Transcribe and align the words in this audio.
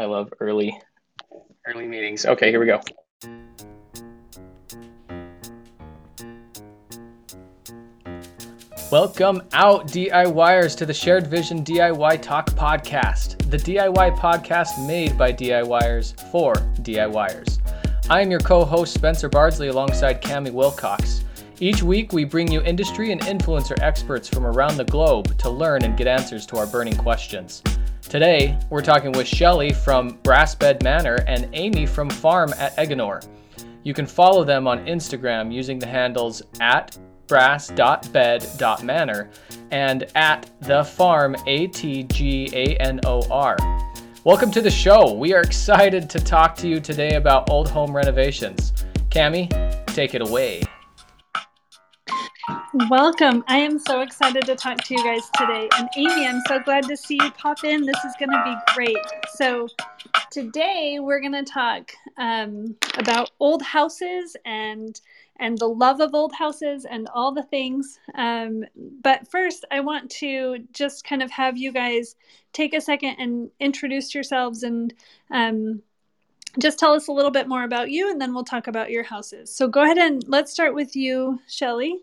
I 0.00 0.06
love 0.06 0.32
early 0.40 0.80
early 1.66 1.86
meetings. 1.86 2.24
Okay, 2.24 2.48
here 2.48 2.58
we 2.58 2.64
go. 2.64 2.80
Welcome 8.90 9.42
out, 9.52 9.88
DIYers, 9.88 10.74
to 10.78 10.86
the 10.86 10.94
Shared 10.94 11.26
Vision 11.26 11.62
DIY 11.62 12.22
Talk 12.22 12.48
podcast, 12.52 13.36
the 13.50 13.58
DIY 13.58 14.16
podcast 14.16 14.86
made 14.86 15.18
by 15.18 15.34
DIYers 15.34 16.18
for 16.30 16.54
DIYers. 16.80 17.58
I 18.08 18.22
am 18.22 18.30
your 18.30 18.40
co 18.40 18.64
host, 18.64 18.94
Spencer 18.94 19.28
Bardsley, 19.28 19.68
alongside 19.68 20.22
Cami 20.22 20.50
Wilcox. 20.50 21.24
Each 21.60 21.82
week, 21.82 22.14
we 22.14 22.24
bring 22.24 22.50
you 22.50 22.62
industry 22.62 23.12
and 23.12 23.20
influencer 23.20 23.78
experts 23.82 24.30
from 24.30 24.46
around 24.46 24.78
the 24.78 24.84
globe 24.84 25.36
to 25.36 25.50
learn 25.50 25.84
and 25.84 25.94
get 25.94 26.06
answers 26.06 26.46
to 26.46 26.56
our 26.56 26.66
burning 26.66 26.96
questions. 26.96 27.62
Today, 28.02 28.58
we're 28.70 28.82
talking 28.82 29.12
with 29.12 29.28
Shelly 29.28 29.72
from 29.72 30.18
Brassbed 30.18 30.82
Manor 30.82 31.22
and 31.28 31.48
Amy 31.52 31.86
from 31.86 32.10
Farm 32.10 32.52
at 32.58 32.76
Eggenore. 32.76 33.24
You 33.84 33.94
can 33.94 34.06
follow 34.06 34.42
them 34.42 34.66
on 34.66 34.84
Instagram 34.86 35.52
using 35.52 35.78
the 35.78 35.86
handles 35.86 36.42
at 36.60 36.98
brass.bed.manor 37.28 39.30
and 39.70 40.10
at 40.16 40.50
the 40.60 40.82
farm 40.82 41.36
A 41.46 41.68
T 41.68 42.02
G 42.04 42.50
A 42.52 42.76
N 42.78 42.98
O 43.04 43.22
R. 43.30 43.56
Welcome 44.24 44.50
to 44.52 44.60
the 44.60 44.70
show. 44.70 45.14
We 45.14 45.32
are 45.32 45.42
excited 45.42 46.10
to 46.10 46.18
talk 46.18 46.56
to 46.56 46.68
you 46.68 46.80
today 46.80 47.14
about 47.14 47.48
old 47.48 47.68
home 47.68 47.96
renovations. 47.96 48.72
Cami, 49.10 49.48
take 49.86 50.14
it 50.14 50.22
away. 50.22 50.62
Welcome. 52.72 53.42
I 53.48 53.56
am 53.56 53.80
so 53.80 54.00
excited 54.00 54.44
to 54.44 54.54
talk 54.54 54.78
to 54.84 54.94
you 54.94 55.02
guys 55.02 55.28
today. 55.36 55.68
And 55.76 55.88
Amy, 55.96 56.24
I'm 56.24 56.40
so 56.46 56.60
glad 56.60 56.84
to 56.84 56.96
see 56.96 57.18
you 57.20 57.30
pop 57.32 57.64
in. 57.64 57.84
This 57.84 58.04
is 58.04 58.14
going 58.16 58.30
to 58.30 58.42
be 58.44 58.74
great. 58.74 59.04
So, 59.34 59.66
today 60.30 60.98
we're 61.00 61.18
going 61.18 61.32
to 61.32 61.42
talk 61.42 61.90
um, 62.16 62.76
about 62.96 63.32
old 63.40 63.62
houses 63.62 64.36
and 64.44 65.00
and 65.40 65.58
the 65.58 65.66
love 65.66 66.00
of 66.00 66.14
old 66.14 66.32
houses 66.32 66.84
and 66.84 67.08
all 67.12 67.32
the 67.32 67.42
things. 67.42 67.98
Um, 68.14 68.64
but 69.02 69.28
first, 69.28 69.64
I 69.72 69.80
want 69.80 70.08
to 70.18 70.58
just 70.72 71.04
kind 71.04 71.24
of 71.24 71.30
have 71.32 71.58
you 71.58 71.72
guys 71.72 72.14
take 72.52 72.72
a 72.72 72.80
second 72.80 73.16
and 73.18 73.50
introduce 73.58 74.14
yourselves 74.14 74.62
and 74.62 74.94
um, 75.32 75.82
just 76.60 76.78
tell 76.78 76.92
us 76.92 77.08
a 77.08 77.12
little 77.12 77.32
bit 77.32 77.48
more 77.48 77.64
about 77.64 77.90
you, 77.90 78.12
and 78.12 78.20
then 78.20 78.32
we'll 78.32 78.44
talk 78.44 78.68
about 78.68 78.92
your 78.92 79.02
houses. 79.02 79.52
So 79.52 79.66
go 79.66 79.82
ahead 79.82 79.98
and 79.98 80.22
let's 80.28 80.52
start 80.52 80.72
with 80.72 80.94
you, 80.94 81.40
Shelly. 81.48 82.00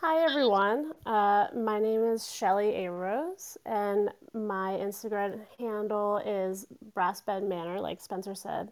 Hi 0.00 0.24
everyone, 0.24 0.92
uh, 1.06 1.48
my 1.56 1.80
name 1.80 2.04
is 2.04 2.30
Shelly 2.30 2.84
A. 2.84 2.88
Rose, 2.88 3.58
and 3.66 4.10
my 4.32 4.78
Instagram 4.80 5.40
handle 5.58 6.18
is 6.18 6.68
Brassbed 6.94 7.42
Manor, 7.42 7.80
like 7.80 8.00
Spencer 8.00 8.36
said. 8.36 8.70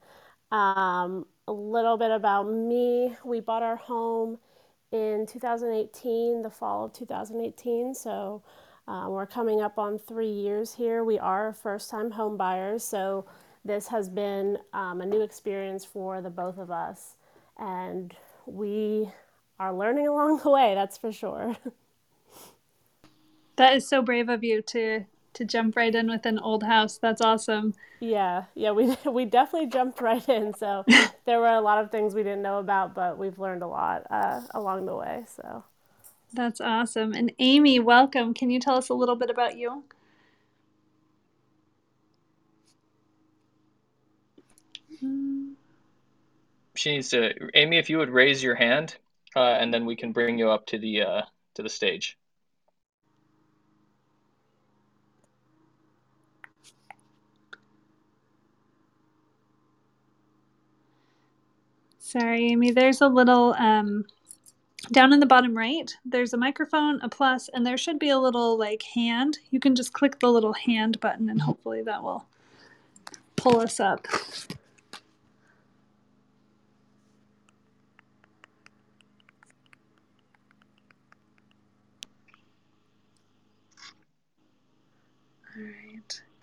Um, 0.53 1.27
a 1.49 1.53
little 1.53 1.97
bit 1.97 2.13
about 2.13 2.45
me: 2.45 3.17
we 3.25 3.41
bought 3.41 3.65
our 3.65 3.75
home 3.75 4.39
in 4.93 5.27
2018, 5.27 6.43
the 6.43 6.51
fall 6.51 6.85
of 6.85 6.93
2018. 6.93 7.93
So 7.93 8.45
uh, 8.87 9.07
we're 9.09 9.27
coming 9.27 9.61
up 9.61 9.81
on 9.81 9.99
three 9.99 10.31
years 10.31 10.75
here. 10.75 11.03
We 11.03 11.19
are 11.19 11.53
first-time 11.53 12.13
home 12.13 12.37
buyers, 12.37 12.85
so 12.85 13.27
this 13.65 13.89
has 13.89 14.09
been 14.09 14.59
um, 14.73 15.01
a 15.01 15.07
new 15.07 15.23
experience 15.23 15.85
for 15.85 16.21
the 16.21 16.31
both 16.31 16.57
of 16.57 16.71
us, 16.71 17.17
and 17.59 18.15
we 18.47 19.11
are 19.59 19.75
learning 19.75 20.07
along 20.07 20.41
the 20.43 20.51
way, 20.51 20.75
that's 20.75 20.99
for 20.99 21.13
sure. 21.13 21.57
That 23.57 23.75
is 23.75 23.89
so 23.89 24.03
brave 24.03 24.29
of 24.29 24.45
you 24.45 24.61
to 24.63 25.07
to 25.33 25.45
jump 25.45 25.77
right 25.77 25.95
in 25.95 26.09
with 26.09 26.25
an 26.25 26.39
old 26.39 26.63
house. 26.63 26.99
That's 26.99 27.21
awesome. 27.21 27.75
Yeah, 28.01 28.45
yeah, 28.55 28.73
we 28.73 28.97
we 29.11 29.25
definitely 29.25 29.69
jumped 29.69 30.01
right 30.01 30.27
in. 30.29 30.55
So 30.55 30.85
there 31.25 31.41
were 31.41 31.49
a 31.49 31.61
lot 31.61 31.83
of 31.83 31.91
things 31.91 32.15
we 32.15 32.23
didn't 32.23 32.43
know 32.43 32.59
about, 32.59 32.95
but 32.95 33.19
we've 33.19 33.39
learned 33.39 33.63
a 33.63 33.67
lot 33.67 34.07
uh, 34.11 34.43
along 34.53 34.87
the 34.87 34.97
way. 34.97 35.25
So 35.27 35.65
that's 36.33 36.61
awesome. 36.61 37.13
And 37.13 37.33
Amy, 37.39 37.79
welcome. 37.81 38.35
Can 38.35 38.51
you 38.51 38.61
tell 38.61 38.77
us 38.77 38.89
a 38.89 38.95
little 38.95 39.17
bit 39.17 39.31
about 39.31 39.57
you? 39.57 39.85
She 46.75 46.93
needs 46.93 47.09
to. 47.11 47.33
Amy, 47.55 47.79
if 47.79 47.89
you 47.89 47.99
would 47.99 48.11
raise 48.11 48.43
your 48.43 48.55
hand, 48.55 48.97
uh, 49.37 49.59
and 49.61 49.73
then 49.73 49.85
we 49.85 49.95
can 49.95 50.13
bring 50.13 50.39
you 50.39 50.51
up 50.51 50.67
to 50.67 50.79
the 50.79 51.03
uh, 51.03 51.23
to 51.55 51.63
the 51.63 51.69
stage. 51.69 52.19
Sorry, 61.99 62.47
Amy. 62.47 62.71
There's 62.71 63.03
a 63.03 63.09
little 63.09 63.55
um, 63.59 64.07
down 64.93 65.13
in 65.13 65.21
the 65.21 65.27
bottom 65.27 65.57
right. 65.57 65.95
There's 66.05 66.33
a 66.33 66.39
microphone, 66.39 67.01
a 67.03 67.09
plus, 67.09 67.51
and 67.53 67.67
there 67.67 67.77
should 67.77 67.99
be 67.99 68.09
a 68.09 68.19
little 68.19 68.57
like 68.57 68.83
hand. 68.95 69.39
You 69.51 69.61
can 69.61 69.75
just 69.75 69.93
click 69.93 70.19
the 70.21 70.29
little 70.29 70.55
hand 70.55 70.99
button, 71.01 71.29
and 71.29 71.43
hopefully 71.43 71.83
that 71.83 72.03
will 72.03 72.25
pull 73.35 73.61
us 73.61 73.81
up. 73.81 74.07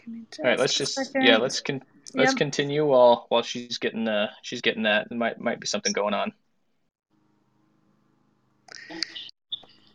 All 0.07 0.45
right, 0.45 0.59
let's 0.59 0.73
just 0.73 0.99
yeah, 1.15 1.37
let's 1.37 1.61
con- 1.61 1.83
let's 2.13 2.31
yep. 2.31 2.37
continue 2.37 2.85
while 2.85 3.25
while 3.29 3.41
she's 3.41 3.77
getting 3.77 4.07
uh 4.07 4.29
she's 4.41 4.61
getting 4.61 4.83
that. 4.83 5.07
There 5.09 5.17
might 5.17 5.39
might 5.39 5.59
be 5.59 5.67
something 5.67 5.93
going 5.93 6.13
on. 6.13 6.33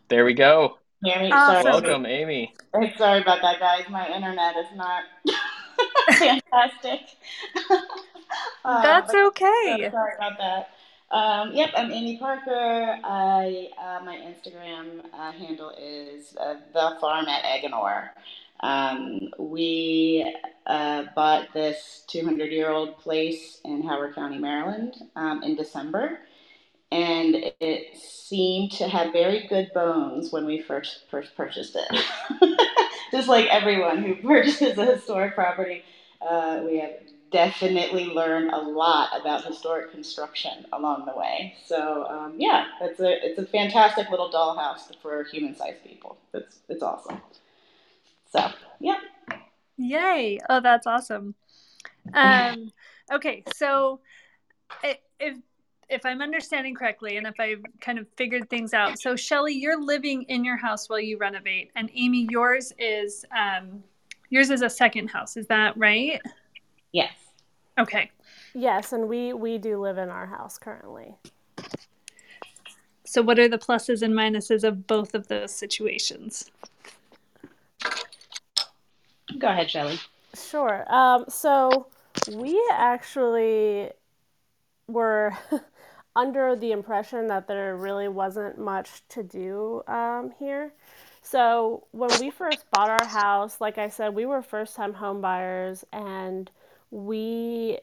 There 0.07 0.25
we 0.25 0.33
go. 0.33 0.79
Amy, 1.05 1.31
awesome. 1.31 1.71
Welcome, 1.71 2.05
Amy. 2.05 2.53
Sorry 2.97 3.21
about 3.21 3.41
that, 3.41 3.59
guys. 3.59 3.85
My 3.89 4.07
internet 4.07 4.55
is 4.57 4.65
not 4.75 5.03
fantastic. 6.17 7.01
um, 8.65 8.81
That's 8.81 9.13
okay. 9.13 9.77
So 9.83 9.91
sorry 9.91 10.15
about 10.17 10.37
that. 10.39 10.69
Um, 11.11 11.51
yep, 11.53 11.69
I'm 11.75 11.91
Amy 11.91 12.17
Parker. 12.17 12.97
I 13.03 13.69
uh, 13.77 14.03
my 14.03 14.17
Instagram 14.17 15.05
uh, 15.13 15.31
handle 15.31 15.71
is 15.71 16.35
uh, 16.37 16.55
the 16.73 16.97
farm 16.99 17.27
at 17.27 17.43
Eggenore. 17.43 18.09
Um, 18.61 19.29
we 19.37 20.35
uh, 20.65 21.05
bought 21.15 21.53
this 21.53 22.03
200 22.07 22.51
year 22.51 22.69
old 22.69 22.97
place 22.97 23.59
in 23.63 23.83
Howard 23.83 24.15
County, 24.15 24.37
Maryland 24.37 24.95
um, 25.15 25.43
in 25.43 25.55
December. 25.55 26.19
And 26.91 27.51
it 27.59 27.97
seemed 27.97 28.71
to 28.73 28.87
have 28.87 29.13
very 29.13 29.47
good 29.47 29.71
bones 29.73 30.31
when 30.31 30.45
we 30.45 30.59
first, 30.59 31.03
first 31.09 31.35
purchased 31.35 31.75
it. 31.75 32.59
Just 33.11 33.27
like 33.27 33.45
everyone 33.47 34.03
who 34.03 34.15
purchases 34.15 34.77
a 34.77 34.85
historic 34.85 35.35
property, 35.35 35.83
uh, 36.27 36.61
we 36.65 36.79
have 36.79 36.93
definitely 37.31 38.05
learned 38.05 38.51
a 38.51 38.59
lot 38.59 39.09
about 39.19 39.45
historic 39.45 39.91
construction 39.91 40.65
along 40.73 41.05
the 41.05 41.17
way. 41.17 41.55
So 41.65 42.07
um, 42.09 42.33
yeah, 42.37 42.65
it's 42.81 42.99
a 42.99 43.25
it's 43.25 43.39
a 43.39 43.45
fantastic 43.45 44.09
little 44.09 44.31
dollhouse 44.31 44.95
for 45.01 45.23
human 45.25 45.55
sized 45.55 45.83
people. 45.83 46.17
It's 46.33 46.59
it's 46.69 46.83
awesome. 46.83 47.21
So, 48.29 48.51
yeah. 48.79 48.99
Yay. 49.77 50.39
Oh, 50.49 50.59
that's 50.59 50.87
awesome. 50.87 51.35
Um, 52.13 52.71
okay, 53.11 53.43
so 53.55 53.99
if 55.19 55.37
if 55.89 56.05
I'm 56.05 56.21
understanding 56.21 56.75
correctly, 56.75 57.17
and 57.17 57.25
if 57.25 57.39
I've 57.39 57.63
kind 57.81 57.97
of 57.97 58.05
figured 58.15 58.49
things 58.49 58.73
out, 58.73 58.99
so 58.99 59.15
Shelly, 59.15 59.53
you're 59.53 59.81
living 59.81 60.23
in 60.23 60.45
your 60.45 60.57
house 60.57 60.87
while 60.87 60.99
you 60.99 61.17
renovate, 61.17 61.71
and 61.75 61.89
Amy, 61.95 62.27
yours 62.29 62.71
is 62.77 63.25
um, 63.35 63.83
yours 64.29 64.51
is 64.51 64.61
a 64.61 64.69
second 64.69 65.09
house. 65.09 65.35
Is 65.35 65.47
that 65.47 65.75
right? 65.77 66.21
Yes. 66.91 67.13
Okay. 67.79 68.11
Yes, 68.53 68.93
and 68.93 69.07
we 69.07 69.33
we 69.33 69.57
do 69.57 69.79
live 69.81 69.97
in 69.97 70.09
our 70.09 70.27
house 70.27 70.57
currently. 70.57 71.15
So, 73.05 73.23
what 73.23 73.39
are 73.39 73.49
the 73.49 73.57
pluses 73.57 74.03
and 74.03 74.13
minuses 74.13 74.63
of 74.63 74.85
both 74.85 75.15
of 75.15 75.27
those 75.27 75.51
situations? 75.51 76.51
Go 79.37 79.47
ahead, 79.47 79.69
Shelly. 79.69 79.99
Sure. 80.35 80.91
Um, 80.91 81.25
so 81.27 81.87
we 82.25 82.61
actually 82.71 83.91
were 84.87 85.37
under 86.15 86.55
the 86.55 86.71
impression 86.71 87.27
that 87.27 87.47
there 87.47 87.75
really 87.75 88.07
wasn't 88.07 88.57
much 88.57 89.03
to 89.09 89.23
do 89.23 89.83
um, 89.87 90.31
here. 90.39 90.73
So 91.21 91.85
when 91.91 92.09
we 92.19 92.31
first 92.31 92.65
bought 92.71 92.89
our 92.89 93.07
house, 93.07 93.61
like 93.61 93.77
I 93.77 93.89
said, 93.89 94.15
we 94.15 94.25
were 94.25 94.41
first 94.41 94.75
time 94.75 94.93
home 94.93 95.21
buyers 95.21 95.85
and 95.93 96.49
we 96.91 97.79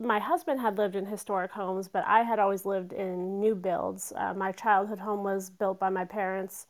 my 0.00 0.18
husband 0.18 0.60
had 0.60 0.76
lived 0.76 0.96
in 0.96 1.06
historic 1.06 1.52
homes, 1.52 1.86
but 1.86 2.04
I 2.06 2.22
had 2.22 2.40
always 2.40 2.66
lived 2.66 2.92
in 2.92 3.40
new 3.40 3.54
builds. 3.54 4.12
Uh, 4.16 4.34
my 4.34 4.50
childhood 4.50 4.98
home 4.98 5.22
was 5.22 5.50
built 5.50 5.78
by 5.78 5.88
my 5.88 6.04
parents, 6.04 6.66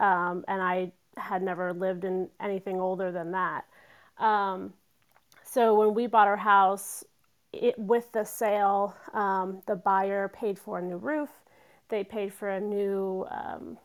um, 0.00 0.42
and 0.48 0.62
I 0.62 0.92
had 1.16 1.42
never 1.42 1.72
lived 1.72 2.04
in 2.04 2.28
anything 2.40 2.80
older 2.80 3.12
than 3.12 3.32
that. 3.32 3.64
Um, 4.18 4.72
so 5.44 5.74
when 5.74 5.94
we 5.94 6.06
bought 6.06 6.28
our 6.28 6.36
house, 6.36 7.04
it, 7.52 7.78
with 7.78 8.10
the 8.12 8.24
sale, 8.24 8.96
um, 9.12 9.62
the 9.66 9.76
buyer 9.76 10.28
paid 10.28 10.58
for 10.58 10.78
a 10.78 10.82
new 10.82 10.96
roof. 10.96 11.28
They 11.88 12.02
paid 12.04 12.32
for 12.32 12.48
a 12.48 12.60
new 12.60 13.26
um, 13.30 13.76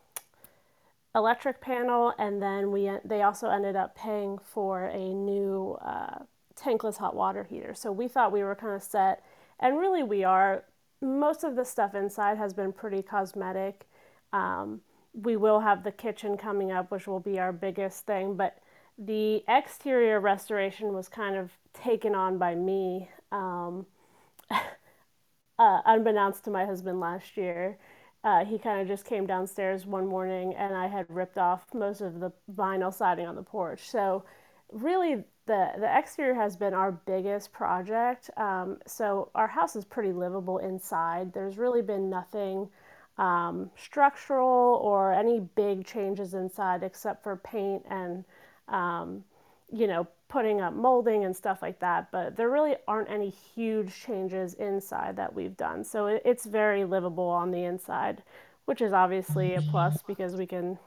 electric 1.13 1.59
panel, 1.59 2.13
and 2.17 2.41
then 2.41 2.71
we 2.71 2.89
they 3.03 3.23
also 3.23 3.49
ended 3.49 3.75
up 3.75 3.95
paying 3.95 4.37
for 4.37 4.85
a 4.85 5.13
new 5.13 5.77
uh, 5.81 6.19
tankless 6.55 6.97
hot 6.97 7.15
water 7.15 7.43
heater. 7.43 7.73
So 7.73 7.91
we 7.91 8.07
thought 8.07 8.31
we 8.31 8.43
were 8.43 8.55
kind 8.55 8.75
of 8.75 8.83
set, 8.83 9.23
and 9.59 9.77
really 9.77 10.03
we 10.03 10.23
are. 10.23 10.63
Most 11.01 11.43
of 11.43 11.55
the 11.55 11.63
stuff 11.63 11.93
inside 11.93 12.37
has 12.37 12.53
been 12.53 12.71
pretty 12.73 13.03
cosmetic. 13.03 13.85
Um, 14.33 14.81
we 15.21 15.35
will 15.35 15.59
have 15.59 15.83
the 15.83 15.91
kitchen 15.91 16.37
coming 16.37 16.71
up, 16.71 16.91
which 16.91 17.07
will 17.07 17.19
be 17.19 17.39
our 17.39 17.51
biggest 17.51 18.05
thing, 18.05 18.35
but 18.35 18.57
the 18.97 19.43
exterior 19.47 20.19
restoration 20.19 20.93
was 20.93 21.09
kind 21.09 21.35
of 21.35 21.51
taken 21.73 22.13
on 22.15 22.37
by 22.37 22.53
me, 22.55 23.09
um, 23.31 23.85
uh, 24.51 25.81
unbeknownst 25.85 26.43
to 26.43 26.51
my 26.51 26.65
husband 26.65 26.99
last 26.99 27.35
year. 27.35 27.77
Uh, 28.23 28.45
he 28.45 28.57
kind 28.59 28.81
of 28.81 28.87
just 28.87 29.05
came 29.05 29.25
downstairs 29.25 29.85
one 29.85 30.07
morning 30.07 30.53
and 30.55 30.75
I 30.75 30.87
had 30.87 31.05
ripped 31.09 31.37
off 31.37 31.63
most 31.73 32.01
of 32.01 32.19
the 32.19 32.31
vinyl 32.53 32.93
siding 32.93 33.25
on 33.27 33.35
the 33.35 33.43
porch. 33.43 33.89
So, 33.89 34.23
really, 34.71 35.23
the, 35.45 35.71
the 35.79 35.97
exterior 35.97 36.33
has 36.33 36.57
been 36.57 36.73
our 36.73 36.91
biggest 36.91 37.53
project. 37.53 38.29
Um, 38.37 38.79
so, 38.85 39.29
our 39.33 39.47
house 39.47 39.75
is 39.75 39.85
pretty 39.85 40.11
livable 40.11 40.57
inside. 40.57 41.31
There's 41.33 41.57
really 41.57 41.81
been 41.81 42.09
nothing 42.09 42.69
um, 43.17 43.71
structural 43.75 44.79
or 44.83 45.13
any 45.13 45.39
big 45.39 45.85
changes 45.85 46.33
inside 46.33 46.83
except 46.83 47.23
for 47.23 47.37
paint 47.37 47.83
and 47.89 48.23
um, 48.67 49.23
you 49.71 49.87
know, 49.87 50.07
putting 50.29 50.61
up 50.61 50.73
molding 50.73 51.25
and 51.25 51.35
stuff 51.35 51.61
like 51.61 51.79
that. 51.79 52.11
But 52.11 52.35
there 52.35 52.49
really 52.49 52.75
aren't 52.87 53.09
any 53.09 53.29
huge 53.29 53.93
changes 54.01 54.53
inside 54.55 55.17
that 55.17 55.33
we've 55.33 55.57
done. 55.57 55.83
So 55.83 56.07
it, 56.07 56.21
it's 56.25 56.45
very 56.45 56.85
livable 56.85 57.27
on 57.29 57.51
the 57.51 57.63
inside, 57.63 58.23
which 58.65 58.81
is 58.81 58.93
obviously 58.93 59.55
a 59.55 59.61
plus 59.61 60.03
because 60.03 60.35
we 60.35 60.45
can 60.45 60.79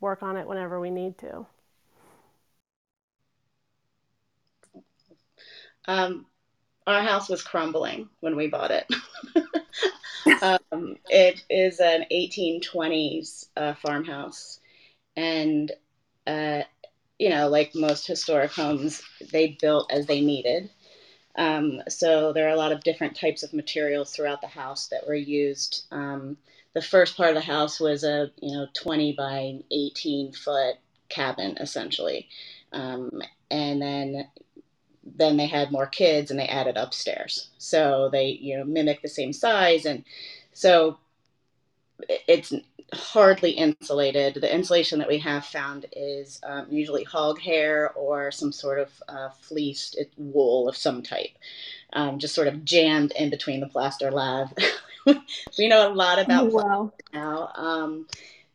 work 0.00 0.22
on 0.22 0.36
it 0.36 0.46
whenever 0.46 0.80
we 0.80 0.90
need 0.90 1.18
to. 1.18 1.46
Um, 5.86 6.26
our 6.88 7.02
house 7.02 7.28
was 7.28 7.42
crumbling 7.42 8.08
when 8.20 8.34
we 8.34 8.48
bought 8.48 8.70
it. 8.70 8.86
um, 10.42 10.96
it 11.08 11.44
is 11.50 11.80
an 11.80 12.06
1820s 12.10 13.46
uh, 13.56 13.74
farmhouse, 13.74 14.58
and 15.14 15.70
uh, 16.26 16.62
you 17.18 17.28
know, 17.28 17.48
like 17.48 17.74
most 17.74 18.06
historic 18.06 18.52
homes, 18.52 19.02
they 19.32 19.58
built 19.60 19.92
as 19.92 20.06
they 20.06 20.22
needed. 20.22 20.70
Um, 21.36 21.82
so 21.88 22.32
there 22.32 22.46
are 22.46 22.54
a 22.54 22.56
lot 22.56 22.72
of 22.72 22.82
different 22.82 23.16
types 23.16 23.42
of 23.42 23.52
materials 23.52 24.14
throughout 24.14 24.40
the 24.40 24.48
house 24.48 24.88
that 24.88 25.06
were 25.06 25.14
used. 25.14 25.84
Um, 25.92 26.38
the 26.74 26.82
first 26.82 27.16
part 27.16 27.30
of 27.30 27.34
the 27.34 27.40
house 27.42 27.78
was 27.78 28.02
a 28.02 28.30
you 28.40 28.56
know 28.56 28.66
20 28.74 29.12
by 29.12 29.58
18 29.70 30.32
foot 30.32 30.76
cabin 31.10 31.58
essentially, 31.58 32.28
um, 32.72 33.20
and 33.50 33.82
then 33.82 34.26
then 35.16 35.36
they 35.36 35.46
had 35.46 35.72
more 35.72 35.86
kids 35.86 36.30
and 36.30 36.38
they 36.38 36.48
added 36.48 36.76
upstairs. 36.76 37.48
So 37.58 38.08
they 38.10 38.28
you 38.28 38.56
know 38.56 38.64
mimic 38.64 39.02
the 39.02 39.08
same 39.08 39.32
size 39.32 39.84
and 39.84 40.04
so 40.52 40.98
it's 42.08 42.52
hardly 42.92 43.50
insulated. 43.50 44.34
The 44.34 44.54
insulation 44.54 44.98
that 44.98 45.08
we 45.08 45.18
have 45.18 45.44
found 45.44 45.86
is 45.92 46.40
um, 46.42 46.66
usually 46.70 47.04
hog 47.04 47.40
hair 47.40 47.92
or 47.92 48.30
some 48.30 48.52
sort 48.52 48.78
of 48.78 48.90
uh, 49.08 49.28
fleeced 49.30 49.98
wool 50.16 50.68
of 50.68 50.76
some 50.76 51.02
type, 51.02 51.30
um, 51.92 52.18
just 52.18 52.34
sort 52.34 52.48
of 52.48 52.64
jammed 52.64 53.12
in 53.12 53.30
between 53.30 53.60
the 53.60 53.68
plaster 53.68 54.10
lath. 54.10 54.52
we 55.58 55.68
know 55.68 55.90
a 55.90 55.94
lot 55.94 56.18
about 56.18 56.46
oh, 56.46 56.50
wow. 56.50 56.92
now. 57.12 57.52
Um, 57.54 58.06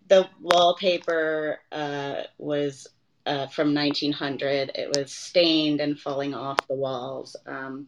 the 0.09 0.27
wallpaper 0.41 1.59
uh, 1.71 2.23
was 2.37 2.87
uh, 3.25 3.47
from 3.47 3.73
1900. 3.73 4.71
It 4.75 4.95
was 4.95 5.11
stained 5.11 5.81
and 5.81 5.99
falling 5.99 6.33
off 6.33 6.67
the 6.67 6.75
walls. 6.75 7.35
Um, 7.45 7.87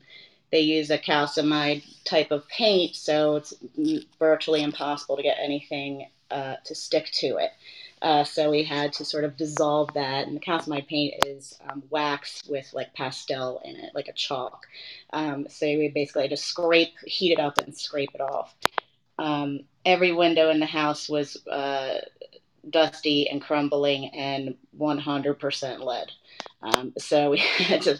they 0.51 0.61
use 0.61 0.89
a 0.89 0.97
calcimine 0.97 1.83
type 2.05 2.31
of 2.31 2.47
paint, 2.47 2.95
so 2.95 3.35
it's 3.35 3.53
virtually 4.19 4.63
impossible 4.63 5.17
to 5.17 5.23
get 5.23 5.37
anything 5.41 6.07
uh, 6.31 6.55
to 6.65 6.75
stick 6.75 7.09
to 7.13 7.37
it. 7.37 7.51
Uh, 8.01 8.23
so 8.23 8.51
we 8.51 8.63
had 8.63 8.93
to 8.93 9.05
sort 9.05 9.23
of 9.23 9.37
dissolve 9.37 9.93
that. 9.95 10.27
And 10.27 10.35
the 10.35 10.39
calcimine 10.39 10.87
paint 10.87 11.25
is 11.25 11.57
um, 11.67 11.83
wax 11.89 12.43
with 12.47 12.69
like 12.73 12.93
pastel 12.93 13.61
in 13.65 13.75
it, 13.75 13.91
like 13.95 14.07
a 14.07 14.13
chalk. 14.13 14.65
Um, 15.11 15.47
so 15.49 15.65
we 15.65 15.89
basically 15.89 16.27
just 16.27 16.45
scrape, 16.45 16.93
heat 17.05 17.31
it 17.31 17.39
up, 17.39 17.57
and 17.57 17.75
scrape 17.75 18.11
it 18.13 18.21
off. 18.21 18.53
Um, 19.17 19.61
every 19.85 20.11
window 20.11 20.49
in 20.49 20.59
the 20.59 20.65
house 20.65 21.07
was 21.09 21.37
uh, 21.47 21.99
dusty 22.69 23.29
and 23.29 23.41
crumbling 23.41 24.09
and 24.09 24.55
100% 24.79 25.79
lead. 25.79 26.11
Um, 26.61 26.93
so 26.97 27.31
we 27.31 27.37
had 27.57 27.81
to 27.83 27.99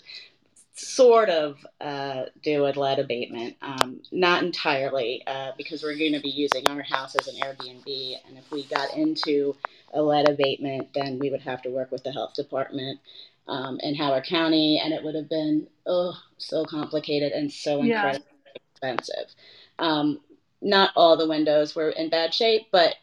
sort 0.76 1.30
of 1.30 1.66
uh, 1.80 2.26
do 2.44 2.66
a 2.66 2.72
lead 2.72 3.00
abatement, 3.00 3.56
um, 3.62 4.02
not 4.12 4.44
entirely, 4.44 5.24
uh, 5.26 5.52
because 5.58 5.84
we're 5.84 5.98
going 5.98 6.14
to 6.14 6.20
be 6.20 6.30
using 6.30 6.68
our 6.68 6.82
house 6.82 7.16
as 7.16 7.28
an 7.28 7.36
Airbnb. 7.36 8.16
And 8.28 8.38
if 8.38 8.52
we 8.52 8.64
got 8.66 8.94
into 8.96 9.56
a 9.94 10.02
lead 10.02 10.28
abatement, 10.28 10.90
then 10.94 11.18
we 11.20 11.30
would 11.30 11.42
have 11.42 11.62
to 11.62 11.70
work 11.70 11.92
with 11.92 12.04
the 12.04 12.12
health 12.12 12.34
department 12.34 13.00
um, 13.48 13.80
in 13.82 13.96
Howard 13.96 14.26
County, 14.26 14.82
and 14.84 14.94
it 14.94 15.04
would 15.04 15.16
have 15.16 15.30
been 15.30 15.68
oh 15.86 16.14
so 16.38 16.66
complicated 16.66 17.32
and 17.32 17.52
so 17.52 17.82
incredibly 17.82 18.28
yeah. 18.46 18.62
expensive. 18.74 19.34
Um, 19.80 20.20
not 20.62 20.92
all 20.96 21.16
the 21.16 21.28
windows 21.28 21.76
were 21.76 21.90
in 21.90 22.10
bad 22.10 22.34
shape, 22.34 22.68
but 22.72 22.96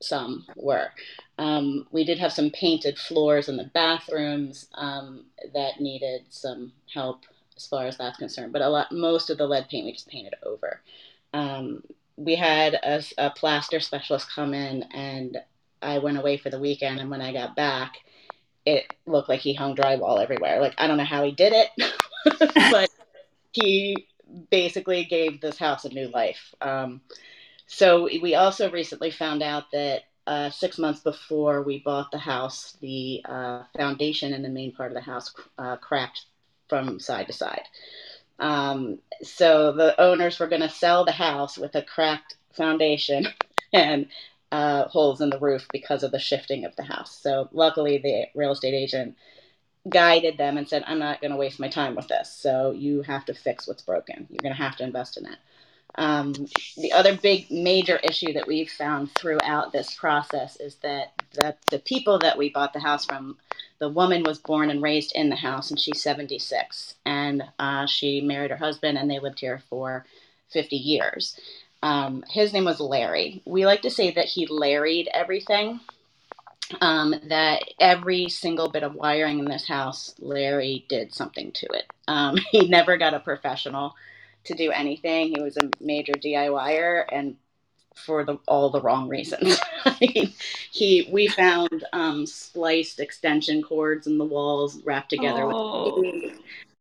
some 0.00 0.46
were. 0.56 0.90
Um, 1.38 1.86
we 1.90 2.04
did 2.04 2.18
have 2.18 2.32
some 2.32 2.50
painted 2.50 2.98
floors 2.98 3.48
in 3.48 3.56
the 3.56 3.70
bathrooms 3.72 4.68
um, 4.74 5.24
that 5.54 5.80
needed 5.80 6.24
some 6.30 6.72
help 6.92 7.24
as 7.56 7.66
far 7.66 7.86
as 7.86 7.98
that's 7.98 8.18
concerned. 8.18 8.52
But 8.52 8.62
a 8.62 8.68
lot, 8.68 8.92
most 8.92 9.30
of 9.30 9.38
the 9.38 9.46
lead 9.46 9.68
paint 9.68 9.86
we 9.86 9.92
just 9.92 10.08
painted 10.08 10.34
over. 10.42 10.80
Um, 11.32 11.82
we 12.16 12.34
had 12.34 12.74
a, 12.74 13.02
a, 13.16 13.30
plaster 13.30 13.80
specialist 13.80 14.30
come 14.34 14.52
in, 14.52 14.82
and 14.92 15.38
I 15.80 15.98
went 15.98 16.18
away 16.18 16.36
for 16.36 16.50
the 16.50 16.58
weekend. 16.58 17.00
And 17.00 17.10
when 17.10 17.22
I 17.22 17.32
got 17.32 17.56
back, 17.56 17.98
it 18.66 18.92
looked 19.06 19.28
like 19.28 19.40
he 19.40 19.54
hung 19.54 19.74
drywall 19.74 20.22
everywhere. 20.22 20.60
Like 20.60 20.74
I 20.78 20.86
don't 20.86 20.98
know 20.98 21.04
how 21.04 21.24
he 21.24 21.32
did 21.32 21.52
it, 21.54 21.70
but 22.70 22.90
he 23.52 24.06
basically 24.50 25.04
gave 25.04 25.40
this 25.40 25.58
house 25.58 25.84
a 25.84 25.88
new 25.88 26.08
life. 26.08 26.54
Um, 26.60 27.00
so 27.72 28.08
we 28.20 28.34
also 28.34 28.68
recently 28.68 29.12
found 29.12 29.44
out 29.44 29.70
that 29.70 30.02
uh, 30.26 30.50
six 30.50 30.76
months 30.76 31.00
before 31.00 31.62
we 31.62 31.78
bought 31.78 32.10
the 32.10 32.18
house, 32.18 32.76
the 32.80 33.22
uh, 33.24 33.62
foundation 33.76 34.34
in 34.34 34.42
the 34.42 34.48
main 34.48 34.72
part 34.72 34.90
of 34.90 34.96
the 34.96 35.00
house 35.00 35.32
uh, 35.56 35.76
cracked 35.76 36.24
from 36.68 36.98
side 36.98 37.28
to 37.28 37.32
side. 37.32 37.62
Um, 38.40 38.98
so 39.22 39.70
the 39.70 39.98
owners 40.00 40.40
were 40.40 40.48
going 40.48 40.62
to 40.62 40.68
sell 40.68 41.04
the 41.04 41.12
house 41.12 41.56
with 41.56 41.76
a 41.76 41.82
cracked 41.82 42.34
foundation 42.54 43.28
and 43.72 44.08
uh, 44.50 44.88
holes 44.88 45.20
in 45.20 45.30
the 45.30 45.38
roof 45.38 45.68
because 45.72 46.02
of 46.02 46.10
the 46.10 46.18
shifting 46.18 46.64
of 46.64 46.74
the 46.74 46.82
house. 46.82 47.20
So 47.22 47.48
luckily, 47.52 47.98
the 47.98 48.26
real 48.34 48.50
estate 48.50 48.74
agent 48.74 49.16
guided 49.88 50.38
them 50.38 50.58
and 50.58 50.68
said, 50.68 50.82
I'm 50.88 50.98
not 50.98 51.20
going 51.20 51.30
to 51.30 51.36
waste 51.36 51.60
my 51.60 51.68
time 51.68 51.94
with 51.94 52.08
this. 52.08 52.32
So 52.32 52.72
you 52.72 53.02
have 53.02 53.26
to 53.26 53.34
fix 53.34 53.68
what's 53.68 53.82
broken. 53.82 54.26
You're 54.28 54.42
going 54.42 54.56
to 54.56 54.62
have 54.62 54.76
to 54.78 54.84
invest 54.84 55.16
in 55.16 55.26
it. 55.26 55.38
Um, 55.96 56.32
the 56.76 56.92
other 56.92 57.16
big 57.16 57.50
major 57.50 57.96
issue 57.96 58.32
that 58.34 58.46
we've 58.46 58.70
found 58.70 59.14
throughout 59.14 59.72
this 59.72 59.94
process 59.94 60.56
is 60.56 60.76
that 60.76 61.12
the, 61.34 61.56
the 61.70 61.78
people 61.78 62.18
that 62.20 62.38
we 62.38 62.50
bought 62.50 62.72
the 62.72 62.80
house 62.80 63.04
from, 63.04 63.36
the 63.78 63.88
woman 63.88 64.22
was 64.22 64.38
born 64.38 64.70
and 64.70 64.82
raised 64.82 65.12
in 65.14 65.30
the 65.30 65.36
house, 65.36 65.70
and 65.70 65.80
she's 65.80 66.02
76. 66.02 66.94
And 67.04 67.42
uh, 67.58 67.86
she 67.86 68.20
married 68.20 68.50
her 68.50 68.56
husband, 68.56 68.98
and 68.98 69.10
they 69.10 69.18
lived 69.18 69.40
here 69.40 69.62
for 69.68 70.04
50 70.50 70.76
years. 70.76 71.38
Um, 71.82 72.24
his 72.30 72.52
name 72.52 72.64
was 72.64 72.80
Larry. 72.80 73.42
We 73.44 73.66
like 73.66 73.82
to 73.82 73.90
say 73.90 74.10
that 74.12 74.26
he 74.26 74.46
Larried 74.46 75.08
everything. 75.12 75.80
Um, 76.80 77.16
that 77.24 77.64
every 77.80 78.28
single 78.28 78.70
bit 78.70 78.84
of 78.84 78.94
wiring 78.94 79.40
in 79.40 79.44
this 79.46 79.66
house, 79.66 80.14
Larry 80.20 80.84
did 80.88 81.12
something 81.12 81.50
to 81.50 81.66
it. 81.66 81.84
Um, 82.06 82.36
he 82.52 82.68
never 82.68 82.96
got 82.96 83.14
a 83.14 83.18
professional 83.18 83.96
to 84.44 84.54
do 84.54 84.70
anything. 84.70 85.34
He 85.34 85.42
was 85.42 85.56
a 85.56 85.70
major 85.80 86.12
DIYer 86.12 87.04
and 87.10 87.36
for 87.94 88.24
the 88.24 88.38
all 88.46 88.70
the 88.70 88.80
wrong 88.80 89.08
reasons. 89.08 89.58
he 90.00 91.08
we 91.10 91.28
found 91.28 91.84
um, 91.92 92.26
spliced 92.26 93.00
extension 93.00 93.62
cords 93.62 94.06
in 94.06 94.18
the 94.18 94.24
walls 94.24 94.82
wrapped 94.84 95.10
together 95.10 95.42
oh. 95.44 96.00
with 96.00 96.38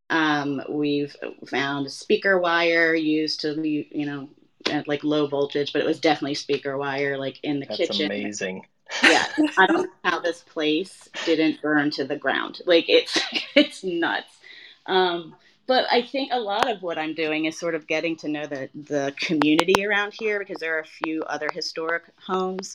um, 0.10 0.62
we've 0.70 1.16
found 1.48 1.92
speaker 1.92 2.39
wire 2.39 2.96
used 2.96 3.42
to 3.42 3.62
you 3.63 4.06
know 4.06 4.30
at 4.70 4.88
like 4.88 5.04
low 5.04 5.28
voltage, 5.28 5.74
but 5.74 5.82
it 5.82 5.86
was 5.86 6.00
definitely 6.00 6.36
speaker 6.36 6.78
wire 6.78 7.18
like 7.18 7.39
in 7.44 7.60
the 7.60 7.66
That's 7.66 7.78
kitchen. 7.78 8.06
Amazing. 8.08 8.66
Yeah, 9.04 9.25
I 9.58 9.68
don't 9.68 9.84
know 9.84 9.92
how 10.04 10.20
this 10.20 10.42
place 10.42 11.10
didn't 11.25 11.62
burn 11.62 11.92
to 11.92 12.06
the 12.06 12.16
ground. 12.16 12.62
Like 12.66 12.86
it's 12.89 13.20
it's 13.56 13.84
nuts. 13.84 14.38
Um, 14.86 15.36
but 15.70 15.86
I 15.92 16.02
think 16.02 16.32
a 16.34 16.40
lot 16.40 16.68
of 16.68 16.82
what 16.82 16.98
I'm 16.98 17.14
doing 17.14 17.46
is 17.46 17.60
sort 17.60 17.76
of 17.76 17.86
getting 17.86 18.16
to 18.18 18.28
know 18.28 18.48
the 18.48 18.70
the 18.74 19.14
community 19.18 19.86
around 19.86 20.16
here 20.20 20.40
because 20.40 20.58
there 20.58 20.76
are 20.76 20.82
a 20.82 20.86
few 21.04 21.22
other 21.24 21.48
historic 21.54 22.06
homes 22.26 22.74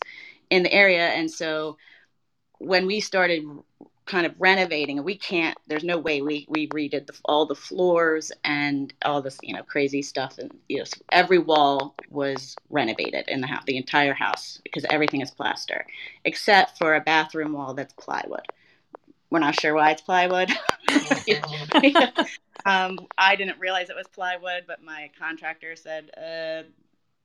in 0.49 0.63
the 0.63 0.73
area, 0.73 1.09
and 1.09 1.29
so 1.29 1.77
when 2.59 2.87
we 2.87 3.01
started 3.01 3.43
kind 4.07 4.27
of 4.27 4.35
renovating 4.39 5.03
we 5.03 5.17
can't 5.17 5.57
there's 5.67 5.83
no 5.83 5.97
way 5.97 6.21
we 6.21 6.47
we 6.51 6.69
redid 6.69 7.07
the, 7.07 7.15
all 7.25 7.47
the 7.47 7.55
floors 7.55 8.31
and 8.45 8.93
all 9.03 9.23
this 9.23 9.39
you 9.43 9.55
know 9.55 9.63
crazy 9.65 10.03
stuff. 10.03 10.39
And 10.39 10.53
you 10.69 10.79
know 10.79 10.85
every 11.11 11.39
wall 11.39 11.97
was 12.11 12.55
renovated 12.71 13.25
in 13.29 13.41
the 13.41 13.49
house 13.49 13.65
the 13.67 13.77
entire 13.77 14.15
house 14.15 14.61
because 14.63 14.85
everything 14.89 15.21
is 15.21 15.33
plaster 15.33 15.85
except 16.25 16.79
for 16.79 16.95
a 16.95 17.01
bathroom 17.01 17.55
wall 17.55 17.75
that's 17.75 17.95
plywood 17.95 18.47
we're 19.35 19.41
not 19.41 19.55
sure 19.55 19.75
why 19.75 19.91
it's 19.91 20.03
plywood 20.03 20.51
um, 22.67 22.99
i 23.19 23.35
didn't 23.37 23.59
realize 23.59 23.91
it 23.91 23.97
was 23.97 24.07
plywood 24.09 24.63
but 24.67 24.83
my 24.83 25.11
contractor 25.19 25.75
said 25.77 26.11
uh, 26.17 26.63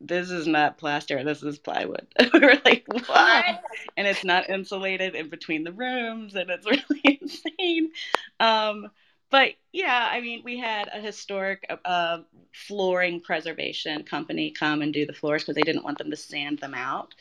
this 0.01 0.31
is 0.31 0.47
not 0.47 0.77
plaster, 0.77 1.23
this 1.23 1.43
is 1.43 1.59
plywood. 1.59 2.07
we 2.33 2.39
were 2.39 2.55
like, 2.63 2.85
what? 2.87 3.63
And 3.97 4.07
it's 4.07 4.23
not 4.23 4.49
insulated 4.49 5.15
in 5.15 5.29
between 5.29 5.63
the 5.63 5.73
rooms, 5.73 6.35
and 6.35 6.49
it's 6.49 6.65
really 6.65 7.19
insane. 7.21 7.91
Um, 8.39 8.89
but 9.29 9.55
yeah, 9.71 10.07
I 10.11 10.21
mean, 10.21 10.41
we 10.43 10.57
had 10.57 10.89
a 10.93 11.01
historic 11.01 11.69
uh, 11.85 12.19
flooring 12.53 13.21
preservation 13.21 14.03
company 14.03 14.51
come 14.51 14.81
and 14.81 14.93
do 14.93 15.05
the 15.05 15.13
floors 15.13 15.43
because 15.43 15.55
they 15.55 15.61
didn't 15.61 15.83
want 15.83 15.97
them 15.97 16.09
to 16.11 16.17
sand 16.17 16.59
them 16.59 16.73
out. 16.73 17.13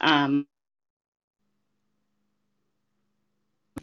Um, 0.00 0.46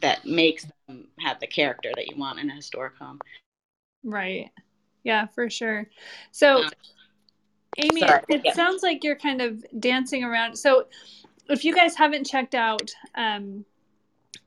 that 0.04 0.26
makes 0.26 0.68
them 0.88 1.08
have 1.20 1.40
the 1.40 1.48
character 1.48 1.90
that 1.96 2.08
you 2.08 2.18
want 2.18 2.38
in 2.38 2.50
a 2.50 2.54
historic 2.54 2.96
home. 2.98 3.20
Right. 4.04 4.52
Yeah, 5.04 5.28
for 5.28 5.50
sure. 5.50 5.90
So, 6.32 6.66
um, 6.66 6.72
Amy, 7.78 8.02
Sorry. 8.02 8.22
it 8.30 8.42
yeah. 8.44 8.54
sounds 8.54 8.84
like 8.84 9.04
you're 9.04 9.16
kind 9.16 9.42
of 9.42 9.66
dancing 9.80 10.24
around. 10.24 10.56
So, 10.58 10.88
if 11.50 11.66
you 11.66 11.74
guys 11.74 11.96
haven't 11.96 12.26
checked 12.26 12.54
out 12.54 12.94
um, 13.16 13.66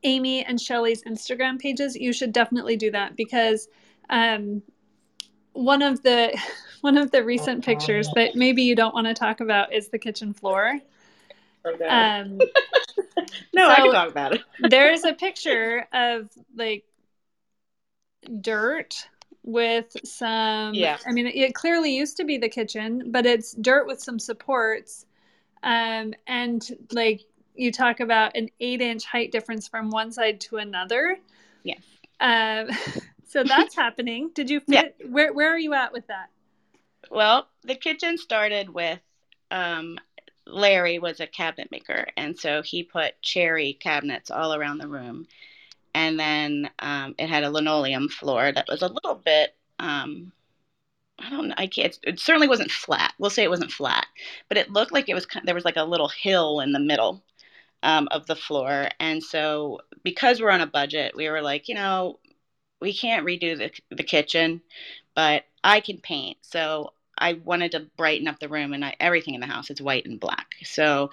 Amy 0.03 0.45
and 0.45 0.61
Shelly's 0.61 1.03
Instagram 1.03 1.59
pages, 1.59 1.95
you 1.95 2.13
should 2.13 2.31
definitely 2.31 2.77
do 2.77 2.91
that 2.91 3.15
because 3.15 3.67
um, 4.09 4.61
one 5.53 5.81
of 5.81 6.03
the 6.03 6.39
one 6.81 6.97
of 6.97 7.09
the 7.09 7.23
recent 7.23 7.65
pictures 7.65 8.07
that 8.13 8.35
maybe 8.35 8.61
you 8.61 8.75
don't 8.75 8.93
want 8.93 9.07
to 9.07 9.13
talk 9.15 9.39
about 9.39 9.73
is 9.73 9.89
the 9.89 9.97
kitchen 9.97 10.33
floor. 10.33 10.79
Um, 11.89 12.37
no, 13.53 13.67
so 13.67 13.69
I 13.69 13.75
can 13.75 13.91
talk 13.91 14.09
about 14.09 14.33
it. 14.33 14.41
there's 14.69 15.03
a 15.03 15.13
picture 15.13 15.87
of 15.93 16.29
like 16.55 16.83
dirt 18.41 18.95
with 19.43 19.95
some 20.03 20.73
yeah 20.73 20.97
i 21.05 21.11
mean 21.11 21.25
it 21.27 21.53
clearly 21.53 21.95
used 21.95 22.17
to 22.17 22.25
be 22.25 22.37
the 22.37 22.49
kitchen 22.49 23.11
but 23.11 23.25
it's 23.25 23.53
dirt 23.53 23.87
with 23.87 24.01
some 24.01 24.19
supports 24.19 25.05
um 25.63 26.13
and 26.27 26.77
like 26.91 27.21
you 27.55 27.71
talk 27.71 28.01
about 28.01 28.35
an 28.35 28.49
eight 28.59 28.81
inch 28.81 29.05
height 29.05 29.31
difference 29.31 29.67
from 29.67 29.89
one 29.89 30.11
side 30.11 30.41
to 30.41 30.57
another 30.57 31.17
Yeah. 31.63 31.75
um 32.19 32.69
so 33.25 33.43
that's 33.43 33.73
happening 33.73 34.31
did 34.33 34.49
you 34.49 34.59
fit 34.59 34.95
yeah. 34.99 35.07
where 35.07 35.31
where 35.31 35.53
are 35.53 35.59
you 35.59 35.73
at 35.73 35.93
with 35.93 36.07
that 36.07 36.29
well 37.09 37.47
the 37.63 37.75
kitchen 37.75 38.17
started 38.17 38.69
with 38.69 38.99
um 39.49 39.97
larry 40.47 40.99
was 40.99 41.19
a 41.19 41.27
cabinet 41.27 41.69
maker 41.71 42.07
and 42.17 42.37
so 42.37 42.61
he 42.61 42.83
put 42.83 43.21
cherry 43.21 43.73
cabinets 43.73 44.31
all 44.31 44.53
around 44.53 44.77
the 44.77 44.87
room 44.87 45.27
and 45.93 46.19
then 46.19 46.69
um, 46.79 47.15
it 47.17 47.27
had 47.27 47.43
a 47.43 47.49
linoleum 47.49 48.09
floor 48.09 48.51
that 48.51 48.67
was 48.67 48.81
a 48.81 48.87
little 48.87 49.15
bit 49.15 49.55
um, 49.79 50.31
I 51.19 51.29
don't 51.29 51.47
know. 51.49 51.55
I 51.57 51.67
can't. 51.67 51.97
It 52.03 52.19
certainly 52.19 52.47
wasn't 52.47 52.71
flat. 52.71 53.13
We'll 53.17 53.29
say 53.31 53.43
it 53.43 53.49
wasn't 53.49 53.71
flat, 53.71 54.05
but 54.49 54.57
it 54.57 54.71
looked 54.71 54.93
like 54.93 55.09
it 55.09 55.15
was. 55.15 55.25
There 55.43 55.55
was 55.55 55.65
like 55.65 55.75
a 55.77 55.83
little 55.83 56.09
hill 56.09 56.59
in 56.59 56.71
the 56.73 56.79
middle 56.79 57.23
um, 57.83 58.07
of 58.11 58.27
the 58.27 58.35
floor, 58.35 58.89
and 58.99 59.23
so 59.23 59.79
because 60.03 60.41
we're 60.41 60.51
on 60.51 60.61
a 60.61 60.67
budget, 60.67 61.15
we 61.15 61.29
were 61.29 61.41
like, 61.41 61.67
you 61.67 61.75
know, 61.75 62.19
we 62.81 62.93
can't 62.93 63.25
redo 63.25 63.57
the 63.57 63.71
the 63.95 64.03
kitchen, 64.03 64.61
but 65.15 65.45
I 65.63 65.79
can 65.79 65.99
paint. 65.99 66.37
So 66.41 66.93
I 67.17 67.33
wanted 67.33 67.71
to 67.73 67.87
brighten 67.97 68.27
up 68.27 68.39
the 68.39 68.49
room, 68.49 68.73
and 68.73 68.83
I, 68.85 68.95
everything 68.99 69.33
in 69.33 69.41
the 69.41 69.47
house 69.47 69.69
is 69.69 69.81
white 69.81 70.05
and 70.05 70.19
black. 70.19 70.47
So 70.63 71.11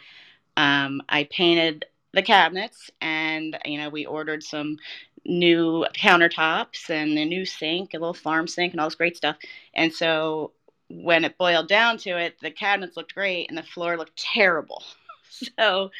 um, 0.56 1.02
I 1.08 1.24
painted 1.24 1.86
the 2.14 2.22
cabinets 2.22 2.90
and 3.00 3.58
you 3.64 3.78
know 3.78 3.88
we 3.88 4.06
ordered 4.06 4.42
some 4.42 4.78
new 5.26 5.84
countertops 5.94 6.88
and 6.88 7.18
a 7.18 7.24
new 7.24 7.44
sink 7.44 7.92
a 7.92 7.98
little 7.98 8.14
farm 8.14 8.46
sink 8.46 8.72
and 8.72 8.80
all 8.80 8.86
this 8.86 8.94
great 8.94 9.16
stuff 9.16 9.36
and 9.74 9.92
so 9.92 10.52
when 10.88 11.24
it 11.24 11.36
boiled 11.38 11.68
down 11.68 11.98
to 11.98 12.16
it 12.16 12.38
the 12.40 12.50
cabinets 12.50 12.96
looked 12.96 13.14
great 13.14 13.48
and 13.48 13.58
the 13.58 13.62
floor 13.62 13.96
looked 13.96 14.16
terrible 14.16 14.82
so 15.58 15.90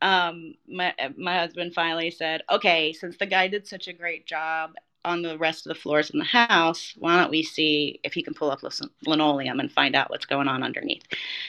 um, 0.00 0.54
my, 0.68 0.94
my 1.16 1.38
husband 1.38 1.74
finally 1.74 2.10
said 2.10 2.42
okay 2.50 2.92
since 2.92 3.16
the 3.16 3.26
guy 3.26 3.48
did 3.48 3.66
such 3.66 3.88
a 3.88 3.92
great 3.92 4.26
job 4.26 4.72
on 5.04 5.22
the 5.22 5.38
rest 5.38 5.66
of 5.66 5.74
the 5.74 5.80
floors 5.80 6.10
in 6.10 6.18
the 6.18 6.24
house, 6.24 6.94
why 6.98 7.16
don't 7.18 7.30
we 7.30 7.42
see 7.42 8.00
if 8.04 8.14
he 8.14 8.22
can 8.22 8.34
pull 8.34 8.50
up 8.50 8.60
linoleum 9.06 9.60
and 9.60 9.70
find 9.70 9.94
out 9.94 10.10
what's 10.10 10.26
going 10.26 10.48
on 10.48 10.62
underneath? 10.62 11.02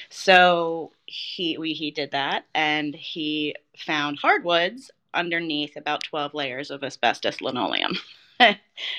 So 0.09 0.91
he 1.05 1.57
we 1.57 1.74
he 1.74 1.91
did 1.91 2.12
that, 2.12 2.45
and 2.53 2.95
he 2.95 3.55
found 3.77 4.19
hardwoods 4.19 4.91
underneath 5.13 5.75
about 5.77 6.03
12 6.03 6.33
layers 6.33 6.71
of 6.71 6.83
asbestos 6.83 7.41
linoleum. 7.41 7.97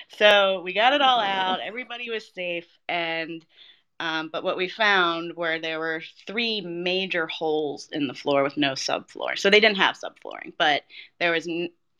so 0.08 0.62
we 0.62 0.72
got 0.72 0.94
it 0.94 1.02
all 1.02 1.20
out. 1.20 1.60
Everybody 1.60 2.10
was 2.10 2.26
safe, 2.26 2.66
and 2.88 3.44
um, 3.98 4.28
but 4.30 4.44
what 4.44 4.56
we 4.56 4.68
found 4.68 5.36
were 5.36 5.58
there 5.58 5.78
were 5.78 6.02
three 6.26 6.60
major 6.60 7.26
holes 7.26 7.88
in 7.92 8.08
the 8.08 8.14
floor 8.14 8.42
with 8.42 8.56
no 8.56 8.72
subfloor. 8.72 9.38
So 9.38 9.48
they 9.48 9.60
didn't 9.60 9.78
have 9.78 9.98
subflooring, 9.98 10.52
but 10.58 10.82
there 11.18 11.32
was 11.32 11.48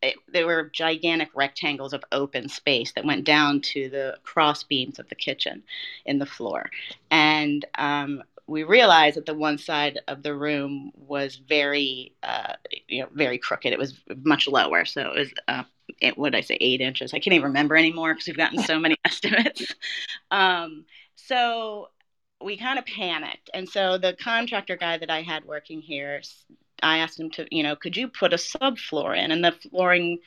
it, 0.06 0.16
there 0.28 0.46
were 0.46 0.70
gigantic 0.72 1.28
rectangles 1.34 1.92
of 1.92 2.04
open 2.12 2.48
space 2.48 2.92
that 2.92 3.04
went 3.04 3.24
down 3.24 3.60
to 3.60 3.88
the 3.88 4.16
cross 4.22 4.62
beams 4.62 4.98
of 4.98 5.08
the 5.08 5.14
kitchen 5.14 5.62
in 6.04 6.18
the 6.18 6.26
floor. 6.26 6.70
And 7.10 7.64
um, 7.76 8.22
we 8.46 8.62
realized 8.62 9.16
that 9.16 9.26
the 9.26 9.34
one 9.34 9.58
side 9.58 10.00
of 10.06 10.22
the 10.22 10.34
room 10.34 10.92
was 10.94 11.36
very, 11.36 12.12
uh, 12.22 12.54
you 12.88 13.02
know, 13.02 13.08
very 13.12 13.38
crooked. 13.38 13.72
It 13.72 13.78
was 13.78 13.94
much 14.22 14.46
lower. 14.46 14.84
So 14.84 15.00
it 15.00 15.18
was, 15.18 15.28
uh, 15.48 15.64
it, 16.00 16.16
what 16.16 16.32
did 16.32 16.38
I 16.38 16.42
say, 16.42 16.58
eight 16.60 16.80
inches? 16.80 17.12
I 17.12 17.18
can't 17.18 17.34
even 17.34 17.48
remember 17.48 17.76
anymore 17.76 18.14
because 18.14 18.28
we've 18.28 18.36
gotten 18.36 18.62
so 18.62 18.78
many 18.80 18.96
estimates. 19.04 19.74
Um, 20.30 20.84
so 21.16 21.88
we 22.42 22.56
kind 22.56 22.78
of 22.78 22.86
panicked. 22.86 23.50
And 23.52 23.68
so 23.68 23.98
the 23.98 24.14
contractor 24.14 24.76
guy 24.76 24.98
that 24.98 25.10
I 25.10 25.22
had 25.22 25.44
working 25.44 25.80
here 25.80 26.20
I 26.82 26.98
asked 26.98 27.18
him 27.18 27.30
to, 27.32 27.46
you 27.50 27.62
know, 27.62 27.76
could 27.76 27.96
you 27.96 28.08
put 28.08 28.32
a 28.32 28.36
subfloor 28.36 29.16
in? 29.16 29.30
And 29.30 29.44
the 29.44 29.52
flooring 29.52 30.18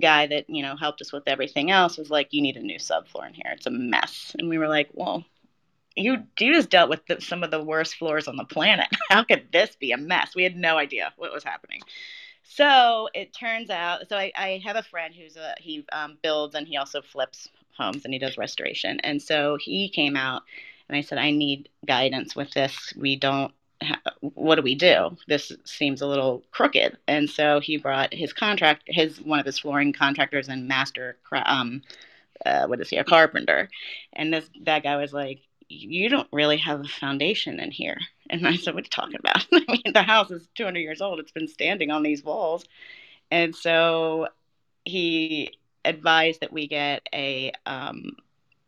guy 0.00 0.26
that, 0.26 0.48
you 0.48 0.62
know, 0.62 0.76
helped 0.76 1.00
us 1.00 1.12
with 1.12 1.24
everything 1.26 1.70
else 1.70 1.98
was 1.98 2.10
like, 2.10 2.28
you 2.30 2.42
need 2.42 2.56
a 2.56 2.62
new 2.62 2.78
subfloor 2.78 3.26
in 3.28 3.34
here. 3.34 3.52
It's 3.52 3.66
a 3.66 3.70
mess. 3.70 4.34
And 4.38 4.48
we 4.48 4.58
were 4.58 4.68
like, 4.68 4.88
well, 4.92 5.24
you 5.96 6.22
you 6.38 6.54
just 6.54 6.70
dealt 6.70 6.88
with 6.88 7.04
the, 7.06 7.20
some 7.20 7.42
of 7.42 7.50
the 7.50 7.62
worst 7.62 7.96
floors 7.96 8.28
on 8.28 8.36
the 8.36 8.44
planet. 8.44 8.88
How 9.10 9.24
could 9.24 9.48
this 9.52 9.76
be 9.76 9.92
a 9.92 9.98
mess? 9.98 10.34
We 10.34 10.42
had 10.42 10.56
no 10.56 10.78
idea 10.78 11.12
what 11.16 11.32
was 11.32 11.44
happening. 11.44 11.80
So 12.44 13.08
it 13.14 13.32
turns 13.32 13.70
out, 13.70 14.08
so 14.08 14.16
I, 14.16 14.32
I 14.36 14.60
have 14.64 14.76
a 14.76 14.82
friend 14.82 15.14
who's 15.14 15.36
a 15.36 15.54
he 15.58 15.84
um, 15.92 16.18
builds 16.22 16.54
and 16.54 16.66
he 16.66 16.76
also 16.76 17.02
flips 17.02 17.48
homes 17.76 18.04
and 18.04 18.12
he 18.12 18.18
does 18.18 18.36
restoration. 18.36 19.00
And 19.00 19.20
so 19.20 19.56
he 19.60 19.88
came 19.88 20.16
out 20.16 20.42
and 20.88 20.96
I 20.96 21.00
said, 21.02 21.18
I 21.18 21.30
need 21.30 21.68
guidance 21.86 22.34
with 22.34 22.50
this. 22.52 22.92
We 22.96 23.16
don't 23.16 23.52
what 24.20 24.56
do 24.56 24.62
we 24.62 24.74
do? 24.74 25.16
This 25.28 25.52
seems 25.64 26.00
a 26.00 26.06
little 26.06 26.42
crooked. 26.50 26.96
And 27.08 27.28
so 27.28 27.60
he 27.60 27.76
brought 27.76 28.12
his 28.14 28.32
contract, 28.32 28.84
his 28.86 29.20
one 29.20 29.38
of 29.38 29.46
his 29.46 29.58
flooring 29.58 29.92
contractors 29.92 30.48
and 30.48 30.68
master, 30.68 31.16
um, 31.32 31.82
uh, 32.46 32.66
what 32.66 32.80
is 32.80 32.88
he, 32.88 32.96
a 32.96 33.04
carpenter. 33.04 33.68
And 34.12 34.32
this 34.32 34.48
that 34.62 34.82
guy 34.82 34.96
was 34.96 35.12
like, 35.12 35.40
"You 35.68 36.08
don't 36.08 36.28
really 36.32 36.58
have 36.58 36.80
a 36.80 36.84
foundation 36.84 37.60
in 37.60 37.70
here." 37.70 37.98
And 38.30 38.46
I 38.46 38.56
said, 38.56 38.74
"What 38.74 38.84
are 38.84 38.86
you 38.86 38.90
talking 38.90 39.18
about? 39.18 39.46
I 39.52 39.64
mean, 39.68 39.92
the 39.92 40.02
house 40.02 40.30
is 40.30 40.48
200 40.54 40.80
years 40.80 41.00
old. 41.00 41.20
It's 41.20 41.32
been 41.32 41.48
standing 41.48 41.90
on 41.90 42.02
these 42.02 42.24
walls." 42.24 42.64
And 43.30 43.54
so 43.54 44.28
he 44.84 45.52
advised 45.84 46.40
that 46.40 46.52
we 46.52 46.66
get 46.68 47.08
a 47.14 47.52
um, 47.66 48.16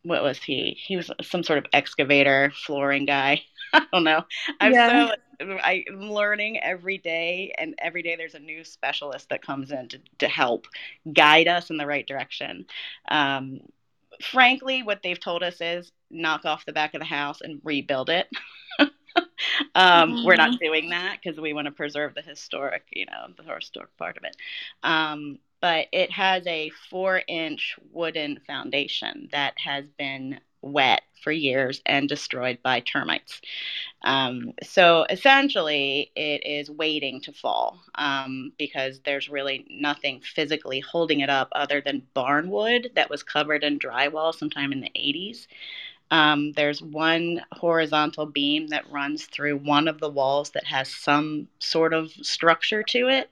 what 0.04 0.23
was 0.23 0.38
he? 0.38 0.76
He 0.78 0.96
was 0.96 1.11
some 1.23 1.42
sort 1.42 1.58
of 1.58 1.66
excavator 1.73 2.52
flooring 2.64 3.06
guy. 3.06 3.42
I 3.73 3.87
don't 3.92 4.04
know. 4.04 4.25
I'm 4.61 4.73
yeah. 4.73 5.08
so 5.08 5.56
I'm 5.62 5.84
learning 6.00 6.61
every 6.62 6.99
day, 6.99 7.52
and 7.58 7.75
every 7.78 8.02
day 8.02 8.14
there's 8.14 8.34
a 8.34 8.38
new 8.38 8.62
specialist 8.62 9.30
that 9.30 9.42
comes 9.42 9.73
in 9.73 9.88
to, 9.88 10.00
to 10.18 10.28
help 10.28 10.66
guide 11.12 11.49
us 11.49 11.70
in 11.70 11.76
the 11.76 11.87
right 11.87 12.06
direction. 12.06 12.66
Um, 13.08 13.61
frankly, 14.23 14.82
what 14.82 15.02
they've 15.02 15.18
told 15.18 15.42
us 15.42 15.61
is 15.61 15.90
knock 16.11 16.44
off 16.44 16.66
the 16.66 16.73
back 16.73 16.94
of 16.94 17.00
the 17.00 17.06
house 17.06 17.40
and 17.40 17.61
rebuild 17.64 18.11
it. 18.11 18.28
um, 18.78 18.90
mm-hmm. 19.75 20.26
We're 20.26 20.37
not 20.37 20.50
mm-hmm. 20.50 20.64
doing 20.64 20.90
that 20.90 21.18
because 21.23 21.40
we 21.40 21.52
want 21.52 21.66
to 21.66 21.73
preserve 21.73 22.14
the 22.14 22.23
historic, 22.23 22.84
you 22.92 23.06
know, 23.06 23.32
the 23.37 23.54
historic 23.54 23.96
part 23.96 24.16
of 24.16 24.25
it. 24.25 24.37
Um, 24.82 25.38
but 25.64 25.87
it 25.92 26.11
has 26.11 26.47
a 26.47 26.71
four 26.90 27.23
inch 27.26 27.76
wooden 27.90 28.38
foundation 28.47 29.30
that 29.33 29.54
has 29.56 29.87
been 29.97 30.38
wet 30.61 31.00
for 31.23 31.33
years 31.33 31.80
and 31.87 32.06
destroyed 32.06 32.59
by 32.62 32.80
termites. 32.80 33.40
Um, 34.02 34.52
so 34.62 35.06
essentially, 35.09 36.12
it 36.14 36.44
is 36.44 36.68
waiting 36.71 37.23
to 37.23 37.33
fall 37.33 37.80
um, 37.94 38.52
because 38.59 39.00
there's 39.06 39.30
really 39.30 39.66
nothing 39.71 40.21
physically 40.21 40.80
holding 40.80 41.21
it 41.21 41.30
up 41.30 41.49
other 41.52 41.80
than 41.80 42.09
barn 42.12 42.50
wood 42.50 42.90
that 42.94 43.09
was 43.09 43.23
covered 43.23 43.64
in 43.64 43.78
drywall 43.78 44.35
sometime 44.35 44.71
in 44.71 44.83
the 44.83 44.92
80s. 44.94 45.47
Um, 46.11 46.52
there's 46.52 46.83
one 46.83 47.40
horizontal 47.52 48.26
beam 48.26 48.68
that 48.68 48.90
runs 48.90 49.25
through 49.25 49.56
one 49.56 49.88
of 49.88 49.99
the 49.99 50.11
walls 50.11 50.50
that 50.50 50.66
has 50.66 50.88
some 50.88 51.49
sort 51.59 51.94
of 51.94 52.12
structure 52.21 52.83
to 52.83 53.09
it. 53.09 53.30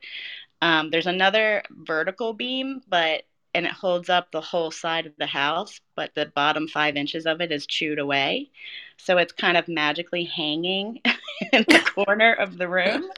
Um, 0.63 0.91
there's 0.91 1.07
another 1.07 1.63
vertical 1.71 2.33
beam, 2.33 2.81
but 2.89 3.25
and 3.55 3.67
it 3.67 3.73
holds 3.73 4.09
up 4.09 4.31
the 4.31 4.41
whole 4.41 4.71
side 4.71 5.05
of 5.05 5.13
the 5.19 5.27
house, 5.27 5.79
but 5.95 6.15
the 6.15 6.27
bottom 6.35 6.67
five 6.69 6.97
inches 6.97 7.27
of 7.27 7.43
it 7.43 7.53
is 7.53 7.67
chewed 7.67 7.99
away. 7.99 8.49
So 8.97 9.19
it's 9.19 9.33
kind 9.33 9.59
of 9.59 9.69
magically 9.69 10.25
hanging 10.25 11.03
in 11.53 11.65
the 11.69 11.83
corner 11.95 12.33
of 12.33 12.57
the 12.57 12.69
room. 12.69 13.11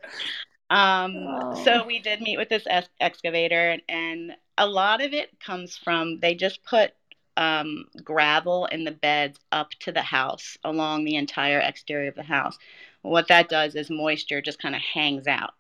Um, 0.70 1.14
oh. 1.16 1.62
So 1.64 1.86
we 1.86 2.00
did 2.00 2.20
meet 2.20 2.38
with 2.38 2.48
this 2.48 2.64
ex- 2.66 2.88
excavator, 2.98 3.78
and 3.88 4.34
a 4.58 4.66
lot 4.66 5.00
of 5.00 5.12
it 5.12 5.38
comes 5.38 5.76
from 5.76 6.18
they 6.18 6.34
just 6.34 6.64
put 6.64 6.92
um, 7.36 7.86
gravel 8.02 8.66
in 8.66 8.84
the 8.84 8.90
beds 8.90 9.38
up 9.52 9.70
to 9.80 9.92
the 9.92 10.02
house 10.02 10.56
along 10.64 11.04
the 11.04 11.16
entire 11.16 11.60
exterior 11.60 12.08
of 12.08 12.14
the 12.14 12.22
house. 12.22 12.58
What 13.02 13.28
that 13.28 13.48
does 13.48 13.74
is 13.74 13.90
moisture 13.90 14.40
just 14.40 14.60
kind 14.60 14.74
of 14.74 14.80
hangs 14.80 15.26
out, 15.26 15.52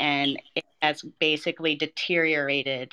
and 0.00 0.40
it 0.54 0.64
has 0.80 1.02
basically 1.20 1.74
deteriorated 1.74 2.92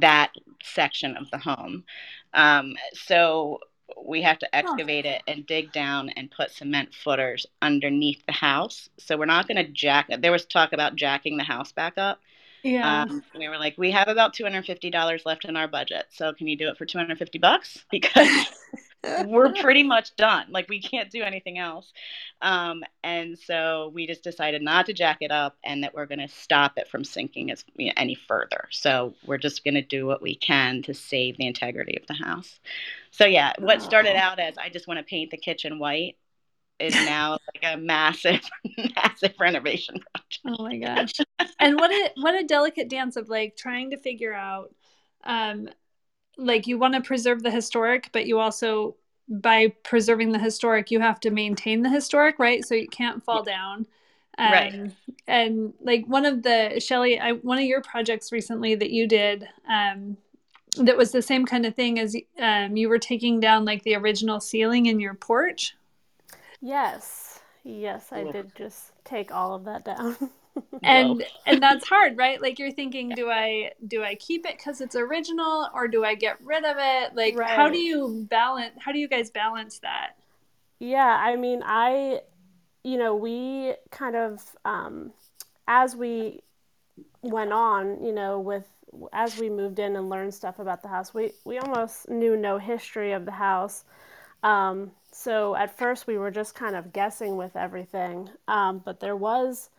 that 0.00 0.32
section 0.62 1.16
of 1.16 1.30
the 1.30 1.38
home. 1.38 1.84
Um, 2.32 2.74
so 2.94 3.60
we 4.02 4.22
have 4.22 4.38
to 4.38 4.56
excavate 4.56 5.06
it 5.06 5.22
and 5.28 5.46
dig 5.46 5.72
down 5.72 6.08
and 6.10 6.30
put 6.30 6.50
cement 6.50 6.94
footers 6.94 7.46
underneath 7.62 8.24
the 8.26 8.32
house. 8.32 8.88
So 8.98 9.16
we're 9.16 9.26
not 9.26 9.46
going 9.46 9.64
to 9.64 9.70
jack. 9.70 10.08
There 10.18 10.32
was 10.32 10.44
talk 10.46 10.72
about 10.72 10.96
jacking 10.96 11.36
the 11.36 11.44
house 11.44 11.72
back 11.72 11.94
up. 11.98 12.20
Yeah. 12.62 13.02
Um, 13.02 13.22
we 13.38 13.46
were 13.48 13.58
like, 13.58 13.76
we 13.76 13.90
have 13.90 14.08
about 14.08 14.32
two 14.32 14.42
hundred 14.42 14.64
fifty 14.64 14.88
dollars 14.88 15.26
left 15.26 15.44
in 15.44 15.54
our 15.54 15.68
budget, 15.68 16.06
so 16.08 16.32
can 16.32 16.48
you 16.48 16.56
do 16.56 16.68
it 16.68 16.78
for 16.78 16.86
two 16.86 16.96
hundred 16.96 17.18
fifty 17.18 17.38
bucks? 17.38 17.84
Because 17.90 18.46
we're 19.26 19.52
pretty 19.52 19.82
much 19.82 20.14
done. 20.16 20.46
Like 20.50 20.68
we 20.68 20.80
can't 20.80 21.10
do 21.10 21.22
anything 21.22 21.58
else. 21.58 21.92
Um, 22.42 22.82
and 23.02 23.38
so 23.38 23.90
we 23.94 24.06
just 24.06 24.22
decided 24.22 24.62
not 24.62 24.86
to 24.86 24.92
jack 24.92 25.18
it 25.20 25.30
up 25.30 25.56
and 25.64 25.82
that 25.82 25.94
we're 25.94 26.06
going 26.06 26.20
to 26.20 26.28
stop 26.28 26.72
it 26.76 26.88
from 26.88 27.04
sinking 27.04 27.50
as, 27.50 27.64
you 27.76 27.86
know, 27.86 27.92
any 27.96 28.14
further. 28.14 28.68
So 28.70 29.14
we're 29.26 29.38
just 29.38 29.64
going 29.64 29.74
to 29.74 29.82
do 29.82 30.06
what 30.06 30.22
we 30.22 30.34
can 30.34 30.82
to 30.82 30.94
save 30.94 31.36
the 31.36 31.46
integrity 31.46 31.96
of 31.96 32.06
the 32.06 32.24
house. 32.24 32.60
So 33.10 33.24
yeah, 33.24 33.52
what 33.58 33.82
started 33.82 34.16
out 34.16 34.38
as 34.38 34.58
I 34.58 34.68
just 34.68 34.88
want 34.88 34.98
to 34.98 35.04
paint 35.04 35.30
the 35.30 35.36
kitchen 35.36 35.78
white 35.78 36.16
is 36.78 36.94
now 36.94 37.32
like 37.54 37.74
a 37.74 37.76
massive, 37.76 38.40
massive 38.96 39.34
renovation 39.38 40.00
project. 40.00 40.58
Oh 40.60 40.64
my 40.64 40.78
gosh! 40.78 41.12
and 41.60 41.78
what 41.78 41.90
a 41.90 42.10
what 42.16 42.34
a 42.34 42.44
delicate 42.44 42.88
dance 42.88 43.16
of 43.16 43.28
like 43.28 43.56
trying 43.56 43.90
to 43.90 43.96
figure 43.96 44.34
out 44.34 44.74
um, 45.24 45.68
like 46.36 46.66
you 46.66 46.78
want 46.78 46.94
to 46.94 47.00
preserve 47.00 47.42
the 47.42 47.50
historic, 47.50 48.10
but 48.12 48.26
you 48.26 48.38
also 48.38 48.96
by 49.28 49.68
preserving 49.82 50.32
the 50.32 50.38
historic, 50.38 50.90
you 50.90 51.00
have 51.00 51.20
to 51.20 51.30
maintain 51.30 51.82
the 51.82 51.88
historic, 51.88 52.38
right? 52.38 52.64
So 52.64 52.74
you 52.74 52.88
can't 52.88 53.24
fall 53.24 53.42
down. 53.42 53.86
Um, 54.36 54.52
right. 54.52 54.90
And 55.26 55.72
like 55.80 56.04
one 56.06 56.26
of 56.26 56.42
the 56.42 56.80
Shelly, 56.84 57.18
I, 57.18 57.32
one 57.32 57.58
of 57.58 57.64
your 57.64 57.80
projects 57.80 58.32
recently 58.32 58.74
that 58.74 58.90
you 58.90 59.06
did, 59.06 59.48
um, 59.68 60.16
that 60.78 60.96
was 60.96 61.12
the 61.12 61.22
same 61.22 61.46
kind 61.46 61.64
of 61.64 61.74
thing 61.74 61.98
as 61.98 62.16
um, 62.38 62.76
you 62.76 62.88
were 62.88 62.98
taking 62.98 63.40
down 63.40 63.64
like 63.64 63.82
the 63.84 63.94
original 63.94 64.40
ceiling 64.40 64.86
in 64.86 64.98
your 65.00 65.14
porch. 65.14 65.76
Yes, 66.60 67.40
yes, 67.62 68.08
I 68.10 68.24
did 68.24 68.54
just 68.56 68.92
take 69.04 69.32
all 69.32 69.54
of 69.54 69.64
that 69.64 69.84
down. 69.84 70.16
and 70.82 71.24
and 71.46 71.62
that's 71.62 71.86
hard 71.88 72.16
right? 72.16 72.40
Like 72.40 72.58
you're 72.58 72.72
thinking 72.72 73.10
do 73.10 73.30
i 73.30 73.72
do 73.86 74.02
i 74.02 74.14
keep 74.14 74.46
it 74.46 74.56
because 74.56 74.80
it's 74.80 74.96
original 74.96 75.68
or 75.74 75.88
do 75.88 76.04
i 76.04 76.14
get 76.14 76.40
rid 76.42 76.64
of 76.64 76.76
it? 76.78 77.14
Like 77.14 77.36
right. 77.36 77.50
how 77.50 77.68
do 77.68 77.78
you 77.78 78.26
balance 78.30 78.74
how 78.78 78.92
do 78.92 78.98
you 78.98 79.08
guys 79.08 79.30
balance 79.30 79.78
that? 79.80 80.12
Yeah 80.78 81.18
i 81.20 81.36
mean 81.36 81.62
i 81.64 82.20
you 82.82 82.98
know 82.98 83.14
we 83.14 83.74
kind 83.90 84.16
of 84.16 84.42
um 84.64 85.12
as 85.66 85.96
we 85.96 86.40
went 87.22 87.52
on 87.52 88.04
you 88.04 88.12
know 88.12 88.38
with 88.38 88.68
as 89.12 89.38
we 89.38 89.50
moved 89.50 89.78
in 89.78 89.96
and 89.96 90.08
learned 90.08 90.32
stuff 90.32 90.58
about 90.58 90.82
the 90.82 90.88
house 90.88 91.14
we 91.14 91.32
we 91.44 91.58
almost 91.58 92.08
knew 92.08 92.36
no 92.36 92.58
history 92.58 93.12
of 93.12 93.24
the 93.24 93.32
house. 93.32 93.84
Um 94.42 94.92
so 95.14 95.54
at 95.54 95.78
first 95.78 96.08
we 96.08 96.18
were 96.18 96.32
just 96.32 96.56
kind 96.56 96.74
of 96.74 96.92
guessing 96.92 97.36
with 97.36 97.54
everything. 97.54 98.28
Um, 98.48 98.82
but 98.84 98.98
there 98.98 99.14
was 99.14 99.70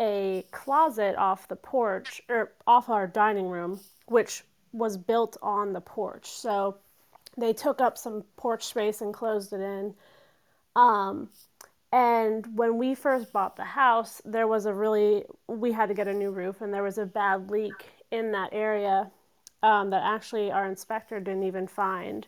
a 0.00 0.44
closet 0.50 1.16
off 1.16 1.48
the 1.48 1.56
porch 1.56 2.20
or 2.28 2.52
off 2.66 2.88
our 2.88 3.06
dining 3.06 3.48
room, 3.48 3.80
which 4.06 4.44
was 4.72 4.96
built 4.96 5.36
on 5.42 5.72
the 5.72 5.80
porch. 5.80 6.28
So 6.30 6.76
they 7.36 7.52
took 7.52 7.80
up 7.80 7.96
some 7.96 8.24
porch 8.36 8.64
space 8.64 9.00
and 9.00 9.14
closed 9.14 9.52
it 9.52 9.60
in. 9.60 9.94
Um, 10.76 11.28
and 11.92 12.44
when 12.56 12.76
we 12.76 12.96
first 12.96 13.32
bought 13.32 13.56
the 13.56 13.64
house, 13.64 14.20
there 14.24 14.48
was 14.48 14.66
a 14.66 14.74
really, 14.74 15.24
we 15.46 15.70
had 15.70 15.88
to 15.88 15.94
get 15.94 16.08
a 16.08 16.12
new 16.12 16.32
roof, 16.32 16.60
and 16.60 16.74
there 16.74 16.82
was 16.82 16.98
a 16.98 17.06
bad 17.06 17.50
leak 17.50 17.84
in 18.10 18.32
that 18.32 18.50
area 18.52 19.10
um, 19.62 19.90
that 19.90 20.02
actually 20.04 20.50
our 20.50 20.66
inspector 20.66 21.20
didn't 21.20 21.44
even 21.44 21.68
find. 21.68 22.26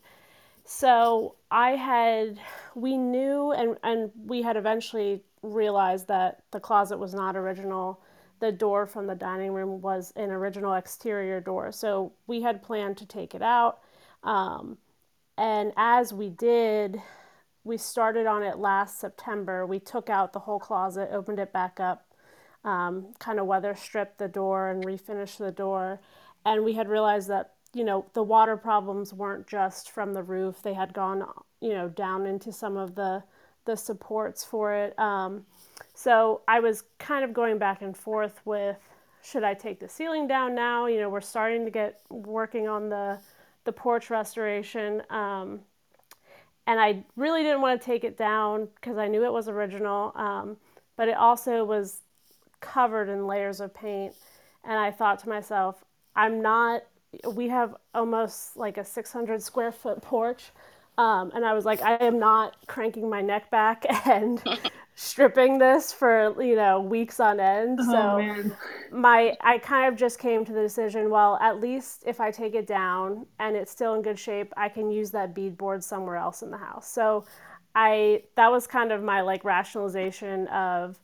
So 0.64 1.35
I 1.50 1.70
had, 1.70 2.38
we 2.74 2.96
knew, 2.96 3.52
and, 3.52 3.76
and 3.83 4.11
we 4.24 4.42
had 4.42 4.57
eventually 4.57 5.22
realized 5.52 6.09
that 6.09 6.42
the 6.50 6.61
closet 6.61 6.98
was 6.98 7.14
not 7.14 7.37
original. 7.37 8.00
The 8.40 8.52
door 8.52 8.87
from 8.87 9.06
the 9.06 9.14
dining 9.14 9.52
room 9.52 9.80
was 9.80 10.12
an 10.16 10.30
original 10.30 10.74
exterior 10.74 11.40
door. 11.40 11.72
So 11.72 12.12
we 12.26 12.42
had 12.42 12.62
planned 12.62 12.98
to 12.98 13.06
take 13.06 13.35
it 13.35 13.42
out. 13.42 13.78
Um, 14.22 14.78
and 15.38 15.72
as 15.76 16.12
we 16.12 16.28
did, 16.28 17.00
we 17.64 17.76
started 17.76 18.26
on 18.26 18.42
it 18.42 18.59
last 18.59 19.00
September. 19.00 19.66
We 19.66 19.80
took 19.80 20.09
out 20.09 20.32
the 20.32 20.40
whole 20.40 20.61
closet, 20.61 21.09
opened 21.12 21.38
it 21.38 21.52
back 21.52 21.80
up, 21.80 22.06
um, 22.64 23.09
kind 23.18 23.40
of 23.40 23.46
weather 23.46 23.74
stripped 23.74 24.18
the 24.18 24.28
door 24.28 24.70
and 24.70 24.85
refinished 24.85 25.38
the 25.38 25.52
door. 25.52 26.00
And 26.44 26.64
we 26.64 26.74
had 26.74 26.88
realized 26.88 27.28
that, 27.28 27.54
you 27.74 27.85
know, 27.85 28.06
the 28.12 28.22
water 28.22 28.56
problems 28.56 29.12
weren't 29.12 29.46
just 29.46 29.90
from 29.90 30.14
the 30.14 30.22
roof, 30.22 30.62
they 30.62 30.74
had 30.74 30.92
gone, 30.92 31.24
you 31.61 31.70
know, 31.70 31.88
down 31.88 32.26
into 32.26 32.52
some 32.52 32.76
of 32.76 32.94
the 32.94 33.22
the 33.66 33.76
supports 33.76 34.44
for 34.44 34.72
it. 34.74 34.98
Um, 34.98 35.44
so 35.94 36.42
I 36.48 36.61
was 36.61 36.85
kind 36.98 37.24
of 37.24 37.33
going 37.33 37.59
back 37.59 37.83
and 37.83 37.96
forth 37.96 38.40
with 38.44 38.79
should 39.22 39.42
I 39.42 39.55
take 39.55 39.81
the 39.81 39.88
ceiling 39.88 40.29
down 40.29 40.55
now? 40.55 40.87
You 40.87 41.00
know, 41.00 41.09
we're 41.09 41.20
starting 41.20 41.64
to 41.64 41.70
get 41.70 42.00
working 42.09 42.68
on 42.68 42.88
the 42.88 43.18
the 43.64 43.72
porch 43.72 44.09
restoration. 44.09 45.02
Um, 45.11 45.61
and 46.66 46.81
I 46.81 47.05
really 47.16 47.42
didn't 47.42 47.61
want 47.61 47.81
to 47.81 47.85
take 47.85 48.05
it 48.05 48.16
down 48.16 48.68
because 48.76 48.96
I 48.96 49.09
knew 49.09 49.24
it 49.24 49.33
was 49.33 49.48
original, 49.48 50.12
um, 50.16 50.57
but 50.96 51.09
it 51.09 51.16
also 51.16 51.64
was 51.64 52.00
covered 52.61 53.09
in 53.09 53.26
layers 53.26 53.61
of 53.61 53.74
paint. 53.74 54.14
And 54.64 54.79
I 54.79 54.90
thought 54.90 55.18
to 55.20 55.29
myself, 55.29 55.85
I'm 56.16 56.42
not, 56.42 56.83
we 57.33 57.48
have 57.48 57.76
almost 57.94 58.57
like 58.57 58.79
a 58.79 58.85
600 58.85 59.42
square 59.42 59.70
foot 59.70 60.02
porch. 60.02 60.50
Um, 60.98 61.30
and 61.35 61.44
I 61.44 61.52
was 61.52 61.64
like, 61.64 61.82
I 61.82 61.96
am 61.96 62.18
not 62.18 62.56
cranking 62.66 63.11
my 63.11 63.20
neck 63.20 63.50
back 63.50 63.85
and 64.06 64.42
stripping 64.94 65.59
this 65.59 65.92
for 65.92 66.42
you 66.42 66.56
know 66.56 66.80
weeks 66.80 67.20
on 67.20 67.38
end. 67.38 67.78
Oh, 67.82 67.85
so 67.85 68.18
man. 68.18 68.56
my 68.90 69.37
I 69.42 69.59
kind 69.59 69.92
of 69.92 69.98
just 69.98 70.18
came 70.18 70.44
to 70.44 70.52
the 70.52 70.62
decision. 70.62 71.11
Well, 71.11 71.38
at 71.40 71.61
least 71.61 72.04
if 72.06 72.20
I 72.20 72.30
take 72.30 72.54
it 72.54 72.66
down 72.66 73.26
and 73.38 73.56
it's 73.56 73.70
still 73.70 73.94
in 73.94 74.02
good 74.02 74.18
shape, 74.18 74.52
I 74.56 74.68
can 74.68 74.90
use 74.90 75.11
that 75.11 75.35
beadboard 75.35 75.82
somewhere 75.82 76.16
else 76.16 76.42
in 76.42 76.50
the 76.50 76.56
house. 76.56 76.88
So 76.90 77.24
I 77.74 78.22
that 78.37 78.50
was 78.50 78.66
kind 78.66 78.90
of 78.90 79.02
my 79.02 79.20
like 79.20 79.44
rationalization 79.44 80.46
of 80.48 80.98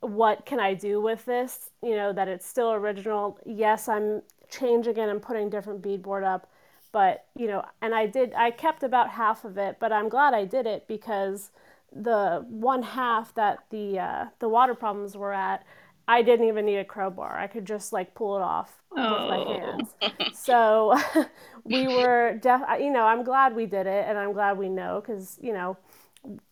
what 0.00 0.44
can 0.44 0.58
I 0.60 0.74
do 0.74 1.00
with 1.00 1.24
this? 1.24 1.70
You 1.82 1.94
know 1.94 2.12
that 2.12 2.26
it's 2.26 2.46
still 2.46 2.72
original. 2.72 3.38
Yes, 3.46 3.88
I'm 3.88 4.22
changing 4.50 4.96
it 4.96 5.08
and 5.08 5.22
putting 5.22 5.50
different 5.50 5.82
beadboard 5.82 6.24
up 6.24 6.50
but 6.92 7.26
you 7.36 7.46
know 7.46 7.62
and 7.82 7.94
i 7.94 8.06
did 8.06 8.32
i 8.34 8.50
kept 8.50 8.82
about 8.82 9.10
half 9.10 9.44
of 9.44 9.58
it 9.58 9.76
but 9.80 9.92
i'm 9.92 10.08
glad 10.08 10.34
i 10.34 10.44
did 10.44 10.66
it 10.66 10.86
because 10.88 11.50
the 11.94 12.44
one 12.48 12.82
half 12.82 13.34
that 13.34 13.64
the 13.70 13.98
uh, 13.98 14.26
the 14.40 14.48
water 14.48 14.74
problems 14.74 15.16
were 15.16 15.32
at 15.32 15.64
i 16.06 16.22
didn't 16.22 16.46
even 16.46 16.66
need 16.66 16.78
a 16.78 16.84
crowbar 16.84 17.38
i 17.38 17.46
could 17.46 17.64
just 17.64 17.92
like 17.92 18.14
pull 18.14 18.36
it 18.36 18.42
off 18.42 18.82
oh. 18.96 19.12
with 19.12 19.30
my 19.30 19.36
oh. 19.38 19.60
hands 19.60 19.94
so 20.38 20.98
we 21.64 21.86
were 21.86 22.38
def 22.42 22.60
you 22.78 22.90
know 22.90 23.04
i'm 23.04 23.24
glad 23.24 23.54
we 23.54 23.66
did 23.66 23.86
it 23.86 24.04
and 24.06 24.18
i'm 24.18 24.32
glad 24.32 24.58
we 24.58 24.68
know 24.68 25.02
because 25.04 25.38
you 25.40 25.52
know 25.52 25.76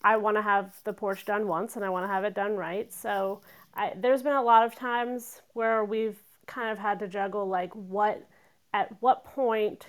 i 0.03 0.17
want 0.17 0.37
to 0.37 0.43
have 0.43 0.75
the 0.85 0.93
porch 0.93 1.25
done 1.25 1.47
once 1.47 1.77
and 1.77 1.85
i 1.85 1.91
want 1.91 2.05
to 2.05 2.09
have 2.09 2.25
it 2.25 2.35
done 2.35 2.57
right 2.57 2.93
so 2.93 3.41
I, 3.75 3.93
there's 3.95 4.23
been 4.23 4.33
a 4.33 4.43
lot 4.43 4.65
of 4.65 4.75
times 4.75 5.43
where 5.53 5.85
we've 5.85 6.19
kind 6.47 6.71
of 6.71 6.79
had 6.79 6.99
to 7.01 7.09
juggle 7.09 7.47
like 7.47 7.73
what 7.75 8.27
at 8.73 8.95
what 9.01 9.25
point 9.25 9.87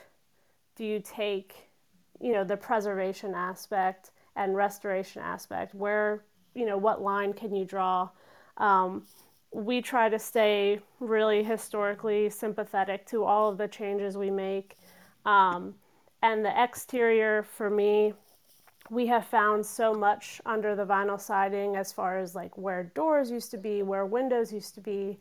do 0.78 0.86
you 0.86 1.00
take 1.00 1.56
you 2.22 2.32
know 2.32 2.44
the 2.44 2.56
preservation 2.56 3.34
aspect 3.34 4.12
and 4.36 4.56
restoration 4.56 5.22
aspect? 5.22 5.76
Where 5.76 6.24
you 6.54 6.66
know 6.66 6.78
what 6.78 7.02
line 7.02 7.34
can 7.34 7.54
you 7.54 7.66
draw? 7.66 8.10
Um, 8.58 9.04
we 9.52 9.82
try 9.82 10.08
to 10.10 10.20
stay 10.20 10.80
really 11.00 11.44
historically 11.44 12.30
sympathetic 12.30 13.06
to 13.08 13.24
all 13.24 13.50
of 13.50 13.58
the 13.58 13.68
changes 13.68 14.18
we 14.18 14.30
make. 14.30 14.78
Um, 15.26 15.76
and 16.22 16.44
the 16.46 16.64
exterior 16.64 17.44
for 17.44 17.70
me 17.70 18.14
we 18.90 19.06
have 19.08 19.26
found 19.26 19.66
so 19.66 19.94
much 19.94 20.40
under 20.46 20.74
the 20.74 20.86
vinyl 20.86 21.20
siding 21.20 21.76
as 21.76 21.92
far 21.92 22.18
as 22.18 22.34
like 22.34 22.58
where 22.58 22.84
doors 22.96 23.30
used 23.30 23.52
to 23.52 23.58
be 23.58 23.84
where 23.84 24.06
windows 24.06 24.54
used 24.54 24.74
to 24.76 24.82
be. 24.82 25.18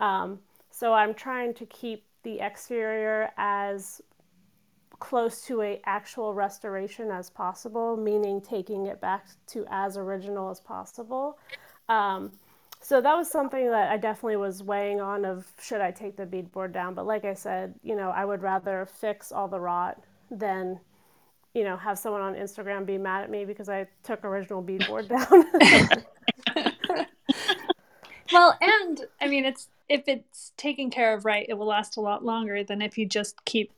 Um, 0.00 0.38
so 0.70 0.92
i'm 0.92 1.12
trying 1.12 1.54
to 1.54 1.66
keep 1.66 2.04
the 2.22 2.40
exterior 2.40 3.30
as 3.36 4.00
close 4.98 5.42
to 5.42 5.62
a 5.62 5.80
actual 5.84 6.34
restoration 6.34 7.10
as 7.10 7.30
possible, 7.30 7.96
meaning 7.96 8.40
taking 8.40 8.86
it 8.86 9.00
back 9.00 9.26
to 9.46 9.64
as 9.70 9.96
original 9.96 10.50
as 10.50 10.60
possible. 10.60 11.38
Um, 11.88 12.32
so 12.80 13.00
that 13.00 13.14
was 13.16 13.30
something 13.30 13.70
that 13.70 13.90
I 13.90 13.96
definitely 13.96 14.36
was 14.36 14.62
weighing 14.62 15.00
on 15.00 15.24
of 15.24 15.46
should 15.60 15.80
I 15.80 15.90
take 15.90 16.16
the 16.16 16.26
beadboard 16.26 16.72
down. 16.72 16.94
But 16.94 17.06
like 17.06 17.24
I 17.24 17.34
said, 17.34 17.74
you 17.82 17.96
know, 17.96 18.10
I 18.10 18.24
would 18.24 18.42
rather 18.42 18.86
fix 18.86 19.32
all 19.32 19.48
the 19.48 19.60
rot 19.60 20.00
than, 20.30 20.78
you 21.54 21.64
know, 21.64 21.76
have 21.76 21.98
someone 21.98 22.22
on 22.22 22.34
Instagram 22.34 22.86
be 22.86 22.98
mad 22.98 23.24
at 23.24 23.30
me 23.30 23.44
because 23.44 23.68
I 23.68 23.86
took 24.04 24.24
original 24.24 24.62
beadboard 24.62 25.08
down. 26.56 27.06
well, 28.32 28.56
and 28.60 29.04
I 29.20 29.28
mean, 29.28 29.44
it's 29.44 29.68
if 29.88 30.04
it's 30.06 30.52
taken 30.56 30.90
care 30.90 31.14
of 31.14 31.24
right, 31.24 31.46
it 31.48 31.54
will 31.54 31.66
last 31.66 31.96
a 31.96 32.00
lot 32.00 32.24
longer 32.24 32.62
than 32.62 32.82
if 32.82 32.98
you 32.98 33.06
just 33.06 33.44
keep 33.44 33.72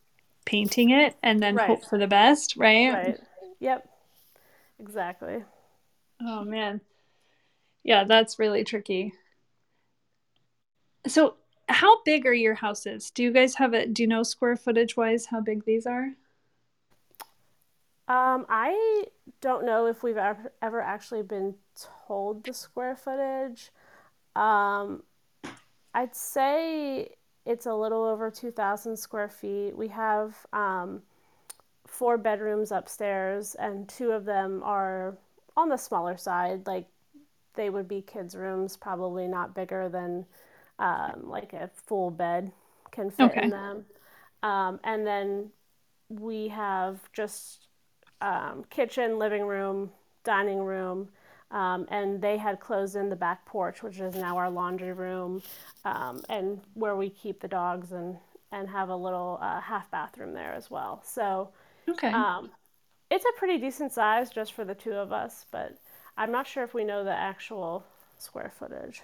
painting 0.45 0.91
it 0.91 1.17
and 1.23 1.41
then 1.41 1.57
right. 1.57 1.67
hope 1.67 1.85
for 1.85 1.99
the 1.99 2.07
best, 2.07 2.57
right? 2.57 2.93
Right. 2.93 3.21
Yep. 3.61 3.89
Exactly. 4.79 5.45
Oh 6.23 6.45
man. 6.45 6.81
Yeah, 7.83 8.05
that's 8.05 8.39
really 8.39 8.65
tricky. 8.65 9.13
So, 11.07 11.37
how 11.69 12.03
big 12.03 12.27
are 12.27 12.35
your 12.35 12.55
houses? 12.55 13.11
Do 13.11 13.23
you 13.23 13.33
guys 13.33 13.55
have 13.55 13.75
it? 13.75 13.95
Do 13.95 14.03
you 14.03 14.09
know 14.09 14.23
square 14.23 14.57
footage 14.57 14.97
wise 14.97 15.27
how 15.27 15.41
big 15.41 15.65
these 15.65 15.87
are? 15.87 16.13
Um, 18.09 18.45
I 18.49 19.05
don't 19.41 19.65
know 19.65 19.87
if 19.87 20.03
we've 20.03 20.17
ever, 20.17 20.53
ever 20.61 20.81
actually 20.81 21.23
been 21.23 21.55
told 22.07 22.45
the 22.45 22.53
square 22.53 22.97
footage. 22.97 23.71
Um, 24.35 25.05
I'd 25.95 26.17
say 26.17 27.11
it's 27.51 27.67
a 27.67 27.75
little 27.75 28.05
over 28.05 28.31
2,000 28.31 28.97
square 28.97 29.29
feet. 29.29 29.77
We 29.77 29.89
have 29.89 30.37
um, 30.53 31.03
four 31.85 32.17
bedrooms 32.17 32.71
upstairs, 32.71 33.57
and 33.57 33.89
two 33.89 34.13
of 34.13 34.25
them 34.25 34.63
are 34.65 35.19
on 35.57 35.69
the 35.69 35.77
smaller 35.77 36.17
side. 36.17 36.69
Like 36.69 36.87
they 37.55 37.69
would 37.69 37.89
be 37.89 38.03
kids' 38.03 38.37
rooms, 38.37 38.77
probably 38.77 39.27
not 39.27 39.53
bigger 39.53 39.89
than 39.89 40.27
um, 40.79 41.23
like 41.25 41.53
a 41.53 41.69
full 41.75 42.13
bed 42.13 42.53
can 42.93 43.11
fit 43.11 43.33
okay. 43.33 43.43
in 43.43 43.51
them. 43.51 43.85
Um, 44.45 44.79
and 44.85 45.05
then 45.05 45.51
we 46.09 46.49
have 46.49 47.01
just 47.13 47.67
um, 48.21 48.65
kitchen, 48.71 49.19
living 49.19 49.43
room, 49.43 49.91
dining 50.23 50.61
room, 50.61 51.09
um, 51.51 51.87
and 51.91 52.21
they 52.21 52.37
had 52.37 52.61
closed 52.61 52.97
in 52.97 53.09
the 53.09 53.17
back 53.17 53.45
porch, 53.45 53.83
which 53.83 53.99
is 53.99 54.15
now 54.15 54.37
our 54.37 54.51
laundry 54.51 54.93
room, 54.93 55.43
um, 55.85 56.23
and 56.29 56.61
where 56.75 56.97
we 56.97 57.11
keep 57.11 57.41
the 57.41 57.49
dogs 57.49 57.93
and 57.93 58.17
and 58.53 58.69
have 58.69 58.89
a 58.89 58.97
little 58.97 59.39
uh, 59.41 59.61
half 59.61 59.91
bathroom 59.91 60.35
there 60.35 60.53
as 60.55 60.71
well. 60.71 61.03
So, 61.05 61.51
okay, 61.89 62.13
um, 62.13 62.51
it's 63.11 63.25
a 63.25 63.39
pretty 63.39 63.59
decent 63.59 63.93
size 63.93 64.31
just 64.31 64.53
for 64.53 64.65
the 64.65 64.75
two 64.75 64.93
of 64.93 65.13
us, 65.13 65.47
but 65.51 65.77
I'm 66.17 66.33
not 66.33 66.47
sure 66.47 66.65
if 66.65 66.75
we 66.75 66.85
know 66.85 67.05
the 67.05 67.13
actual 67.13 67.85
square 68.19 68.53
footage. 68.59 69.03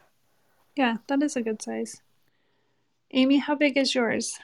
Yeah, 0.77 0.99
that 1.07 1.23
is 1.23 1.37
a 1.37 1.43
good 1.43 1.63
size. 1.63 2.03
Amy, 3.13 3.39
how 3.39 3.55
big 3.55 3.77
is 3.77 3.95
yours? 3.95 4.39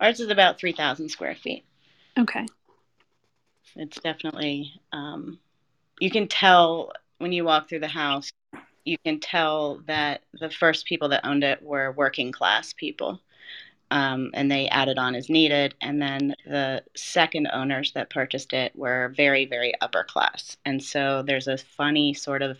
Ours 0.00 0.20
is 0.20 0.30
about 0.30 0.58
three 0.58 0.72
thousand 0.72 1.08
square 1.08 1.34
feet. 1.34 1.64
Okay. 2.18 2.46
It's 3.76 4.00
definitely 4.00 4.72
um, 4.92 5.38
you 6.00 6.10
can 6.10 6.28
tell 6.28 6.92
when 7.18 7.32
you 7.32 7.44
walk 7.44 7.68
through 7.68 7.80
the 7.80 7.88
house, 7.88 8.32
you 8.84 8.96
can 9.04 9.20
tell 9.20 9.80
that 9.86 10.22
the 10.40 10.50
first 10.50 10.86
people 10.86 11.08
that 11.10 11.26
owned 11.26 11.44
it 11.44 11.62
were 11.62 11.92
working 11.92 12.32
class 12.32 12.72
people. 12.72 13.20
Um, 13.90 14.30
and 14.34 14.50
they 14.50 14.68
added 14.68 14.98
on 14.98 15.14
as 15.14 15.30
needed. 15.30 15.74
And 15.80 16.00
then 16.00 16.34
the 16.44 16.82
second 16.94 17.48
owners 17.52 17.92
that 17.92 18.10
purchased 18.10 18.52
it 18.52 18.76
were 18.76 19.12
very, 19.16 19.46
very 19.46 19.72
upper 19.80 20.04
class. 20.04 20.56
And 20.64 20.82
so 20.82 21.22
there's 21.22 21.48
a 21.48 21.56
funny 21.56 22.12
sort 22.12 22.42
of 22.42 22.58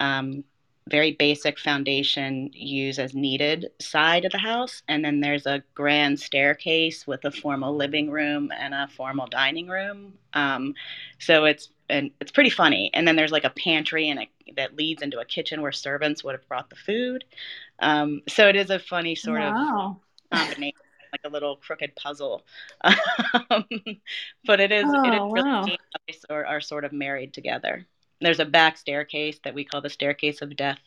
um, 0.00 0.44
very 0.88 1.12
basic 1.12 1.58
foundation 1.58 2.50
use 2.52 2.98
as 2.98 3.14
needed 3.14 3.68
side 3.80 4.24
of 4.24 4.32
the 4.32 4.38
house 4.38 4.82
and 4.88 5.04
then 5.04 5.20
there's 5.20 5.46
a 5.46 5.62
grand 5.74 6.18
staircase 6.18 7.06
with 7.06 7.24
a 7.24 7.30
formal 7.30 7.74
living 7.74 8.08
room 8.08 8.52
and 8.56 8.72
a 8.72 8.86
formal 8.86 9.26
dining 9.26 9.66
room 9.66 10.14
um, 10.34 10.74
so 11.18 11.44
it's 11.44 11.70
and 11.88 12.10
it's 12.20 12.32
pretty 12.32 12.50
funny 12.50 12.90
and 12.94 13.06
then 13.06 13.16
there's 13.16 13.32
like 13.32 13.44
a 13.44 13.50
pantry 13.50 14.08
and 14.08 14.20
a, 14.20 14.28
that 14.56 14.76
leads 14.76 15.02
into 15.02 15.18
a 15.18 15.24
kitchen 15.24 15.62
where 15.62 15.72
servants 15.72 16.22
would 16.24 16.34
have 16.34 16.46
brought 16.48 16.70
the 16.70 16.76
food 16.76 17.24
um, 17.80 18.22
so 18.28 18.48
it 18.48 18.56
is 18.56 18.70
a 18.70 18.78
funny 18.78 19.14
sort 19.14 19.40
wow. 19.40 20.00
of 20.30 20.38
combination 20.38 20.80
like 21.12 21.20
a 21.24 21.28
little 21.28 21.56
crooked 21.56 21.94
puzzle 21.96 22.44
um, 22.82 23.64
but 24.44 24.60
it 24.60 24.72
is 24.72 24.84
oh, 24.86 25.04
it 25.04 25.14
is 25.14 25.32
really 25.32 25.48
wow. 25.48 25.62
nice 25.62 26.24
or 26.28 26.44
are 26.44 26.60
sort 26.60 26.84
of 26.84 26.92
married 26.92 27.32
together 27.32 27.86
there's 28.20 28.40
a 28.40 28.44
back 28.44 28.78
staircase 28.78 29.38
that 29.44 29.54
we 29.54 29.64
call 29.64 29.80
the 29.80 29.90
staircase 29.90 30.40
of 30.42 30.56
death 30.56 30.80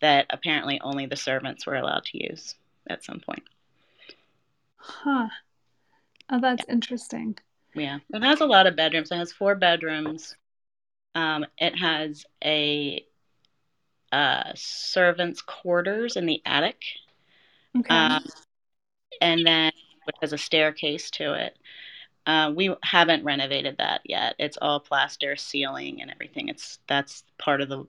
that 0.00 0.26
apparently 0.30 0.80
only 0.82 1.06
the 1.06 1.16
servants 1.16 1.66
were 1.66 1.76
allowed 1.76 2.04
to 2.06 2.22
use 2.22 2.56
at 2.88 3.04
some 3.04 3.20
point. 3.20 3.44
Huh. 4.76 5.28
Oh, 6.30 6.40
that's 6.40 6.64
yeah. 6.66 6.74
interesting. 6.74 7.38
Yeah. 7.74 7.98
It 8.12 8.22
has 8.22 8.40
a 8.40 8.46
lot 8.46 8.66
of 8.66 8.76
bedrooms. 8.76 9.10
It 9.10 9.16
has 9.16 9.32
four 9.32 9.54
bedrooms. 9.54 10.36
Um, 11.14 11.46
it 11.58 11.76
has 11.76 12.24
a 12.44 13.04
uh, 14.12 14.52
servants' 14.54 15.42
quarters 15.42 16.16
in 16.16 16.26
the 16.26 16.40
attic. 16.46 16.80
Okay. 17.76 17.94
Um, 17.94 18.24
and 19.20 19.46
then 19.46 19.72
it 20.06 20.14
has 20.20 20.32
a 20.32 20.38
staircase 20.38 21.10
to 21.12 21.34
it. 21.34 21.56
Uh, 22.26 22.52
we 22.54 22.74
haven't 22.82 23.24
renovated 23.24 23.78
that 23.78 24.00
yet. 24.04 24.34
It's 24.38 24.56
all 24.60 24.80
plaster 24.80 25.36
ceiling 25.36 26.00
and 26.00 26.10
everything. 26.10 26.48
It's 26.48 26.78
that's 26.86 27.22
part 27.38 27.60
of 27.60 27.68
the 27.68 27.86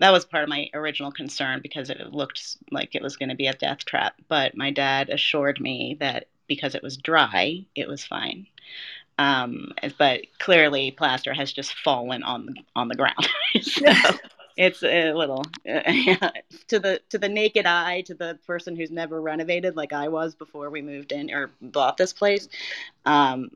that 0.00 0.12
was 0.12 0.24
part 0.24 0.42
of 0.42 0.48
my 0.48 0.68
original 0.74 1.12
concern 1.12 1.60
because 1.62 1.90
it 1.90 2.12
looked 2.12 2.56
like 2.70 2.94
it 2.94 3.02
was 3.02 3.16
going 3.16 3.28
to 3.28 3.34
be 3.34 3.46
a 3.46 3.54
death 3.54 3.84
trap. 3.84 4.14
But 4.28 4.56
my 4.56 4.70
dad 4.70 5.10
assured 5.10 5.60
me 5.60 5.96
that 6.00 6.28
because 6.46 6.74
it 6.74 6.82
was 6.82 6.96
dry, 6.96 7.64
it 7.74 7.86
was 7.86 8.04
fine. 8.04 8.46
Um, 9.20 9.72
but 9.98 10.22
clearly, 10.38 10.92
plaster 10.92 11.34
has 11.34 11.52
just 11.52 11.74
fallen 11.74 12.22
on 12.22 12.46
the 12.46 12.54
on 12.74 12.88
the 12.88 12.94
ground. 12.94 13.28
so 13.60 13.84
it's 14.56 14.82
a 14.82 15.12
little 15.12 15.44
uh, 15.68 15.82
to 16.68 16.78
the 16.78 17.02
to 17.10 17.18
the 17.18 17.28
naked 17.28 17.66
eye, 17.66 18.00
to 18.06 18.14
the 18.14 18.38
person 18.46 18.76
who's 18.76 18.90
never 18.90 19.20
renovated 19.20 19.76
like 19.76 19.92
I 19.92 20.08
was 20.08 20.34
before 20.34 20.70
we 20.70 20.80
moved 20.80 21.12
in 21.12 21.30
or 21.30 21.50
bought 21.60 21.98
this 21.98 22.14
place. 22.14 22.48
Um, 23.04 23.50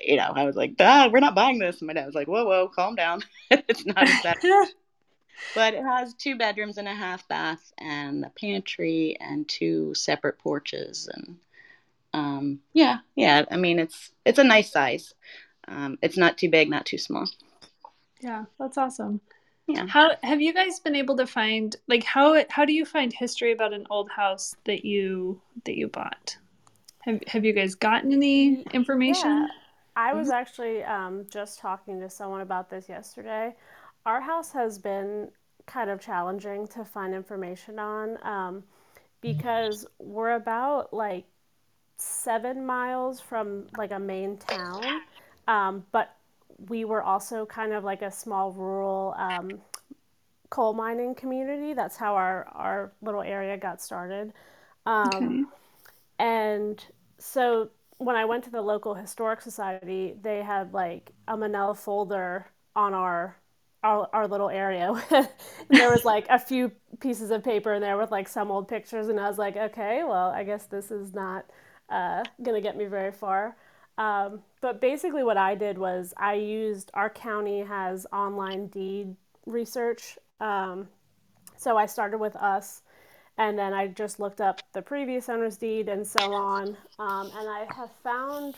you 0.00 0.16
know, 0.16 0.32
I 0.34 0.44
was 0.44 0.56
like, 0.56 0.76
ah, 0.80 1.10
we're 1.12 1.20
not 1.20 1.34
buying 1.34 1.58
this. 1.58 1.82
And 1.82 1.88
my 1.88 1.92
dad 1.92 2.06
was 2.06 2.14
like, 2.14 2.28
whoa, 2.28 2.46
whoa, 2.46 2.68
calm 2.68 2.94
down. 2.94 3.22
it's 3.50 3.84
not 3.84 4.02
as 4.02 4.22
bad. 4.22 4.38
but 5.54 5.74
it 5.74 5.82
has 5.82 6.14
two 6.14 6.38
bedrooms 6.38 6.78
and 6.78 6.88
a 6.88 6.94
half 6.94 7.28
bath 7.28 7.74
and 7.76 8.24
a 8.24 8.30
pantry 8.30 9.18
and 9.20 9.46
two 9.46 9.92
separate 9.94 10.38
porches 10.38 11.10
and 11.12 11.36
um, 12.12 12.60
yeah 12.72 12.98
yeah 13.14 13.44
i 13.50 13.56
mean 13.56 13.78
it's 13.78 14.12
it's 14.24 14.38
a 14.38 14.44
nice 14.44 14.72
size. 14.72 15.14
Um, 15.68 15.98
it's 16.02 16.16
not 16.16 16.36
too 16.36 16.50
big 16.50 16.68
not 16.68 16.86
too 16.86 16.98
small. 16.98 17.28
Yeah 18.20 18.44
that's 18.58 18.78
awesome. 18.78 19.20
Yeah. 19.66 19.86
How 19.86 20.16
have 20.22 20.40
you 20.40 20.52
guys 20.52 20.80
been 20.80 20.96
able 20.96 21.16
to 21.18 21.26
find 21.26 21.76
like 21.86 22.02
how 22.02 22.44
how 22.48 22.64
do 22.64 22.72
you 22.72 22.84
find 22.84 23.12
history 23.12 23.52
about 23.52 23.72
an 23.72 23.86
old 23.88 24.10
house 24.10 24.54
that 24.64 24.84
you 24.84 25.40
that 25.64 25.76
you 25.76 25.88
bought? 25.88 26.36
Have, 27.02 27.20
have 27.28 27.44
you 27.44 27.52
guys 27.52 27.74
gotten 27.74 28.12
any 28.12 28.62
information? 28.72 29.30
yeah. 29.30 29.46
i 29.96 30.12
was 30.12 30.28
mm-hmm. 30.28 30.36
actually 30.36 30.84
um, 30.84 31.24
just 31.30 31.58
talking 31.58 32.00
to 32.00 32.10
someone 32.10 32.40
about 32.40 32.68
this 32.68 32.88
yesterday. 32.88 33.54
Our 34.06 34.20
house 34.20 34.52
has 34.52 34.78
been 34.78 35.30
kind 35.66 35.88
of 35.88 36.00
challenging 36.00 36.66
to 36.68 36.84
find 36.84 37.14
information 37.14 37.78
on 37.78 38.18
um, 38.22 38.64
because 39.20 39.86
we're 39.98 40.34
about 40.34 40.92
like 40.92 41.24
seven 42.00 42.64
miles 42.64 43.20
from 43.20 43.66
like 43.76 43.92
a 43.92 43.98
main 43.98 44.36
town, 44.36 44.84
um, 45.48 45.84
but 45.92 46.16
we 46.68 46.84
were 46.84 47.02
also 47.02 47.46
kind 47.46 47.72
of 47.72 47.84
like 47.84 48.02
a 48.02 48.10
small 48.10 48.52
rural 48.52 49.14
um, 49.16 49.60
coal 50.50 50.74
mining 50.74 51.14
community. 51.14 51.74
That's 51.74 51.96
how 51.96 52.14
our, 52.14 52.48
our 52.52 52.92
little 53.02 53.22
area 53.22 53.56
got 53.56 53.80
started. 53.80 54.32
Um, 54.86 55.10
okay. 55.14 55.42
and 56.18 56.84
so 57.18 57.70
when 57.98 58.16
I 58.16 58.24
went 58.24 58.44
to 58.44 58.50
the 58.50 58.62
local 58.62 58.94
historic 58.94 59.40
society, 59.40 60.14
they 60.20 60.42
had 60.42 60.72
like 60.72 61.12
a 61.28 61.36
manila 61.36 61.74
folder 61.74 62.46
on 62.74 62.94
our 62.94 63.36
our, 63.82 64.08
our 64.12 64.28
little 64.28 64.50
area. 64.50 64.92
there 65.70 65.90
was 65.90 66.04
like 66.04 66.26
a 66.28 66.38
few 66.38 66.70
pieces 67.00 67.30
of 67.30 67.42
paper 67.42 67.72
in 67.72 67.80
there 67.80 67.96
with 67.96 68.10
like 68.10 68.28
some 68.28 68.50
old 68.50 68.68
pictures, 68.68 69.08
and 69.08 69.18
I 69.18 69.28
was 69.28 69.38
like, 69.38 69.56
okay, 69.56 70.02
well, 70.04 70.28
I 70.28 70.44
guess 70.44 70.66
this 70.66 70.90
is 70.90 71.14
not 71.14 71.46
uh, 71.90 72.22
gonna 72.42 72.60
get 72.60 72.76
me 72.76 72.86
very 72.86 73.12
far. 73.12 73.56
Um, 73.98 74.42
but 74.60 74.80
basically, 74.80 75.22
what 75.22 75.36
I 75.36 75.54
did 75.54 75.76
was 75.76 76.14
I 76.16 76.34
used 76.34 76.90
our 76.94 77.10
county 77.10 77.60
has 77.60 78.06
online 78.12 78.68
deed 78.68 79.14
research. 79.46 80.18
Um, 80.40 80.88
so 81.56 81.76
I 81.76 81.86
started 81.86 82.18
with 82.18 82.36
us, 82.36 82.82
and 83.36 83.58
then 83.58 83.74
I 83.74 83.88
just 83.88 84.18
looked 84.18 84.40
up 84.40 84.62
the 84.72 84.80
previous 84.80 85.28
owner's 85.28 85.58
deed 85.58 85.88
and 85.88 86.06
so 86.06 86.32
on. 86.32 86.76
Um, 86.98 87.30
and 87.36 87.48
I 87.48 87.66
have 87.76 87.90
found 88.02 88.56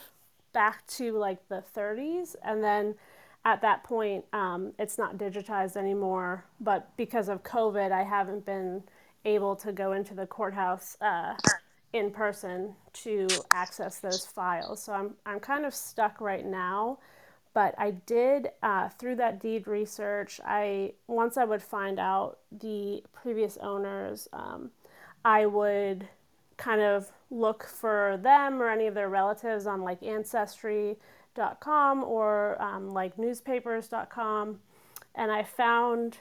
back 0.53 0.87
to 0.87 1.13
like 1.19 1.49
the 1.49 1.65
30s, 1.75 2.37
and 2.45 2.63
then 2.63 2.95
at 3.45 3.61
that 3.63 3.83
point, 3.83 4.25
um, 4.33 4.73
it's 4.79 4.99
not 4.99 5.19
digitized 5.19 5.77
anymore. 5.77 6.45
But 6.61 6.97
because 6.97 7.29
of 7.29 7.43
COVID, 7.43 7.91
I 7.91 8.05
haven't 8.05 8.47
been 8.47 8.85
able 9.25 9.57
to 9.57 9.73
go 9.73 9.93
into 9.93 10.15
the 10.15 10.27
courthouse 10.27 10.97
uh, 11.01 11.35
in 11.93 12.11
person 12.11 12.75
to 12.93 13.27
access 13.51 13.99
those 13.99 14.25
files. 14.25 14.83
So 14.83 14.93
I'm, 14.93 15.15
I'm 15.27 15.41
kind 15.41 15.65
of 15.65 15.75
stuck 15.75 16.21
right 16.21 16.45
now. 16.45 16.99
But 17.55 17.75
I 17.77 17.91
did, 17.91 18.51
uh, 18.63 18.89
through 18.89 19.17
that 19.17 19.41
deed 19.41 19.67
research, 19.67 20.41
I 20.45 20.93
once 21.07 21.37
I 21.37 21.45
would 21.45 21.63
find 21.63 21.99
out 21.99 22.39
the 22.51 23.05
previous 23.13 23.59
owners, 23.59 24.27
um, 24.33 24.71
I 25.23 25.45
would 25.45 26.09
kind 26.57 26.81
of 26.81 27.13
look 27.31 27.65
for 27.65 28.19
them 28.23 28.63
or 28.63 28.71
any 28.71 28.87
of 28.87 28.95
their 28.95 29.11
relatives 29.11 29.67
on 29.67 29.83
like 29.83 30.03
ancestry.com 30.03 32.05
or 32.05 32.63
um, 32.63 32.89
like 32.89 33.19
newspapers.com. 33.19 34.61
And 35.15 35.31
I 35.31 35.43
found 35.43 36.19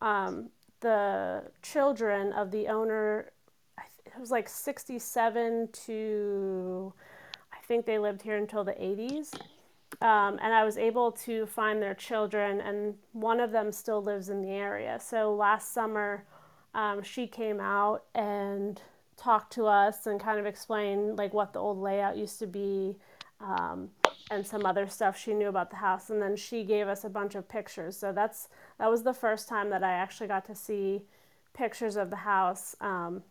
um, 0.00 0.48
the 0.80 1.50
children 1.62 2.32
of 2.32 2.50
the 2.50 2.68
owner 2.68 3.31
it 4.14 4.20
was 4.20 4.30
like 4.30 4.48
67 4.48 5.68
to 5.86 6.92
I 7.52 7.64
think 7.66 7.86
they 7.86 7.98
lived 7.98 8.22
here 8.22 8.36
until 8.36 8.64
the 8.64 8.72
80s. 8.72 9.34
Um, 10.00 10.38
and 10.42 10.52
I 10.52 10.64
was 10.64 10.78
able 10.78 11.12
to 11.12 11.46
find 11.46 11.80
their 11.80 11.94
children, 11.94 12.60
and 12.60 12.94
one 13.12 13.40
of 13.40 13.52
them 13.52 13.70
still 13.70 14.02
lives 14.02 14.30
in 14.30 14.42
the 14.42 14.48
area. 14.48 14.98
So 15.00 15.34
last 15.34 15.72
summer, 15.72 16.24
um, 16.74 17.02
she 17.02 17.26
came 17.26 17.60
out 17.60 18.04
and 18.14 18.80
talked 19.16 19.52
to 19.52 19.66
us 19.66 20.06
and 20.06 20.18
kind 20.18 20.40
of 20.40 20.46
explained 20.46 21.18
like 21.18 21.34
what 21.34 21.52
the 21.52 21.60
old 21.60 21.78
layout 21.78 22.16
used 22.16 22.38
to 22.38 22.46
be 22.46 22.96
um, 23.40 23.90
and 24.30 24.44
some 24.46 24.64
other 24.64 24.88
stuff 24.88 25.16
she 25.16 25.34
knew 25.34 25.48
about 25.48 25.70
the 25.70 25.76
house. 25.76 26.10
And 26.10 26.20
then 26.20 26.34
she 26.36 26.64
gave 26.64 26.88
us 26.88 27.04
a 27.04 27.10
bunch 27.10 27.34
of 27.34 27.48
pictures. 27.48 27.96
So 27.96 28.12
that's 28.12 28.48
that 28.78 28.90
was 28.90 29.02
the 29.02 29.12
first 29.12 29.48
time 29.48 29.70
that 29.70 29.84
I 29.84 29.92
actually 29.92 30.28
got 30.28 30.46
to 30.46 30.54
see 30.54 31.02
pictures 31.52 31.96
of 31.96 32.10
the 32.10 32.16
house. 32.16 32.74
Um, 32.80 33.22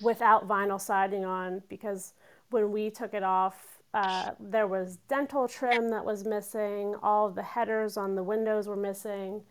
without 0.00 0.48
vinyl 0.48 0.80
siding 0.80 1.24
on 1.24 1.62
because 1.68 2.14
when 2.50 2.72
we 2.72 2.90
took 2.90 3.14
it 3.14 3.22
off, 3.22 3.78
uh, 3.92 4.30
there 4.38 4.66
was 4.66 4.98
dentil 5.08 5.50
trim 5.50 5.88
that 5.90 6.04
was 6.04 6.24
missing. 6.24 6.94
All 7.02 7.26
of 7.26 7.34
the 7.34 7.42
headers 7.42 7.96
on 7.96 8.14
the 8.14 8.22
windows 8.22 8.68
were 8.68 8.76
missing. 8.76 9.42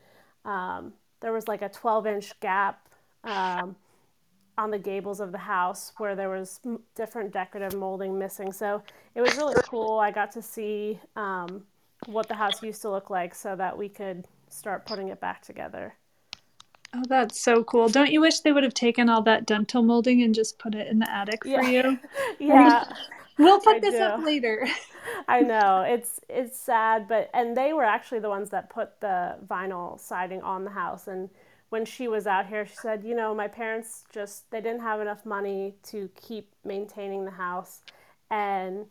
Um, 0.46 0.94
there 1.20 1.34
was 1.34 1.48
like 1.48 1.62
a 1.62 1.70
12 1.70 2.08
inch 2.08 2.40
gap 2.40 2.88
um, 3.24 3.76
on 4.58 4.72
the 4.72 4.80
gables 4.80 5.20
of 5.20 5.32
the 5.32 5.38
house 5.38 5.92
where 5.98 6.16
there 6.16 6.30
was 6.30 6.62
different 6.96 7.32
decorative 7.32 7.78
molding 7.78 8.18
missing. 8.18 8.52
So 8.52 8.82
it 9.16 9.22
was 9.22 9.36
really 9.36 9.62
cool. 9.66 10.00
I 10.00 10.12
got 10.12 10.32
to 10.34 10.42
see 10.42 11.00
um, 11.16 11.64
what 12.06 12.28
the 12.28 12.36
house 12.36 12.64
used 12.64 12.82
to 12.84 12.90
look 12.90 13.10
like 13.10 13.36
so 13.36 13.56
that 13.58 13.78
we 13.78 13.90
could 13.90 14.26
start 14.50 14.86
putting 14.86 15.10
it 15.10 15.20
back 15.20 15.42
together. 15.42 15.94
Oh, 16.94 17.04
that's 17.08 17.40
so 17.40 17.64
cool. 17.64 17.88
Don't 17.88 18.12
you 18.12 18.22
wish 18.22 18.40
they 18.40 18.52
would 18.52 18.64
have 18.64 18.74
taken 18.74 19.10
all 19.10 19.22
that 19.24 19.46
dentil 19.46 19.84
molding 19.84 20.24
and 20.24 20.34
just 20.34 20.58
put 20.58 20.74
it 20.74 20.88
in 20.88 21.00
the 21.00 21.12
attic 21.12 21.44
for 21.44 21.50
yeah. 21.50 21.70
you? 21.70 22.00
yeah. 22.40 22.92
we'll 23.38 23.60
put 23.60 23.76
I 23.76 23.80
this 23.80 23.96
do. 23.96 24.02
up 24.02 24.24
later. 24.24 24.68
I 25.28 25.42
know. 25.42 25.82
It's 25.82 26.20
it's 26.30 26.58
sad, 26.58 27.08
but 27.08 27.30
and 27.34 27.56
they 27.56 27.74
were 27.74 27.84
actually 27.84 28.20
the 28.20 28.30
ones 28.30 28.50
that 28.50 28.70
put 28.70 29.00
the 29.02 29.36
vinyl 29.48 30.00
siding 30.00 30.42
on 30.42 30.64
the 30.64 30.72
house 30.72 31.08
and 31.08 31.30
when 31.70 31.86
she 31.86 32.08
was 32.08 32.26
out 32.26 32.48
here, 32.48 32.66
she 32.66 32.76
said, 32.76 33.04
"You 33.04 33.16
know, 33.16 33.34
my 33.34 33.48
parents 33.48 34.04
just 34.12 34.50
they 34.52 34.60
didn't 34.60 34.82
have 34.82 35.02
enough 35.02 35.26
money 35.26 35.76
to 35.84 36.10
keep 36.16 36.52
maintaining 36.64 37.26
the 37.26 37.32
house 37.32 37.82
and 38.32 38.86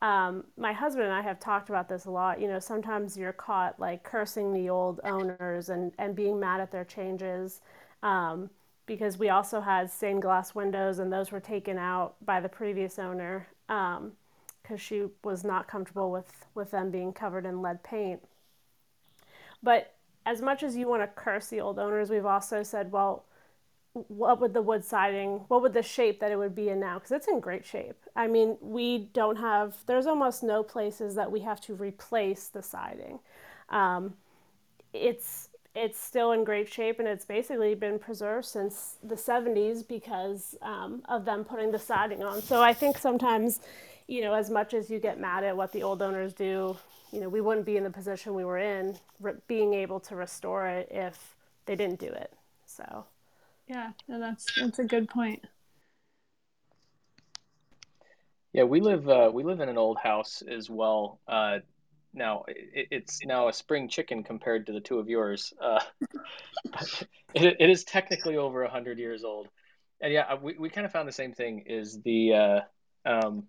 um, 0.00 0.44
my 0.56 0.72
husband 0.72 1.06
and 1.06 1.14
I 1.14 1.22
have 1.22 1.40
talked 1.40 1.68
about 1.70 1.88
this 1.88 2.04
a 2.04 2.10
lot. 2.10 2.40
You 2.40 2.48
know, 2.48 2.58
sometimes 2.58 3.16
you're 3.16 3.32
caught 3.32 3.78
like 3.80 4.04
cursing 4.04 4.52
the 4.52 4.70
old 4.70 5.00
owners 5.04 5.70
and, 5.70 5.92
and 5.98 6.14
being 6.14 6.38
mad 6.38 6.60
at 6.60 6.70
their 6.70 6.84
changes 6.84 7.60
um, 8.02 8.48
because 8.86 9.18
we 9.18 9.28
also 9.28 9.60
had 9.60 9.90
stained 9.90 10.22
glass 10.22 10.54
windows 10.54 11.00
and 11.00 11.12
those 11.12 11.32
were 11.32 11.40
taken 11.40 11.78
out 11.78 12.14
by 12.24 12.40
the 12.40 12.48
previous 12.48 12.98
owner 12.98 13.48
because 13.66 13.96
um, 14.70 14.76
she 14.76 15.06
was 15.24 15.42
not 15.42 15.66
comfortable 15.66 16.12
with, 16.12 16.46
with 16.54 16.70
them 16.70 16.90
being 16.90 17.12
covered 17.12 17.44
in 17.44 17.60
lead 17.60 17.82
paint. 17.82 18.20
But 19.62 19.94
as 20.24 20.40
much 20.40 20.62
as 20.62 20.76
you 20.76 20.86
want 20.86 21.02
to 21.02 21.08
curse 21.08 21.48
the 21.48 21.60
old 21.60 21.78
owners, 21.78 22.08
we've 22.08 22.24
also 22.24 22.62
said, 22.62 22.92
well, 22.92 23.24
what 24.08 24.40
would 24.40 24.54
the 24.54 24.62
wood 24.62 24.84
siding 24.84 25.44
what 25.48 25.62
would 25.62 25.72
the 25.72 25.82
shape 25.82 26.20
that 26.20 26.30
it 26.30 26.36
would 26.36 26.54
be 26.54 26.68
in 26.68 26.80
now? 26.80 26.94
Because 26.94 27.12
it's 27.12 27.28
in 27.28 27.40
great 27.40 27.66
shape. 27.66 27.96
I 28.16 28.26
mean 28.26 28.56
we 28.60 29.10
don't 29.12 29.36
have 29.36 29.76
there's 29.86 30.06
almost 30.06 30.42
no 30.42 30.62
places 30.62 31.14
that 31.14 31.30
we 31.30 31.40
have 31.40 31.60
to 31.62 31.74
replace 31.74 32.48
the 32.48 32.62
siding. 32.62 33.18
Um, 33.68 34.14
it's 34.92 35.50
it's 35.74 36.00
still 36.00 36.32
in 36.32 36.44
great 36.44 36.72
shape 36.72 36.98
and 36.98 37.06
it's 37.06 37.24
basically 37.24 37.74
been 37.74 37.98
preserved 37.98 38.46
since 38.46 38.96
the 39.02 39.14
70s 39.14 39.86
because 39.86 40.56
um, 40.62 41.02
of 41.08 41.24
them 41.24 41.44
putting 41.44 41.70
the 41.70 41.78
siding 41.78 42.22
on. 42.22 42.40
So 42.42 42.62
i 42.62 42.72
think 42.72 42.98
sometimes 42.98 43.60
you 44.06 44.22
know 44.22 44.34
as 44.34 44.50
much 44.50 44.74
as 44.74 44.90
you 44.90 44.98
get 44.98 45.20
mad 45.20 45.44
at 45.44 45.56
what 45.56 45.72
the 45.72 45.82
old 45.82 46.00
owners 46.02 46.32
do 46.32 46.76
you 47.12 47.20
know 47.20 47.28
we 47.28 47.40
wouldn't 47.40 47.66
be 47.66 47.76
in 47.76 47.84
the 47.84 47.90
position 47.90 48.34
we 48.34 48.44
were 48.44 48.58
in 48.58 48.96
re- 49.20 49.34
being 49.46 49.74
able 49.74 50.00
to 50.00 50.16
restore 50.16 50.66
it 50.66 50.88
if 50.90 51.36
they 51.68 51.76
didn't 51.76 52.00
do 52.00 52.08
it. 52.08 52.32
So 52.66 53.04
yeah, 53.68 53.90
no, 54.08 54.18
that's 54.18 54.46
that's 54.58 54.78
a 54.78 54.84
good 54.84 55.08
point. 55.08 55.44
Yeah, 58.52 58.64
we 58.64 58.80
live 58.80 59.08
uh, 59.08 59.30
we 59.32 59.44
live 59.44 59.60
in 59.60 59.68
an 59.68 59.76
old 59.76 59.98
house 59.98 60.42
as 60.42 60.70
well. 60.70 61.20
Uh, 61.28 61.58
now 62.14 62.44
it, 62.48 62.88
it's 62.90 63.24
now 63.24 63.48
a 63.48 63.52
spring 63.52 63.88
chicken 63.88 64.24
compared 64.24 64.66
to 64.66 64.72
the 64.72 64.80
two 64.80 64.98
of 64.98 65.08
yours. 65.08 65.52
Uh, 65.62 65.80
it, 67.34 67.56
it 67.60 67.70
is 67.70 67.84
technically 67.84 68.36
over 68.36 68.66
hundred 68.66 68.98
years 68.98 69.22
old, 69.22 69.48
and 70.00 70.12
yeah, 70.12 70.34
we, 70.34 70.56
we 70.58 70.70
kind 70.70 70.86
of 70.86 70.92
found 70.92 71.06
the 71.06 71.12
same 71.12 71.34
thing. 71.34 71.64
Is 71.66 72.00
the 72.00 72.32
uh, 72.34 72.60
um, 73.04 73.44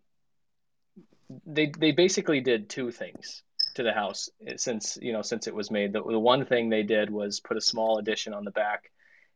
they 1.46 1.72
they 1.78 1.94
basically 1.94 2.42
did 2.42 2.70
two 2.70 2.92
things 2.92 3.44
to 3.76 3.84
the 3.84 3.94
house 3.94 4.30
since 4.58 4.98
you 5.02 5.14
know 5.14 5.22
since 5.22 5.48
it 5.48 5.56
was 5.56 5.72
made. 5.72 5.94
The, 5.94 6.04
the 6.04 6.20
one 6.20 6.46
thing 6.46 6.70
they 6.70 6.84
did 6.84 7.10
was 7.10 7.40
put 7.40 7.56
a 7.56 7.62
small 7.62 8.00
addition 8.00 8.34
on 8.34 8.44
the 8.44 8.52
back 8.52 8.92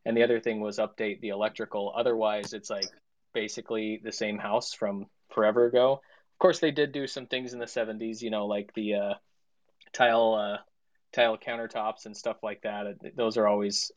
and 0.05 0.15
the 0.15 0.23
other 0.23 0.39
thing 0.39 0.59
was 0.59 0.79
update 0.79 1.21
the 1.21 1.29
electrical. 1.29 1.93
Otherwise, 1.95 2.53
it's 2.53 2.69
like 2.69 2.89
basically 3.33 4.01
the 4.03 4.11
same 4.11 4.37
house 4.37 4.73
from 4.73 5.07
forever 5.29 5.65
ago. 5.65 5.93
Of 5.93 6.39
course, 6.39 6.59
they 6.59 6.71
did 6.71 6.91
do 6.91 7.07
some 7.07 7.27
things 7.27 7.53
in 7.53 7.59
the 7.59 7.65
70s, 7.65 8.21
you 8.21 8.29
know, 8.29 8.45
like 8.45 8.73
the 8.73 8.95
uh, 8.95 9.13
tile 9.93 10.33
uh, 10.33 10.57
tile 11.13 11.37
countertops 11.37 12.05
and 12.05 12.15
stuff 12.15 12.37
like 12.43 12.61
that. 12.63 12.85
Those 13.15 13.37
are 13.37 13.47
always 13.47 13.91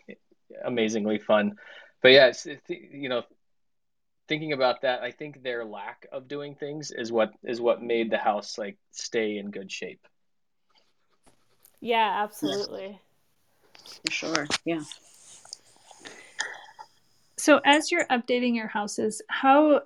amazingly 0.64 1.18
fun. 1.18 1.54
But 2.02 2.12
yeah, 2.12 2.26
it's, 2.26 2.46
it's, 2.46 2.62
you 2.68 3.08
know, 3.08 3.22
thinking 4.28 4.52
about 4.52 4.82
that, 4.82 5.02
I 5.02 5.10
think 5.10 5.42
their 5.42 5.64
lack 5.64 6.06
of 6.12 6.28
doing 6.28 6.54
things 6.54 6.90
is 6.90 7.10
what 7.10 7.32
is 7.42 7.60
what 7.60 7.82
made 7.82 8.10
the 8.10 8.18
house 8.18 8.58
like 8.58 8.76
stay 8.92 9.38
in 9.38 9.50
good 9.50 9.70
shape. 9.70 10.06
Yeah, 11.80 12.22
absolutely. 12.22 13.00
For 14.04 14.10
sure. 14.10 14.46
Yeah. 14.64 14.82
So 17.46 17.60
as 17.64 17.92
you're 17.92 18.06
updating 18.06 18.56
your 18.56 18.66
houses, 18.66 19.22
how 19.28 19.82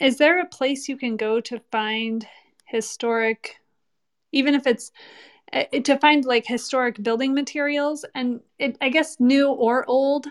is 0.00 0.18
there 0.18 0.40
a 0.40 0.44
place 0.44 0.88
you 0.88 0.96
can 0.96 1.16
go 1.16 1.40
to 1.40 1.60
find 1.70 2.26
historic 2.64 3.60
even 4.32 4.56
if 4.56 4.66
it's 4.66 4.90
uh, 5.52 5.62
to 5.84 5.96
find 5.98 6.24
like 6.24 6.44
historic 6.48 7.00
building 7.00 7.32
materials 7.32 8.04
and 8.16 8.40
it, 8.58 8.76
I 8.80 8.88
guess 8.88 9.20
new 9.20 9.52
or 9.52 9.84
old? 9.86 10.26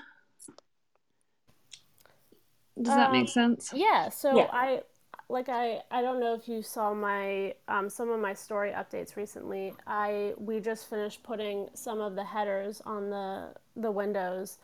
Does 2.75 2.93
that 2.93 3.13
make 3.13 3.21
um, 3.21 3.27
sense? 3.27 3.71
Yeah. 3.73 4.09
So 4.09 4.35
yeah. 4.35 4.49
I 4.51 4.81
like 5.29 5.47
I 5.47 5.81
I 5.91 6.01
don't 6.01 6.19
know 6.19 6.33
if 6.33 6.49
you 6.49 6.61
saw 6.61 6.93
my 6.93 7.53
um, 7.69 7.89
some 7.89 8.09
of 8.09 8.19
my 8.19 8.33
story 8.33 8.71
updates 8.71 9.15
recently. 9.15 9.73
I 9.87 10.33
we 10.37 10.59
just 10.59 10.89
finished 10.89 11.23
putting 11.23 11.69
some 11.73 12.01
of 12.01 12.15
the 12.15 12.25
headers 12.25 12.81
on 12.85 13.09
the 13.09 13.53
the 13.77 13.91
windows, 13.91 14.57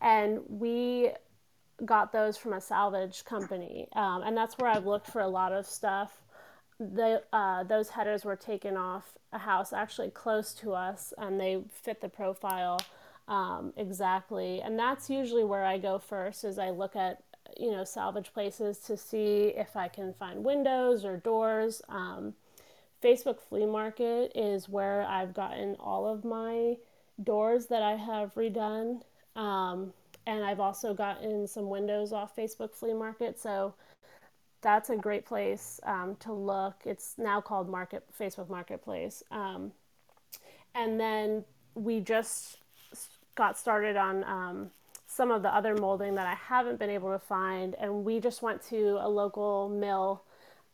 and 0.00 0.40
we 0.48 1.10
got 1.84 2.12
those 2.12 2.36
from 2.36 2.52
a 2.52 2.60
salvage 2.60 3.24
company, 3.24 3.88
um, 3.94 4.22
and 4.22 4.36
that's 4.36 4.58
where 4.58 4.70
I've 4.70 4.86
looked 4.86 5.08
for 5.08 5.20
a 5.20 5.28
lot 5.28 5.52
of 5.52 5.66
stuff. 5.66 6.22
The, 6.80 7.22
uh, 7.32 7.64
those 7.64 7.90
headers 7.90 8.24
were 8.24 8.36
taken 8.36 8.76
off 8.76 9.18
a 9.32 9.38
house 9.38 9.72
actually 9.72 10.10
close 10.10 10.52
to 10.54 10.72
us, 10.72 11.12
and 11.18 11.40
they 11.40 11.62
fit 11.70 12.00
the 12.00 12.08
profile 12.08 12.80
um, 13.28 13.74
exactly. 13.76 14.60
And 14.62 14.78
that's 14.78 15.10
usually 15.10 15.44
where 15.44 15.64
I 15.64 15.78
go 15.78 15.98
first. 15.98 16.44
Is 16.44 16.58
I 16.58 16.70
look 16.70 16.96
at 16.96 17.22
you 17.58 17.70
know 17.70 17.84
salvage 17.84 18.32
places 18.32 18.78
to 18.80 18.96
see 18.96 19.52
if 19.56 19.76
I 19.76 19.88
can 19.88 20.14
find 20.14 20.42
windows 20.42 21.04
or 21.04 21.18
doors. 21.18 21.82
Um, 21.88 22.34
Facebook 23.02 23.38
Flea 23.40 23.66
Market 23.66 24.32
is 24.34 24.68
where 24.68 25.02
I've 25.02 25.32
gotten 25.32 25.76
all 25.78 26.06
of 26.06 26.24
my 26.24 26.76
doors 27.22 27.66
that 27.66 27.82
I 27.82 27.94
have 27.94 28.34
redone. 28.34 29.02
Um, 29.36 29.92
and 30.28 30.44
I've 30.44 30.60
also 30.60 30.92
gotten 30.92 31.46
some 31.46 31.70
windows 31.70 32.12
off 32.12 32.36
Facebook 32.36 32.74
Flea 32.74 32.92
Market. 32.92 33.40
So 33.40 33.74
that's 34.60 34.90
a 34.90 34.96
great 34.96 35.24
place 35.24 35.80
um, 35.84 36.16
to 36.20 36.34
look. 36.34 36.82
It's 36.84 37.14
now 37.16 37.40
called 37.40 37.70
Market 37.70 38.04
Facebook 38.20 38.50
Marketplace. 38.50 39.22
Um, 39.30 39.72
and 40.74 41.00
then 41.00 41.44
we 41.74 42.00
just 42.00 42.58
got 43.36 43.58
started 43.58 43.96
on 43.96 44.22
um, 44.24 44.70
some 45.06 45.30
of 45.30 45.42
the 45.42 45.48
other 45.48 45.74
molding 45.74 46.14
that 46.16 46.26
I 46.26 46.34
haven't 46.34 46.78
been 46.78 46.90
able 46.90 47.10
to 47.12 47.18
find. 47.18 47.74
And 47.80 48.04
we 48.04 48.20
just 48.20 48.42
went 48.42 48.62
to 48.64 48.98
a 49.00 49.08
local 49.08 49.70
mill 49.70 50.24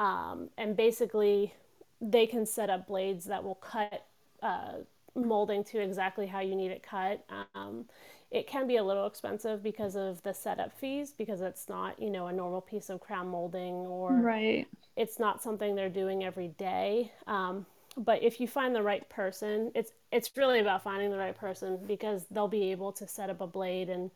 um, 0.01 0.51
and 0.59 0.77
basically 0.77 1.55
they 2.01 2.27
can 2.27 2.45
set 2.45 2.71
up 2.71 2.88
blades 2.88 3.27
that 3.27 3.45
will 3.45 3.55
cut 3.55 4.05
uh, 4.43 4.79
molding 5.14 5.62
to 5.62 5.79
exactly 5.79 6.27
how 6.27 6.40
you 6.40 6.57
need 6.57 6.73
it 6.73 6.83
cut. 6.83 7.25
It 8.35 8.47
can 8.47 8.66
be 8.66 8.77
a 8.77 8.85
little 8.85 9.07
expensive 9.07 9.62
because 9.62 9.94
of 9.94 10.23
the 10.23 10.35
setup 10.35 10.77
fees 10.79 11.14
because 11.16 11.40
it's 11.40 11.68
not 11.68 12.01
you 12.03 12.11
know 12.11 12.27
a 12.27 12.33
normal 12.33 12.61
piece 12.61 12.90
of 12.90 13.01
crown 13.01 13.29
molding 13.29 13.75
or 13.75 14.12
right. 14.12 14.66
it's 14.97 15.18
not 15.18 15.42
something 15.42 15.75
they're 15.75 15.88
doing 15.88 16.25
every 16.25 16.49
day. 16.49 17.12
Um, 17.27 17.64
but 17.97 18.23
if 18.23 18.40
you 18.40 18.49
find 18.49 18.75
the 18.75 18.83
right 18.83 19.09
person, 19.09 19.70
it's 19.75 19.92
it's 20.11 20.31
really 20.37 20.59
about 20.59 20.83
finding 20.83 21.11
the 21.11 21.16
right 21.16 21.37
person 21.37 21.79
because 21.87 22.27
they'll 22.31 22.49
be 22.49 22.73
able 22.73 22.92
to 22.92 23.07
set 23.07 23.31
up 23.31 23.40
a 23.40 23.47
blade 23.47 23.88
and 23.88 24.11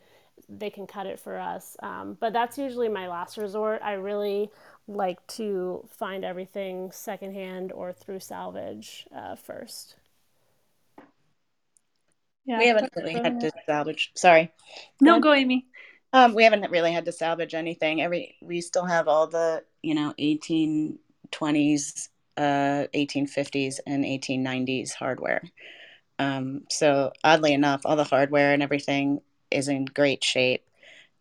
they 0.49 0.71
can 0.71 0.87
cut 0.87 1.07
it 1.07 1.19
for 1.19 1.39
us. 1.39 1.77
Um, 1.83 2.17
but 2.21 2.33
that's 2.33 2.59
usually 2.59 2.89
my 2.89 3.09
last 3.09 3.37
resort. 3.37 3.81
I 3.83 3.93
really 3.93 4.51
like 4.87 5.25
to 5.29 5.87
find 5.91 6.25
everything 6.25 6.91
secondhand 6.93 7.73
or 7.73 7.93
through 7.93 8.21
salvage 8.21 9.07
uh, 9.15 9.35
first. 9.35 9.97
Yeah, 12.49 12.59
we 12.59 12.67
haven't 12.69 12.93
really 12.97 13.13
had 13.13 13.41
to 13.41 13.53
salvage. 13.67 14.11
Sorry. 14.15 14.51
No, 15.03 15.21
go 15.21 15.35
Amy. 15.35 15.67
Um, 16.15 16.35
we 16.35 16.45
haven't 16.45 16.71
really 16.71 16.93
had 16.93 17.05
to 17.05 17.13
salvage 17.13 17.53
anything. 17.53 18.01
Every 18.01 18.37
we 18.41 18.63
still 18.63 18.87
have 18.87 19.07
all 19.07 19.27
the 19.27 19.65
you 19.83 19.95
know 19.95 20.15
1820s, 20.19 22.09
uh, 22.39 22.87
1850s, 22.95 23.81
and 23.87 24.03
1890s 24.03 24.95
hardware. 24.95 25.43
Um, 26.19 26.63
so 26.71 27.13
oddly 27.23 27.53
enough, 27.53 27.83
all 27.85 27.97
the 27.97 28.05
hardware 28.05 28.55
and 28.55 28.63
everything 28.63 29.21
is 29.51 29.69
in 29.69 29.85
great 29.85 30.25
shape. 30.25 30.65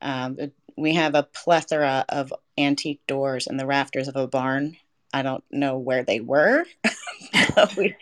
Um, 0.02 0.38
we 0.78 0.94
have 0.96 1.14
a 1.14 1.24
plethora 1.24 2.06
of 2.08 2.34
antique 2.58 3.02
doors 3.06 3.48
in 3.48 3.58
the 3.58 3.66
rafters 3.66 4.08
of 4.08 4.16
a 4.16 4.28
barn. 4.28 4.78
I 5.12 5.24
don't 5.24 5.44
know 5.52 5.78
where 5.78 6.06
they 6.06 6.22
were, 6.22 6.64
but 7.54 7.76
we 7.76 7.98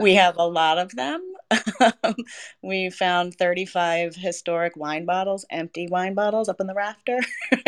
we 0.00 0.14
have 0.14 0.36
a 0.36 0.46
lot 0.46 0.78
of 0.78 0.94
them. 0.94 1.20
we 2.62 2.90
found 2.90 3.34
35 3.34 4.14
historic 4.16 4.76
wine 4.76 5.04
bottles, 5.04 5.44
empty 5.50 5.88
wine 5.88 6.14
bottles, 6.14 6.48
up 6.48 6.60
in 6.60 6.66
the 6.66 6.74
rafter 6.74 7.20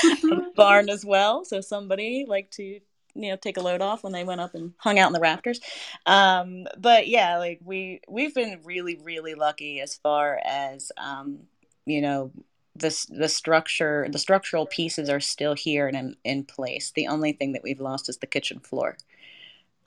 barn 0.56 0.88
as 0.88 1.04
well. 1.04 1.44
So 1.44 1.60
somebody 1.60 2.24
liked 2.26 2.54
to 2.54 2.80
you 3.14 3.30
know 3.30 3.36
take 3.36 3.58
a 3.58 3.62
load 3.62 3.82
off 3.82 4.02
when 4.02 4.12
they 4.12 4.24
went 4.24 4.40
up 4.40 4.54
and 4.54 4.72
hung 4.78 4.98
out 4.98 5.08
in 5.08 5.12
the 5.12 5.20
rafters. 5.20 5.60
Um, 6.06 6.66
but 6.78 7.08
yeah 7.08 7.38
like 7.38 7.60
we 7.64 8.00
we've 8.08 8.34
been 8.34 8.60
really 8.64 8.98
really 9.02 9.34
lucky 9.34 9.80
as 9.80 9.96
far 9.96 10.40
as 10.44 10.90
um, 10.96 11.40
you 11.84 12.00
know 12.00 12.30
the 12.74 13.06
the 13.10 13.28
structure 13.28 14.08
the 14.10 14.18
structural 14.18 14.66
pieces 14.66 15.10
are 15.10 15.20
still 15.20 15.54
here 15.54 15.86
and 15.86 15.96
in, 15.96 16.16
in 16.24 16.44
place. 16.44 16.92
The 16.94 17.08
only 17.08 17.32
thing 17.32 17.52
that 17.52 17.62
we've 17.62 17.80
lost 17.80 18.08
is 18.08 18.18
the 18.18 18.26
kitchen 18.26 18.60
floor. 18.60 18.96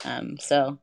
Um, 0.04 0.38
so 0.38 0.78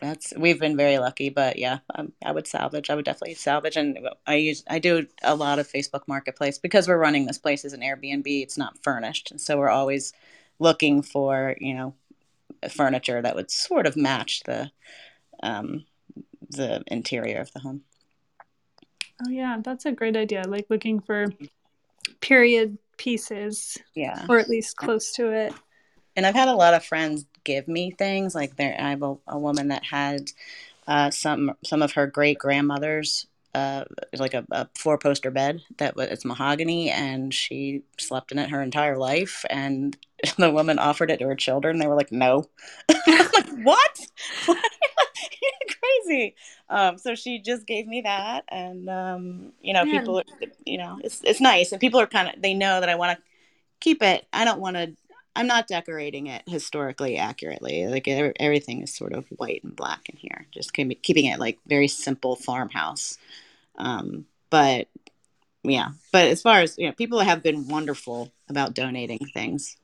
that's 0.00 0.32
we've 0.36 0.58
been 0.60 0.76
very 0.76 0.98
lucky 0.98 1.28
but 1.28 1.58
yeah 1.58 1.78
um, 1.94 2.12
i 2.24 2.32
would 2.32 2.46
salvage 2.46 2.90
i 2.90 2.94
would 2.94 3.04
definitely 3.04 3.34
salvage 3.34 3.76
and 3.76 3.98
i 4.26 4.34
use 4.34 4.64
i 4.68 4.78
do 4.78 5.06
a 5.22 5.34
lot 5.34 5.58
of 5.58 5.68
facebook 5.68 6.02
marketplace 6.06 6.58
because 6.58 6.88
we're 6.88 6.96
running 6.96 7.26
this 7.26 7.38
place 7.38 7.64
as 7.64 7.72
an 7.72 7.80
airbnb 7.80 8.24
it's 8.26 8.58
not 8.58 8.82
furnished 8.82 9.30
and 9.30 9.40
so 9.40 9.58
we're 9.58 9.68
always 9.68 10.12
looking 10.58 11.02
for 11.02 11.56
you 11.60 11.74
know 11.74 11.94
furniture 12.70 13.22
that 13.22 13.34
would 13.34 13.50
sort 13.50 13.86
of 13.86 13.96
match 13.96 14.42
the 14.44 14.70
um, 15.42 15.84
the 16.50 16.82
interior 16.88 17.40
of 17.40 17.52
the 17.52 17.60
home 17.60 17.82
Oh 19.26 19.30
yeah, 19.30 19.58
that's 19.62 19.86
a 19.86 19.92
great 19.92 20.16
idea. 20.16 20.44
Like 20.46 20.66
looking 20.70 21.00
for 21.00 21.26
period 22.20 22.78
pieces. 22.96 23.78
Yeah. 23.94 24.24
Or 24.28 24.38
at 24.38 24.48
least 24.48 24.76
close 24.76 25.12
to 25.12 25.30
it. 25.30 25.52
And 26.16 26.26
I've 26.26 26.34
had 26.34 26.48
a 26.48 26.54
lot 26.54 26.74
of 26.74 26.84
friends 26.84 27.24
give 27.44 27.68
me 27.68 27.90
things 27.90 28.34
like 28.34 28.56
there 28.56 28.76
I 28.78 28.90
have 28.90 29.02
a, 29.02 29.16
a 29.26 29.38
woman 29.38 29.68
that 29.68 29.84
had 29.84 30.30
uh, 30.86 31.10
some 31.10 31.56
some 31.64 31.82
of 31.82 31.92
her 31.92 32.06
great 32.06 32.38
grandmother's 32.38 33.26
uh, 33.54 33.84
like 34.16 34.34
a, 34.34 34.44
a 34.50 34.68
four 34.76 34.96
poster 34.98 35.30
bed 35.30 35.60
that 35.78 35.96
was 35.96 36.08
it's 36.08 36.24
mahogany 36.24 36.90
and 36.90 37.34
she 37.34 37.82
slept 37.98 38.30
in 38.32 38.38
it 38.38 38.50
her 38.50 38.62
entire 38.62 38.96
life 38.96 39.44
and 39.50 39.96
the 40.38 40.50
woman 40.50 40.78
offered 40.78 41.10
it 41.10 41.18
to 41.18 41.26
her 41.26 41.34
children 41.34 41.78
they 41.78 41.86
were 41.86 41.96
like 41.96 42.12
no. 42.12 42.44
Like 43.06 43.48
what? 43.62 43.98
Crazy. 46.06 46.34
Um, 46.68 46.98
so 46.98 47.14
she 47.14 47.40
just 47.40 47.66
gave 47.66 47.86
me 47.86 48.02
that 48.02 48.44
and 48.48 48.88
um, 48.88 49.52
you 49.60 49.72
know 49.72 49.84
Man. 49.84 49.98
people 49.98 50.22
you 50.64 50.78
know 50.78 50.98
it's, 51.02 51.20
it's 51.24 51.40
nice 51.40 51.72
and 51.72 51.80
people 51.80 52.00
are 52.00 52.06
kind 52.06 52.28
of 52.28 52.40
they 52.40 52.54
know 52.54 52.80
that 52.80 52.88
i 52.88 52.94
want 52.94 53.18
to 53.18 53.24
keep 53.80 54.02
it. 54.02 54.26
I 54.32 54.44
don't 54.44 54.60
want 54.60 54.76
to 54.76 54.94
i'm 55.36 55.46
not 55.46 55.66
decorating 55.66 56.26
it 56.26 56.42
historically 56.46 57.16
accurately 57.16 57.86
like 57.86 58.06
everything 58.08 58.82
is 58.82 58.94
sort 58.94 59.12
of 59.12 59.26
white 59.36 59.62
and 59.64 59.76
black 59.76 60.08
in 60.08 60.16
here 60.16 60.46
just 60.50 60.72
keeping 60.72 61.26
it 61.26 61.38
like 61.38 61.58
very 61.66 61.88
simple 61.88 62.36
farmhouse 62.36 63.18
um, 63.76 64.26
but 64.50 64.88
yeah, 65.62 65.88
but 66.12 66.26
as 66.26 66.42
far 66.42 66.60
as 66.60 66.76
you 66.78 66.86
know, 66.86 66.92
people 66.92 67.20
have 67.20 67.42
been 67.42 67.68
wonderful 67.68 68.32
about 68.48 68.74
donating 68.74 69.18
things, 69.32 69.76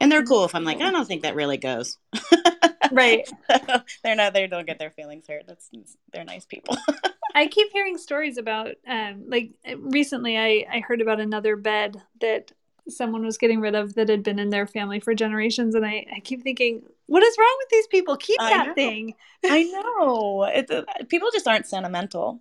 and 0.00 0.10
they're 0.10 0.24
cool. 0.24 0.44
If 0.44 0.54
I'm 0.54 0.64
like, 0.64 0.80
I 0.80 0.90
don't 0.90 1.06
think 1.06 1.22
that 1.22 1.34
really 1.34 1.56
goes. 1.56 1.98
right. 2.92 3.28
they're 4.02 4.16
not. 4.16 4.32
They 4.32 4.46
don't 4.46 4.66
get 4.66 4.78
their 4.78 4.90
feelings 4.90 5.26
hurt. 5.28 5.44
That's 5.46 5.70
they're 6.12 6.24
nice 6.24 6.44
people. 6.44 6.76
I 7.34 7.48
keep 7.48 7.72
hearing 7.72 7.98
stories 7.98 8.38
about, 8.38 8.76
um, 8.86 9.24
like 9.28 9.50
recently, 9.76 10.38
I 10.38 10.66
I 10.70 10.80
heard 10.80 11.00
about 11.00 11.20
another 11.20 11.56
bed 11.56 12.00
that 12.20 12.52
someone 12.88 13.24
was 13.24 13.38
getting 13.38 13.60
rid 13.60 13.74
of 13.74 13.94
that 13.94 14.08
had 14.08 14.22
been 14.22 14.38
in 14.38 14.50
their 14.50 14.66
family 14.66 15.00
for 15.00 15.14
generations, 15.14 15.74
and 15.74 15.84
I 15.84 16.06
I 16.14 16.20
keep 16.20 16.42
thinking, 16.42 16.82
what 17.06 17.22
is 17.22 17.36
wrong 17.38 17.56
with 17.58 17.68
these 17.70 17.86
people? 17.86 18.16
Keep 18.16 18.38
that 18.40 18.74
thing. 18.74 19.14
I 19.44 19.64
know. 19.64 20.44
It's, 20.44 20.70
uh, 20.70 20.84
people 21.08 21.28
just 21.32 21.48
aren't 21.48 21.66
sentimental 21.66 22.40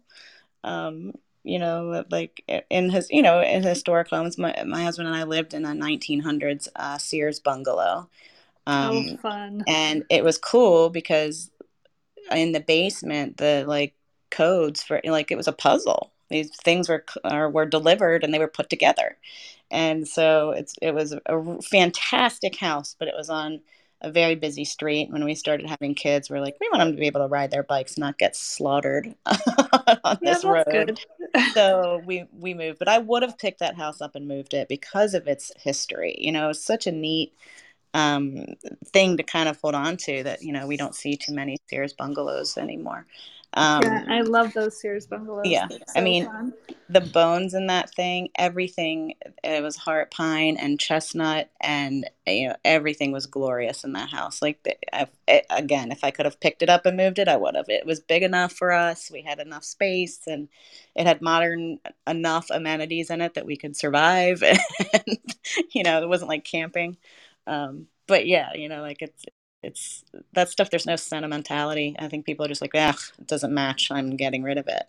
um, 0.64 1.14
you 1.44 1.60
know, 1.60 2.06
like 2.10 2.44
in 2.70 2.90
his, 2.90 3.10
you 3.10 3.22
know, 3.22 3.42
in 3.42 3.64
historic 3.64 4.10
homes. 4.10 4.38
My 4.38 4.56
my 4.66 4.84
husband 4.84 5.08
and 5.08 5.18
I 5.18 5.24
lived 5.24 5.54
in 5.54 5.66
a 5.66 5.70
1900s 5.70 6.68
uh, 6.76 6.98
Sears 6.98 7.40
bungalow. 7.40 8.10
Um, 8.66 8.90
oh, 8.92 9.18
fun! 9.18 9.64
And 9.68 10.06
it 10.10 10.24
was 10.24 10.38
cool 10.38 10.90
because 10.90 11.52
in 12.32 12.54
the 12.54 12.62
basement, 12.62 13.38
the 13.38 13.66
like 13.68 13.94
codes 14.32 14.82
for 14.82 15.02
like 15.04 15.32
it 15.32 15.38
was 15.38 15.48
a 15.48 15.54
puzzle. 15.54 16.12
These 16.30 16.56
things 16.64 16.88
were 16.88 17.06
or 17.26 17.50
were 17.50 17.66
delivered 17.66 18.24
and 18.24 18.34
they 18.34 18.40
were 18.40 18.48
put 18.48 18.70
together, 18.70 19.18
and 19.74 20.08
so 20.08 20.52
it's 20.52 20.76
it 20.82 20.94
was 20.94 21.16
a 21.26 21.62
fantastic 21.64 22.56
house, 22.56 22.96
but 22.98 23.08
it 23.08 23.16
was 23.18 23.30
on 23.30 23.60
a 24.02 24.12
very 24.12 24.36
busy 24.36 24.66
street. 24.66 25.10
When 25.10 25.26
we 25.26 25.34
started 25.34 25.68
having 25.68 25.96
kids, 25.96 26.30
we're 26.30 26.42
like, 26.42 26.56
we 26.62 26.70
want 26.72 26.82
them 26.82 26.92
to 26.92 27.00
be 27.00 27.08
able 27.08 27.22
to 27.22 27.28
ride 27.28 27.50
their 27.50 27.64
bikes, 27.64 27.98
not 27.98 28.20
get 28.20 28.36
slaughtered 28.36 29.16
on 29.26 30.20
yeah, 30.22 30.34
this 30.34 30.46
road. 30.46 31.00
so 31.54 32.02
we 32.06 32.26
we 32.32 32.54
moved, 32.54 32.78
but 32.78 32.88
I 32.88 33.00
would 33.00 33.24
have 33.24 33.38
picked 33.40 33.60
that 33.60 33.76
house 33.76 34.00
up 34.00 34.16
and 34.16 34.28
moved 34.28 34.54
it 34.54 34.68
because 34.70 35.16
of 35.16 35.28
its 35.28 35.52
history. 35.58 36.16
You 36.20 36.32
know, 36.32 36.50
it's 36.50 36.64
such 36.64 36.86
a 36.86 36.92
neat 36.92 37.34
um, 37.94 38.46
thing 38.88 39.18
to 39.18 39.24
kind 39.24 39.48
of 39.48 39.60
hold 39.62 39.76
on 39.76 39.98
to 39.98 40.24
that 40.24 40.42
you 40.42 40.52
know 40.52 40.68
we 40.68 40.78
don't 40.78 40.96
see 40.96 41.16
too 41.16 41.34
many 41.34 41.58
Sears 41.70 41.94
bungalows 41.94 42.58
anymore. 42.58 43.06
Um, 43.56 43.84
yeah, 43.84 44.06
I 44.10 44.22
love 44.22 44.54
those 44.54 44.80
Sears 44.80 45.06
bungalows. 45.06 45.46
Yeah, 45.46 45.68
so 45.68 45.78
I 45.96 46.02
mean 46.02 46.26
fun. 46.26 46.54
the 46.90 47.02
bones 47.02 47.54
in 47.54 47.68
that 47.68 47.94
thing, 47.94 48.30
everything. 48.36 49.14
It 49.44 49.62
was 49.62 49.76
heart 49.76 50.10
pine 50.10 50.58
and 50.58 50.80
chestnut, 50.80 51.52
and 51.62 52.10
you 52.26 52.50
know 52.50 52.56
everything 52.66 53.12
was 53.12 53.28
glorious 53.28 53.84
in 53.84 53.94
that 53.94 54.10
house. 54.10 54.42
Like 54.42 54.66
it, 55.28 55.46
again, 55.52 55.92
if 55.92 56.04
I 56.04 56.10
could 56.10 56.26
have 56.26 56.40
picked 56.40 56.64
it 56.64 56.70
up 56.70 56.88
and 56.88 56.98
moved 56.98 57.20
it, 57.20 57.28
I 57.28 57.38
would 57.38 57.56
have. 57.56 57.70
It 57.70 57.86
was 57.86 58.00
big 58.00 58.24
enough 58.24 58.54
for 58.54 58.72
us. 58.72 59.12
We 59.12 59.22
had 59.22 59.40
enough 59.40 59.64
space, 59.64 60.22
and 60.26 60.48
it 60.96 61.06
had 61.06 61.22
modern 61.22 61.80
enough 62.08 62.48
amenities 62.50 63.12
in 63.12 63.22
it 63.22 63.36
that 63.36 63.46
we 63.46 63.56
could 63.56 63.76
survive. 63.76 64.42
and 64.94 65.20
you 65.72 65.84
know, 65.84 66.02
it 66.02 66.10
wasn't 66.10 66.30
like 66.30 66.44
camping. 66.44 66.98
Um, 67.48 67.88
but 68.08 68.28
yeah, 68.28 68.54
you 68.54 68.70
know, 68.70 68.82
like 68.82 69.02
it's 69.02 69.26
it's 69.62 70.04
that 70.34 70.50
stuff. 70.50 70.70
There's 70.70 70.86
no 70.86 70.96
sentimentality. 70.96 71.96
I 71.98 72.10
think 72.10 72.26
people 72.26 72.46
are 72.46 72.50
just 72.50 72.62
like, 72.62 72.74
ah, 72.76 72.98
it 73.18 73.28
doesn't 73.28 73.54
match. 73.54 73.90
I'm 73.92 74.18
getting 74.18 74.44
rid 74.44 74.58
of 74.58 74.68
it. 74.68 74.84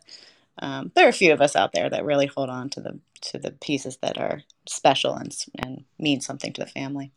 Um, 0.59 0.92
there 0.94 1.07
are 1.07 1.11
a 1.11 1.12
few 1.12 1.32
of 1.32 1.40
us 1.40 1.57
out 1.57 1.72
there 1.72 1.90
that 1.90 2.05
really 2.05 2.26
hold 2.26 2.48
on 2.48 2.70
to 2.70 2.80
the 2.80 2.98
to 3.22 3.38
the 3.38 3.50
pieces 3.52 3.98
that 3.98 4.18
are 4.18 4.42
special 4.68 5.14
and 5.14 5.34
and 5.59 5.84
mean 5.98 6.20
something 6.20 6.52
to 6.52 6.61
the 6.61 6.70
family. 6.70 7.12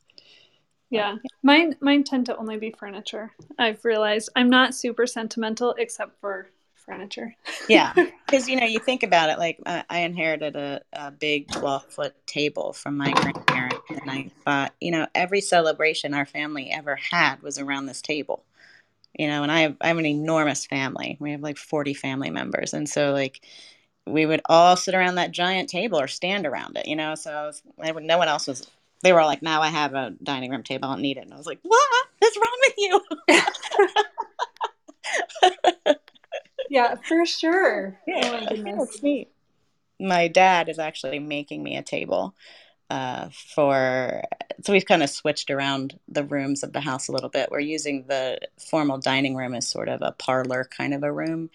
Yeah, 0.89 1.15
mine 1.43 1.75
mine 1.81 2.03
tend 2.03 2.27
to 2.27 2.37
only 2.37 2.57
be 2.57 2.71
furniture. 2.71 3.33
I've 3.59 3.83
realized 3.83 4.29
I'm 4.35 4.49
not 4.49 4.73
super 4.73 5.05
sentimental 5.05 5.75
except 5.77 6.19
for 6.21 6.49
furniture. 6.75 7.35
yeah, 7.67 7.93
because 8.25 8.47
you 8.47 8.59
know 8.59 8.65
you 8.65 8.79
think 8.79 9.03
about 9.03 9.29
it. 9.29 9.37
Like 9.37 9.59
uh, 9.65 9.83
I 9.89 9.99
inherited 9.99 10.55
a, 10.55 10.81
a 10.93 11.11
big 11.11 11.51
12 11.51 11.85
foot 11.85 12.15
table 12.25 12.73
from 12.73 12.97
my 12.97 13.11
grandparents, 13.11 13.76
and 13.89 14.09
I 14.09 14.31
thought, 14.45 14.73
you 14.81 14.91
know, 14.91 15.07
every 15.15 15.41
celebration 15.41 16.13
our 16.13 16.25
family 16.25 16.69
ever 16.71 16.95
had 16.95 17.41
was 17.41 17.59
around 17.59 17.85
this 17.85 18.01
table. 18.01 18.43
You 19.17 19.27
know, 19.27 19.43
and 19.43 19.51
I 19.51 19.61
have 19.61 19.77
I 19.81 19.87
have 19.87 19.97
an 19.97 20.05
enormous 20.05 20.65
family. 20.65 21.17
We 21.19 21.31
have 21.31 21.41
like 21.41 21.57
40 21.57 21.93
family 21.93 22.29
members, 22.29 22.73
and 22.73 22.87
so 22.87 23.13
like 23.13 23.41
we 24.05 24.25
would 24.25 24.41
all 24.45 24.75
sit 24.75 24.95
around 24.95 25.15
that 25.15 25.31
giant 25.31 25.69
table 25.69 25.99
or 25.99 26.07
stand 26.07 26.45
around 26.45 26.77
it. 26.77 26.87
You 26.87 26.95
know, 26.95 27.15
so 27.15 27.31
I 27.31 27.45
was, 27.45 27.61
I 27.83 27.91
would, 27.91 28.03
no 28.03 28.17
one 28.17 28.27
else 28.27 28.47
was 28.47 28.69
they 29.03 29.13
were 29.13 29.19
all 29.19 29.27
like, 29.27 29.41
now 29.41 29.61
I 29.61 29.67
have 29.69 29.93
a 29.93 30.15
dining 30.23 30.51
room 30.51 30.63
table, 30.63 30.89
I 30.89 30.93
don't 30.93 31.01
need 31.01 31.17
it. 31.17 31.21
And 31.21 31.33
I 31.33 31.37
was 31.37 31.45
like, 31.45 31.59
"What? 31.61 31.79
what 32.19 32.31
is 32.31 32.37
wrong 32.37 32.59
with 32.67 32.73
you? 35.85 35.93
yeah, 36.69 36.95
for 37.07 37.25
sure. 37.25 37.99
Yeah, 38.07 38.21
oh 38.23 38.31
my 38.31 38.45
goodness. 38.49 38.75
That's 38.77 39.03
neat. 39.03 39.29
My 39.99 40.27
dad 40.27 40.69
is 40.69 40.79
actually 40.79 41.19
making 41.19 41.63
me 41.63 41.75
a 41.75 41.83
table 41.83 42.35
uh, 42.89 43.29
for 43.31 44.23
so 44.63 44.73
we've 44.73 44.85
kind 44.85 45.03
of 45.03 45.09
switched 45.09 45.51
around 45.51 45.99
the 46.07 46.23
rooms 46.23 46.63
of 46.63 46.73
the 46.73 46.81
house 46.81 47.07
a 47.07 47.11
little 47.11 47.29
bit. 47.29 47.51
We're 47.51 47.59
using 47.59 48.05
the 48.07 48.39
formal 48.57 48.97
dining 48.97 49.35
room 49.35 49.53
as 49.53 49.67
sort 49.67 49.89
of 49.89 50.01
a 50.01 50.13
parlor 50.13 50.65
kind 50.65 50.93
of 50.93 51.03
a 51.03 51.11
room. 51.11 51.49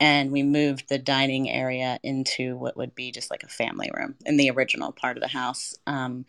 And 0.00 0.30
we 0.30 0.44
moved 0.44 0.88
the 0.88 0.98
dining 0.98 1.50
area 1.50 1.98
into 2.04 2.56
what 2.56 2.76
would 2.76 2.94
be 2.94 3.10
just 3.10 3.30
like 3.30 3.42
a 3.42 3.48
family 3.48 3.90
room 3.92 4.14
in 4.24 4.36
the 4.36 4.50
original 4.50 4.92
part 4.92 5.16
of 5.16 5.22
the 5.22 5.28
house. 5.28 5.74
Um, 5.86 6.24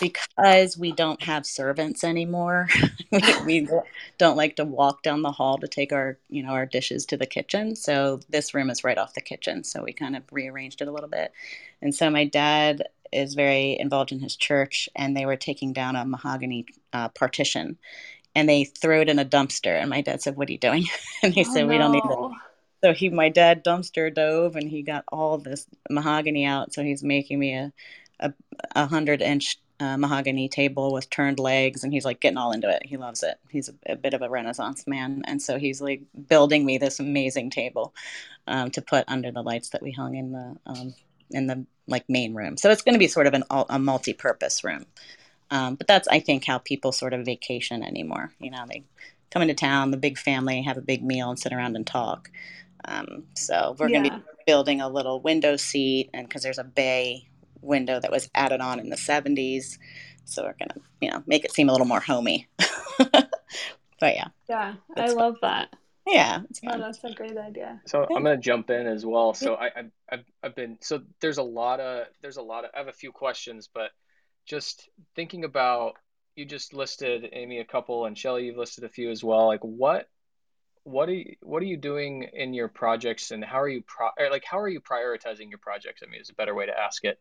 because 0.00 0.78
we 0.78 0.92
don't 0.92 1.22
have 1.22 1.44
servants 1.44 2.04
anymore 2.04 2.68
we, 3.12 3.20
we, 3.44 3.68
don't 4.16 4.36
like 4.36 4.56
to 4.56 4.64
walk 4.64 5.02
down 5.02 5.20
the 5.20 5.30
hall 5.30 5.58
to 5.58 5.68
take 5.68 5.92
our 5.92 6.16
you 6.30 6.42
know 6.42 6.52
our 6.52 6.64
dishes 6.64 7.04
to 7.04 7.18
the 7.18 7.26
kitchen 7.26 7.76
so 7.76 8.18
this 8.30 8.54
room 8.54 8.70
is 8.70 8.82
right 8.82 8.96
off 8.96 9.12
the 9.12 9.20
kitchen 9.20 9.62
so 9.62 9.82
we 9.82 9.92
kind 9.92 10.16
of 10.16 10.22
rearranged 10.32 10.80
it 10.80 10.88
a 10.88 10.90
little 10.90 11.08
bit 11.08 11.32
and 11.82 11.94
so 11.94 12.08
my 12.08 12.24
dad 12.24 12.84
is 13.14 13.34
very 13.34 13.78
involved 13.78 14.12
in 14.12 14.20
his 14.20 14.36
church 14.36 14.88
and 14.94 15.16
they 15.16 15.26
were 15.26 15.36
taking 15.36 15.72
down 15.72 15.96
a 15.96 16.04
mahogany 16.04 16.66
uh, 16.92 17.08
partition. 17.10 17.78
And 18.34 18.48
they 18.48 18.64
threw 18.64 19.00
it 19.00 19.08
in 19.08 19.18
a 19.18 19.24
dumpster 19.24 19.80
and 19.80 19.88
my 19.88 20.00
dad 20.00 20.20
said 20.20 20.36
what 20.36 20.48
are 20.48 20.52
you 20.52 20.58
doing? 20.58 20.86
And 21.22 21.32
he 21.32 21.44
oh, 21.48 21.54
said 21.54 21.68
we 21.68 21.78
don't 21.78 21.92
need 21.92 22.02
that 22.02 22.32
so 22.82 22.92
he 22.92 23.08
my 23.08 23.30
dad 23.30 23.64
dumpster 23.64 24.14
dove 24.14 24.56
and 24.56 24.68
he 24.68 24.82
got 24.82 25.04
all 25.08 25.38
this 25.38 25.66
mahogany 25.88 26.44
out. 26.44 26.74
So 26.74 26.82
he's 26.82 27.02
making 27.02 27.38
me 27.38 27.54
a 27.54 27.72
a, 28.20 28.32
a 28.76 28.86
hundred 28.86 29.22
inch 29.22 29.58
uh, 29.80 29.96
mahogany 29.96 30.48
table 30.48 30.92
with 30.92 31.10
turned 31.10 31.38
legs 31.38 31.82
and 31.82 31.92
he's 31.92 32.04
like 32.04 32.20
getting 32.20 32.36
all 32.36 32.52
into 32.52 32.68
it. 32.68 32.84
He 32.84 32.96
loves 32.96 33.22
it. 33.22 33.38
He's 33.48 33.68
a, 33.68 33.92
a 33.92 33.96
bit 33.96 34.14
of 34.14 34.22
a 34.22 34.30
renaissance 34.30 34.86
man. 34.86 35.22
And 35.26 35.40
so 35.40 35.58
he's 35.58 35.80
like 35.80 36.02
building 36.28 36.64
me 36.64 36.78
this 36.78 37.00
amazing 37.00 37.50
table 37.50 37.94
um, 38.46 38.70
to 38.72 38.82
put 38.82 39.04
under 39.08 39.32
the 39.32 39.42
lights 39.42 39.70
that 39.70 39.82
we 39.82 39.90
hung 39.90 40.14
in 40.14 40.32
the 40.32 40.56
um, 40.66 40.94
in 41.30 41.46
the 41.46 41.64
like 41.86 42.04
main 42.08 42.34
room 42.34 42.56
so 42.56 42.70
it's 42.70 42.82
going 42.82 42.94
to 42.94 42.98
be 42.98 43.08
sort 43.08 43.26
of 43.26 43.34
an, 43.34 43.44
a 43.68 43.78
multi-purpose 43.78 44.64
room 44.64 44.86
um, 45.50 45.74
but 45.74 45.86
that's 45.86 46.08
i 46.08 46.20
think 46.20 46.44
how 46.44 46.58
people 46.58 46.92
sort 46.92 47.12
of 47.12 47.24
vacation 47.24 47.82
anymore 47.82 48.32
you 48.40 48.50
know 48.50 48.64
they 48.68 48.82
come 49.30 49.42
into 49.42 49.54
town 49.54 49.90
the 49.90 49.96
big 49.96 50.18
family 50.18 50.62
have 50.62 50.78
a 50.78 50.82
big 50.82 51.02
meal 51.02 51.28
and 51.28 51.38
sit 51.38 51.52
around 51.52 51.76
and 51.76 51.86
talk 51.86 52.30
um, 52.86 53.24
so 53.34 53.76
we're 53.78 53.88
yeah. 53.88 54.00
going 54.00 54.10
to 54.10 54.16
be 54.18 54.24
building 54.46 54.80
a 54.80 54.88
little 54.88 55.20
window 55.20 55.56
seat 55.56 56.10
and 56.12 56.28
because 56.28 56.42
there's 56.42 56.58
a 56.58 56.64
bay 56.64 57.26
window 57.64 57.98
that 57.98 58.10
was 58.10 58.30
added 58.34 58.60
on 58.60 58.78
in 58.78 58.90
the 58.90 58.96
70s. 58.96 59.78
So 60.24 60.42
we're 60.42 60.54
going 60.54 60.70
to, 60.74 60.80
you 61.00 61.10
know, 61.10 61.22
make 61.26 61.44
it 61.44 61.52
seem 61.52 61.68
a 61.68 61.72
little 61.72 61.86
more 61.86 62.00
homey. 62.00 62.48
but 62.98 63.28
yeah. 64.02 64.28
Yeah, 64.48 64.74
I 64.96 65.06
fun. 65.06 65.16
love 65.16 65.36
that. 65.42 65.74
Yeah, 66.06 66.42
it's 66.50 66.60
fun. 66.60 66.80
Oh, 66.80 66.84
that's 66.84 67.02
a 67.02 67.12
great 67.14 67.36
idea. 67.36 67.80
So 67.86 68.02
I'm 68.02 68.22
gonna 68.22 68.36
jump 68.36 68.70
in 68.70 68.86
as 68.86 69.06
well. 69.06 69.32
So 69.32 69.54
I, 69.54 69.70
I've 70.10 70.24
I've 70.42 70.54
been 70.54 70.78
so 70.80 71.02
there's 71.20 71.38
a 71.38 71.42
lot 71.42 71.80
of 71.80 72.06
there's 72.20 72.36
a 72.36 72.42
lot 72.42 72.64
of 72.64 72.70
I 72.74 72.78
have 72.78 72.88
a 72.88 72.92
few 72.92 73.10
questions, 73.10 73.68
but 73.72 73.90
just 74.46 74.88
thinking 75.16 75.44
about 75.44 75.94
you 76.36 76.44
just 76.44 76.74
listed 76.74 77.28
Amy 77.32 77.60
a 77.60 77.64
couple 77.64 78.04
and 78.04 78.18
Shelly 78.18 78.46
you've 78.46 78.58
listed 78.58 78.84
a 78.84 78.88
few 78.88 79.10
as 79.10 79.24
well. 79.24 79.46
Like 79.46 79.62
what 79.62 80.08
what 80.82 81.08
are 81.08 81.14
you 81.14 81.36
what 81.40 81.62
are 81.62 81.66
you 81.66 81.78
doing 81.78 82.28
in 82.34 82.52
your 82.52 82.68
projects 82.68 83.30
and 83.30 83.42
how 83.42 83.60
are 83.60 83.68
you 83.68 83.82
pro 83.86 84.08
like 84.30 84.44
how 84.44 84.58
are 84.58 84.68
you 84.68 84.80
prioritizing 84.80 85.48
your 85.48 85.58
projects? 85.58 86.02
I 86.06 86.10
mean, 86.10 86.20
is 86.20 86.28
a 86.28 86.34
better 86.34 86.54
way 86.54 86.66
to 86.66 86.78
ask 86.78 87.04
it 87.04 87.18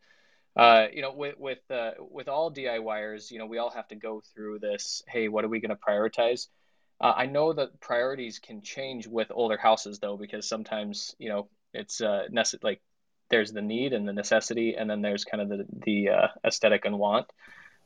uh, 0.55 0.87
you 0.93 1.01
know, 1.01 1.13
with 1.13 1.35
with 1.39 1.59
uh, 1.71 1.91
with 1.99 2.27
all 2.27 2.51
DIYers, 2.51 3.31
you 3.31 3.39
know, 3.39 3.47
we 3.47 3.57
all 3.57 3.71
have 3.71 3.87
to 3.87 3.95
go 3.95 4.21
through 4.33 4.59
this. 4.59 5.01
Hey, 5.07 5.27
what 5.27 5.43
are 5.43 5.49
we 5.49 5.59
going 5.59 5.75
to 5.75 5.75
prioritize? 5.75 6.47
Uh, 7.01 7.13
I 7.15 7.25
know 7.25 7.53
that 7.53 7.79
priorities 7.79 8.39
can 8.39 8.61
change 8.61 9.07
with 9.07 9.31
older 9.31 9.57
houses 9.57 9.99
though, 9.99 10.17
because 10.17 10.47
sometimes 10.47 11.15
you 11.19 11.29
know 11.29 11.49
it's 11.73 12.01
uh, 12.01 12.27
nece- 12.31 12.63
like 12.63 12.81
there's 13.29 13.51
the 13.51 13.61
need 13.61 13.93
and 13.93 14.07
the 14.07 14.13
necessity, 14.13 14.75
and 14.75 14.89
then 14.89 15.01
there's 15.01 15.25
kind 15.25 15.41
of 15.41 15.49
the 15.49 15.65
the 15.85 16.09
uh, 16.09 16.27
aesthetic 16.45 16.85
and 16.85 16.97
want. 16.97 17.27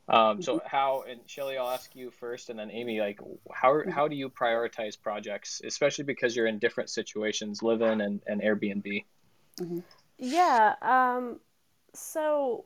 Um, 0.08 0.40
so 0.40 0.56
mm-hmm. 0.56 0.66
how 0.66 1.04
and 1.08 1.20
Shelly, 1.26 1.58
I'll 1.58 1.68
ask 1.68 1.94
you 1.94 2.10
first, 2.10 2.48
and 2.48 2.58
then 2.58 2.70
Amy, 2.70 3.00
like 3.00 3.20
how 3.52 3.82
how 3.90 4.08
do 4.08 4.16
you 4.16 4.30
prioritize 4.30 5.00
projects, 5.00 5.60
especially 5.64 6.04
because 6.04 6.34
you're 6.34 6.46
in 6.46 6.58
different 6.58 6.88
situations, 6.88 7.62
live 7.62 7.82
in 7.82 8.00
and, 8.00 8.20
and 8.26 8.40
Airbnb. 8.40 9.04
Mm-hmm. 9.60 9.80
Yeah. 10.18 10.74
Um 10.80 11.40
so, 11.94 12.64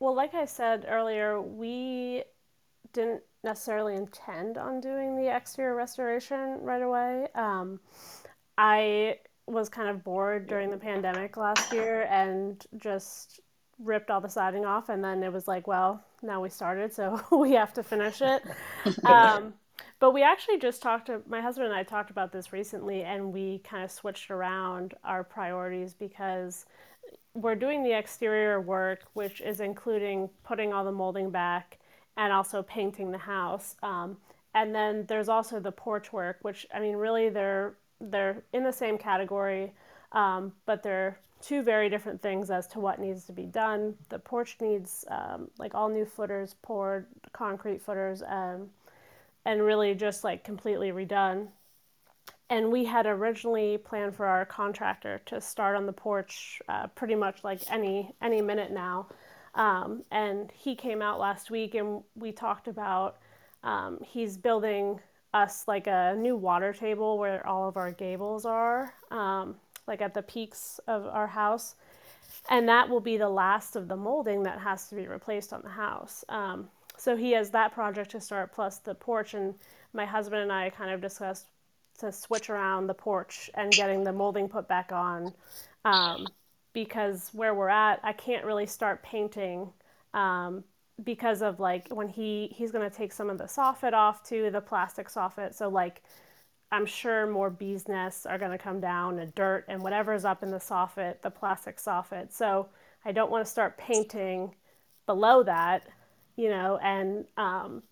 well, 0.00 0.14
like 0.14 0.34
I 0.34 0.44
said 0.44 0.86
earlier, 0.88 1.40
we 1.40 2.24
didn't 2.92 3.22
necessarily 3.42 3.96
intend 3.96 4.58
on 4.58 4.80
doing 4.80 5.16
the 5.16 5.34
exterior 5.34 5.74
restoration 5.74 6.58
right 6.60 6.82
away. 6.82 7.26
Um, 7.34 7.80
I 8.58 9.18
was 9.46 9.68
kind 9.68 9.88
of 9.88 10.04
bored 10.04 10.46
during 10.46 10.70
the 10.70 10.76
pandemic 10.76 11.36
last 11.36 11.72
year 11.72 12.02
and 12.10 12.64
just 12.76 13.40
ripped 13.78 14.10
all 14.10 14.20
the 14.20 14.28
siding 14.28 14.64
off 14.64 14.90
and 14.90 15.02
then 15.02 15.22
it 15.22 15.32
was 15.32 15.48
like 15.48 15.66
well 15.66 16.04
now 16.22 16.40
we 16.40 16.50
started 16.50 16.92
so 16.92 17.18
we 17.32 17.52
have 17.52 17.72
to 17.72 17.82
finish 17.82 18.20
it 18.20 18.42
um, 19.04 19.54
but 19.98 20.12
we 20.12 20.22
actually 20.22 20.58
just 20.58 20.82
talked 20.82 21.06
to 21.06 21.22
my 21.26 21.40
husband 21.40 21.66
and 21.66 21.74
i 21.74 21.82
talked 21.82 22.10
about 22.10 22.30
this 22.30 22.52
recently 22.52 23.02
and 23.02 23.32
we 23.32 23.58
kind 23.64 23.82
of 23.82 23.90
switched 23.90 24.30
around 24.30 24.92
our 25.02 25.24
priorities 25.24 25.94
because 25.94 26.66
we're 27.34 27.54
doing 27.54 27.82
the 27.82 27.96
exterior 27.96 28.60
work, 28.60 29.04
which 29.14 29.40
is 29.40 29.60
including 29.60 30.28
putting 30.42 30.72
all 30.72 30.84
the 30.84 30.92
molding 30.92 31.30
back 31.30 31.78
and 32.20 32.34
also 32.34 32.62
painting 32.62 33.10
the 33.10 33.18
house. 33.18 33.76
Um, 33.82 34.18
and 34.54 34.74
then 34.74 35.06
there's 35.06 35.30
also 35.30 35.58
the 35.58 35.72
porch 35.72 36.12
work, 36.12 36.38
which 36.42 36.66
I 36.72 36.78
mean, 36.78 36.96
really, 36.96 37.30
they're 37.30 37.74
they're 38.00 38.44
in 38.52 38.62
the 38.62 38.72
same 38.72 38.98
category, 38.98 39.72
um, 40.12 40.52
but 40.66 40.82
they're 40.82 41.18
two 41.40 41.62
very 41.62 41.88
different 41.88 42.20
things 42.20 42.50
as 42.50 42.66
to 42.68 42.78
what 42.78 43.00
needs 43.00 43.24
to 43.24 43.32
be 43.32 43.46
done. 43.46 43.94
The 44.10 44.18
porch 44.18 44.58
needs 44.60 45.06
um, 45.08 45.50
like 45.58 45.74
all 45.74 45.88
new 45.88 46.04
footers 46.04 46.54
poured, 46.62 47.06
concrete 47.32 47.80
footers, 47.80 48.22
um, 48.22 48.68
and 49.46 49.62
really 49.62 49.94
just 49.94 50.22
like 50.22 50.44
completely 50.44 50.92
redone 50.92 51.48
and 52.50 52.72
we 52.72 52.84
had 52.84 53.06
originally 53.06 53.78
planned 53.78 54.14
for 54.14 54.26
our 54.26 54.44
contractor 54.44 55.22
to 55.24 55.40
start 55.40 55.76
on 55.76 55.86
the 55.86 55.92
porch 55.92 56.60
uh, 56.68 56.88
pretty 56.88 57.14
much 57.14 57.44
like 57.44 57.62
any 57.70 58.12
any 58.20 58.42
minute 58.42 58.72
now 58.72 59.06
um, 59.54 60.04
and 60.10 60.50
he 60.52 60.74
came 60.74 61.02
out 61.02 61.18
last 61.18 61.50
week 61.50 61.74
and 61.74 62.02
we 62.14 62.32
talked 62.32 62.68
about 62.68 63.18
um, 63.62 63.98
he's 64.04 64.36
building 64.36 65.00
us 65.32 65.64
like 65.68 65.86
a 65.86 66.14
new 66.18 66.36
water 66.36 66.72
table 66.72 67.18
where 67.18 67.46
all 67.46 67.68
of 67.68 67.76
our 67.76 67.92
gables 67.92 68.44
are 68.44 68.94
um, 69.10 69.56
like 69.86 70.00
at 70.00 70.14
the 70.14 70.22
peaks 70.22 70.80
of 70.86 71.06
our 71.06 71.26
house. 71.26 71.74
And 72.48 72.68
that 72.68 72.88
will 72.88 73.00
be 73.00 73.16
the 73.16 73.28
last 73.28 73.76
of 73.76 73.88
the 73.88 73.96
molding 73.96 74.44
that 74.44 74.58
has 74.58 74.88
to 74.88 74.94
be 74.94 75.06
replaced 75.06 75.52
on 75.52 75.62
the 75.62 75.68
house. 75.68 76.24
Um, 76.28 76.68
so 76.96 77.16
he 77.16 77.32
has 77.32 77.50
that 77.50 77.72
project 77.72 78.10
to 78.12 78.20
start 78.20 78.52
plus 78.52 78.78
the 78.78 78.94
porch. 78.94 79.34
And 79.34 79.54
my 79.92 80.06
husband 80.06 80.42
and 80.42 80.52
I 80.52 80.70
kind 80.70 80.90
of 80.90 81.00
discussed 81.00 81.46
to 81.98 82.12
switch 82.12 82.48
around 82.48 82.86
the 82.86 82.94
porch 82.94 83.50
and 83.54 83.72
getting 83.72 84.04
the 84.04 84.12
molding 84.12 84.48
put 84.48 84.68
back 84.68 84.90
on. 84.92 85.34
Um, 85.84 86.26
because 86.72 87.30
where 87.32 87.54
we're 87.54 87.68
at, 87.68 88.00
I 88.02 88.12
can't 88.12 88.44
really 88.44 88.66
start 88.66 89.02
painting 89.02 89.72
um, 90.14 90.64
because 91.04 91.42
of 91.42 91.60
like 91.60 91.88
when 91.88 92.08
he 92.08 92.52
he's 92.54 92.70
gonna 92.70 92.90
take 92.90 93.12
some 93.12 93.30
of 93.30 93.38
the 93.38 93.44
soffit 93.44 93.92
off 93.92 94.22
too, 94.22 94.50
the 94.50 94.60
plastic 94.60 95.08
soffit. 95.08 95.54
So 95.54 95.68
like 95.68 96.02
I'm 96.72 96.86
sure 96.86 97.26
more 97.26 97.50
bees 97.50 97.88
nests 97.88 98.26
are 98.26 98.38
gonna 98.38 98.58
come 98.58 98.80
down 98.80 99.18
and 99.18 99.34
dirt 99.34 99.64
and 99.68 99.82
whatever's 99.82 100.24
up 100.24 100.42
in 100.42 100.50
the 100.50 100.58
soffit, 100.58 101.20
the 101.22 101.30
plastic 101.30 101.78
soffit. 101.78 102.32
So 102.32 102.68
I 103.04 103.12
don't 103.12 103.30
want 103.30 103.44
to 103.44 103.50
start 103.50 103.78
painting 103.78 104.54
below 105.06 105.42
that, 105.42 105.88
you 106.36 106.50
know, 106.50 106.78
and 106.82 107.24
um, 107.36 107.82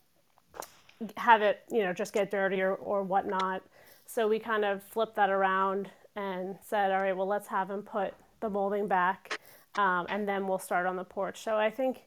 have 1.17 1.43
it, 1.43 1.63
you 1.71 1.83
know, 1.83 1.93
just 1.93 2.13
get 2.13 2.31
dirty 2.31 2.61
or, 2.61 2.75
or 2.75 3.03
whatnot. 3.03 3.63
So 4.07 4.29
we 4.29 4.39
kind 4.39 4.65
of 4.65 4.83
flipped 4.83 5.17
that 5.17 5.31
around 5.31 5.91
and 6.17 6.57
said, 6.63 6.91
all 6.91 7.01
right, 7.01 7.17
well, 7.17 7.27
let's 7.27 7.49
have 7.49 7.71
him 7.71 7.83
put 7.83 8.15
the 8.41 8.51
molding 8.51 8.87
back 8.87 9.41
um, 9.77 10.07
and 10.09 10.29
then 10.29 10.47
we'll 10.47 10.59
start 10.59 10.87
on 10.87 10.97
the 10.97 11.05
porch. 11.05 11.43
So 11.43 11.57
I 11.57 11.71
think, 11.71 12.03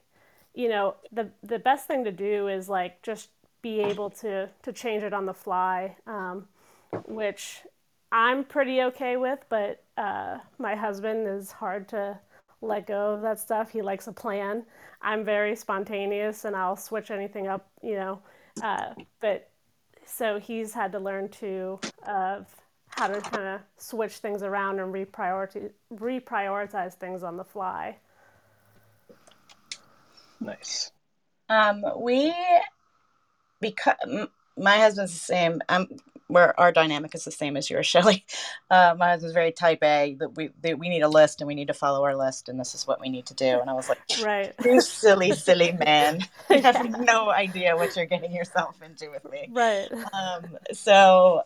you 0.54 0.68
know, 0.68 0.96
the, 1.10 1.30
the 1.42 1.58
best 1.58 1.86
thing 1.86 2.04
to 2.04 2.12
do 2.12 2.48
is 2.48 2.68
like 2.68 3.02
just 3.02 3.30
be 3.62 3.80
able 3.80 4.10
to, 4.10 4.48
to 4.62 4.72
change 4.72 5.02
it 5.02 5.12
on 5.12 5.26
the 5.26 5.34
fly, 5.34 5.96
um, 6.06 6.46
which 7.06 7.62
I'm 8.10 8.44
pretty 8.44 8.82
okay 8.82 9.16
with, 9.16 9.38
but 9.48 9.82
uh, 9.96 10.38
my 10.58 10.74
husband 10.74 11.26
is 11.26 11.50
hard 11.50 11.88
to 11.88 12.18
let 12.60 12.86
go 12.86 13.14
of 13.14 13.22
that 13.22 13.40
stuff. 13.40 13.70
He 13.70 13.82
likes 13.82 14.06
a 14.06 14.12
plan. 14.12 14.64
I'm 15.00 15.24
very 15.24 15.56
spontaneous 15.56 16.44
and 16.44 16.54
I'll 16.54 16.76
switch 16.76 17.10
anything 17.10 17.48
up, 17.48 17.68
you 17.82 17.94
know. 17.94 18.20
Uh, 18.62 18.94
but 19.20 19.48
so 20.04 20.38
he's 20.38 20.74
had 20.74 20.92
to 20.92 20.98
learn 20.98 21.28
to 21.30 21.80
of 22.06 22.46
how 23.02 23.08
to 23.08 23.20
kind 23.20 23.48
of 23.48 23.60
switch 23.78 24.12
things 24.12 24.42
around 24.42 24.78
and 24.78 24.94
reprioritize 24.94 25.70
reprioritize 25.92 26.94
things 26.94 27.22
on 27.22 27.36
the 27.36 27.44
fly. 27.44 27.96
Nice. 30.40 30.92
Um, 31.48 31.84
we 31.98 32.32
because 33.60 33.96
my 34.56 34.78
husband's 34.78 35.12
the 35.12 35.18
same. 35.18 35.62
Um, 35.68 35.88
where 36.28 36.58
our 36.58 36.72
dynamic 36.72 37.14
is 37.14 37.24
the 37.24 37.30
same 37.30 37.58
as 37.58 37.68
yours, 37.68 37.86
Shelly. 37.92 38.24
Uh, 38.70 38.94
my 38.98 39.10
husband's 39.10 39.34
very 39.34 39.52
type 39.52 39.82
A. 39.82 40.16
That 40.18 40.36
we 40.36 40.50
that 40.62 40.78
we 40.78 40.88
need 40.88 41.02
a 41.02 41.08
list 41.08 41.40
and 41.40 41.48
we 41.48 41.54
need 41.54 41.68
to 41.68 41.74
follow 41.74 42.04
our 42.04 42.16
list, 42.16 42.48
and 42.48 42.58
this 42.58 42.74
is 42.74 42.86
what 42.86 43.00
we 43.00 43.08
need 43.08 43.26
to 43.26 43.34
do. 43.34 43.60
And 43.60 43.68
I 43.68 43.74
was 43.74 43.88
like, 43.88 43.98
right, 44.22 44.54
you 44.64 44.80
silly, 44.80 45.32
silly 45.32 45.72
man. 45.72 46.20
You 46.50 46.58
yeah. 46.58 46.76
have 46.76 47.00
no 47.00 47.30
idea 47.30 47.76
what 47.76 47.96
you're 47.96 48.06
getting 48.06 48.32
yourself 48.32 48.80
into 48.82 49.10
with 49.10 49.30
me. 49.30 49.48
Right. 49.50 49.88
Um, 50.12 50.58
so 50.72 51.44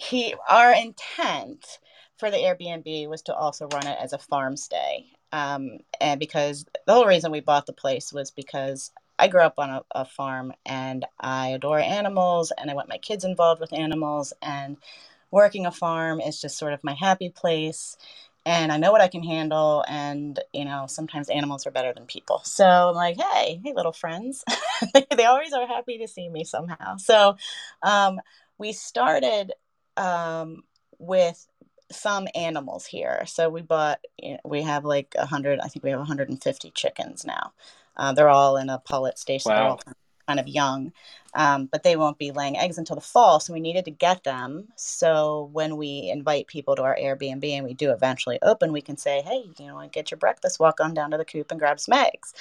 he, 0.00 0.34
our 0.48 0.72
intent 0.72 1.78
for 2.16 2.30
the 2.30 2.38
Airbnb 2.38 3.08
was 3.08 3.22
to 3.22 3.34
also 3.34 3.68
run 3.68 3.86
it 3.86 3.98
as 4.00 4.12
a 4.12 4.18
farm 4.18 4.56
stay. 4.56 5.06
Um, 5.32 5.78
and 6.00 6.18
because 6.18 6.64
the 6.86 6.94
whole 6.94 7.06
reason 7.06 7.30
we 7.30 7.40
bought 7.40 7.66
the 7.66 7.72
place 7.72 8.12
was 8.12 8.30
because 8.30 8.90
I 9.18 9.28
grew 9.28 9.42
up 9.42 9.54
on 9.58 9.70
a, 9.70 9.82
a, 9.92 10.04
farm 10.04 10.52
and 10.64 11.04
I 11.20 11.48
adore 11.48 11.78
animals 11.78 12.52
and 12.56 12.70
I 12.70 12.74
want 12.74 12.88
my 12.88 12.98
kids 12.98 13.24
involved 13.24 13.60
with 13.60 13.72
animals 13.72 14.32
and 14.42 14.76
working 15.30 15.66
a 15.66 15.70
farm 15.70 16.20
is 16.20 16.40
just 16.40 16.58
sort 16.58 16.72
of 16.72 16.82
my 16.82 16.94
happy 16.94 17.28
place 17.28 17.96
and 18.46 18.72
I 18.72 18.78
know 18.78 18.90
what 18.90 19.02
I 19.02 19.08
can 19.08 19.22
handle 19.22 19.84
and 19.86 20.40
you 20.52 20.64
know 20.64 20.86
sometimes 20.88 21.28
animals 21.28 21.66
are 21.66 21.70
better 21.70 21.92
than 21.92 22.06
people. 22.06 22.40
So 22.44 22.64
I'm 22.64 22.94
like, 22.94 23.20
hey, 23.20 23.60
hey 23.62 23.72
little 23.74 23.92
friends. 23.92 24.42
they 25.16 25.24
always 25.24 25.52
are 25.52 25.66
happy 25.66 25.98
to 25.98 26.08
see 26.08 26.28
me 26.28 26.44
somehow. 26.44 26.96
So 26.96 27.36
um, 27.82 28.18
we 28.58 28.72
started 28.72 29.52
um, 29.96 30.62
with 30.98 31.46
some 31.90 32.28
animals 32.34 32.86
here. 32.86 33.24
So 33.26 33.48
we 33.48 33.62
bought, 33.62 34.00
you 34.16 34.32
know, 34.32 34.40
we 34.44 34.62
have 34.62 34.84
like 34.84 35.14
hundred, 35.16 35.60
I 35.60 35.68
think 35.68 35.82
we 35.82 35.90
have 35.90 35.98
150 35.98 36.70
chickens 36.70 37.24
now. 37.24 37.52
Uh, 37.96 38.12
they're 38.12 38.28
all 38.28 38.56
in 38.56 38.70
a 38.70 38.78
pullet 38.78 39.18
station. 39.18 39.50
Wow. 39.50 39.56
They're 39.56 39.68
all 39.68 39.80
kind 40.30 40.40
of 40.40 40.46
young, 40.46 40.92
um, 41.34 41.66
but 41.66 41.82
they 41.82 41.96
won't 41.96 42.18
be 42.18 42.30
laying 42.30 42.56
eggs 42.56 42.78
until 42.78 42.94
the 42.94 43.02
fall. 43.02 43.40
So 43.40 43.52
we 43.52 43.58
needed 43.58 43.84
to 43.86 43.90
get 43.90 44.22
them. 44.22 44.68
So 44.76 45.50
when 45.52 45.76
we 45.76 46.08
invite 46.12 46.46
people 46.46 46.76
to 46.76 46.82
our 46.82 46.96
Airbnb 46.96 47.44
and 47.44 47.64
we 47.64 47.74
do 47.74 47.90
eventually 47.90 48.38
open, 48.42 48.72
we 48.72 48.80
can 48.80 48.96
say, 48.96 49.22
hey, 49.22 49.44
you 49.58 49.66
know, 49.66 49.88
get 49.90 50.10
your 50.12 50.18
breakfast, 50.18 50.60
walk 50.60 50.78
on 50.80 50.94
down 50.94 51.10
to 51.10 51.18
the 51.18 51.24
coop 51.24 51.50
and 51.50 51.58
grab 51.58 51.80
some 51.80 51.94
eggs. 51.94 52.32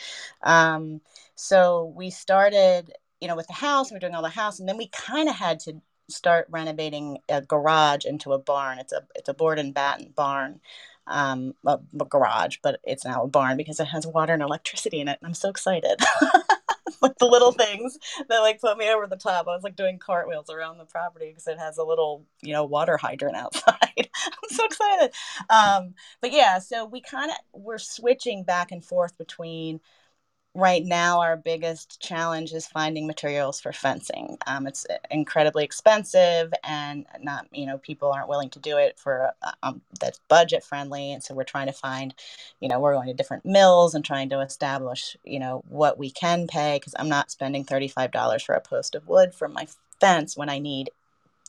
Um, 0.43 1.02
so 1.34 1.91
we 1.95 2.12
started, 2.12 2.93
you 3.20 3.28
know, 3.28 3.36
with 3.36 3.47
the 3.47 3.54
house, 3.54 3.89
we 3.89 3.95
we're 3.95 4.02
doing 4.02 4.14
all 4.14 4.22
the 4.22 4.30
house, 4.30 4.60
and 4.60 4.70
then 4.70 4.78
we 4.78 4.88
kind 4.88 5.28
of 5.28 5.36
had 5.36 5.60
to 5.62 5.82
start 6.10 6.47
renovating 6.49 7.20
a 7.30 7.41
garage 7.41 8.05
into 8.05 8.34
a 8.34 8.39
barn. 8.39 8.80
It's 8.80 8.93
a 8.93 9.03
it's 9.16 9.30
a 9.30 9.34
board 9.34 9.60
and 9.60 9.74
batten 9.74 10.14
barn 10.16 10.60
um, 11.10 11.55
a, 11.66 11.80
a, 11.99 12.05
garage, 12.05 12.57
but 12.62 12.80
it's 12.84 13.03
now 13.03 13.24
a 13.24 13.28
barn 13.28 13.57
because 13.57 13.80
it 13.80 13.88
has 13.88 14.05
water 14.05 14.34
and 14.34 14.43
electricity 14.43 14.99
in 15.01 15.07
it. 15.07 15.18
And 15.22 15.28
I'm 15.28 15.34
so 15.34 15.49
excited. 15.49 15.99
like 17.01 17.18
the 17.18 17.26
little 17.26 17.51
things 17.51 17.97
that 18.28 18.39
like 18.39 18.62
put 18.62 18.78
me 18.78 18.89
over 18.91 19.07
the 19.07 19.16
top. 19.16 19.47
I 19.47 19.55
was 19.55 19.64
like 19.64 19.76
doing 19.76 19.97
cartwheels 19.97 20.49
around 20.49 20.78
the 20.78 20.86
property 20.86 21.30
because 21.30 21.47
it 21.47 21.57
has 21.57 21.78
a 21.78 21.84
little, 21.84 22.26
you 22.41 22.53
know, 22.53 22.66
water 22.66 22.97
hydrant 22.97 23.38
outside. 23.38 23.76
I'm 23.97 24.49
so 24.49 24.66
excited. 24.66 25.12
Um, 25.49 25.95
but 26.22 26.32
yeah, 26.32 26.60
so 26.60 26.86
we 26.86 27.01
kind 27.01 27.32
of 27.32 27.38
we're 27.62 27.78
switching 27.78 28.43
back 28.43 28.72
and 28.72 28.84
forth 28.84 29.18
between 29.18 29.80
right 30.56 30.84
now 30.84 31.22
our 31.22 31.38
biggest 31.38 32.02
challenge 32.02 32.54
is 32.54 32.68
finding 32.68 33.08
materials 33.08 33.62
for 33.62 33.72
fencing. 33.72 34.38
Um, 34.47 34.68
it's 34.68 34.86
uh, 34.89 34.97
incredibly 35.12 35.64
expensive 35.64 36.54
and 36.64 37.06
not 37.22 37.47
you 37.52 37.66
know 37.66 37.78
people 37.78 38.12
aren't 38.12 38.30
willing 38.30 38.50
to 38.52 38.60
do 38.60 38.78
it 38.78 38.97
for 38.97 39.32
uh, 39.43 39.52
um, 39.64 39.82
that's 40.00 40.20
budget 40.28 40.64
friendly. 40.64 41.12
And 41.14 41.24
so 41.24 41.34
we're 41.34 41.43
trying 41.43 41.68
to 41.68 41.74
find 41.74 42.14
you 42.60 42.68
know 42.68 42.80
we're 42.80 42.93
going 42.93 43.08
to 43.08 43.14
different 43.14 43.45
mills 43.45 43.95
and 43.95 44.04
trying 44.04 44.30
to 44.30 44.41
establish 44.41 45.16
you 45.24 45.39
know 45.39 45.64
what 45.70 45.97
we 45.97 46.10
can 46.10 46.47
pay 46.47 46.78
because 46.78 46.95
i'm 46.97 47.10
not 47.10 47.32
spending 47.32 47.66
$35 47.66 48.45
for 48.45 48.56
a 48.56 48.62
post 48.62 48.95
of 48.95 49.08
wood 49.08 49.34
for 49.34 49.47
my 49.47 49.68
fence 50.00 50.38
when 50.38 50.50
i 50.50 50.60
need 50.60 50.89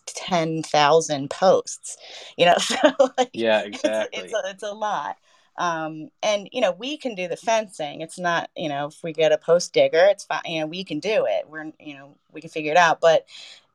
10,000 0.07 1.31
posts 1.31 1.97
you 2.37 2.47
know? 2.47 2.57
So 2.59 2.77
like, 3.19 3.31
yeah 3.33 3.63
exactly 3.63 4.21
it's, 4.21 4.33
it's, 4.33 4.47
a, 4.47 4.51
it's 4.51 4.63
a 4.63 4.73
lot 4.73 5.17
um, 5.61 6.09
and 6.23 6.49
you 6.53 6.63
know 6.63 6.73
we 6.73 6.97
can 6.97 7.15
do 7.15 7.29
the 7.29 7.37
fencing. 7.37 8.01
It's 8.01 8.19
not 8.19 8.51
you 8.57 8.69
know 8.69 8.87
if 8.87 9.05
we 9.05 9.13
get 9.13 9.31
a 9.31 9.39
post 9.39 9.73
digger 9.75 10.07
it's 10.07 10.25
fine 10.25 10.41
you 10.47 10.61
know 10.61 10.67
we 10.67 10.83
can 10.83 10.99
do 10.99 11.27
it. 11.29 11.45
We're 11.49 11.71
you 11.79 11.95
know 11.95 12.17
we 12.33 12.41
can 12.41 12.51
figure 12.51 12.73
it 12.73 12.79
out. 12.79 13.01
But 13.01 13.27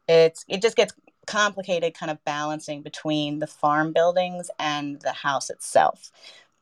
it's 0.09 0.43
it 0.49 0.61
just 0.63 0.75
gets 0.75 0.93
complicated 1.27 1.93
kind 1.93 2.11
of 2.11 2.23
balancing 2.25 2.81
between 2.81 3.39
the 3.39 3.47
farm 3.47 3.93
buildings 3.93 4.49
and 4.59 4.99
the 5.01 5.13
house 5.13 5.49
itself. 5.51 6.11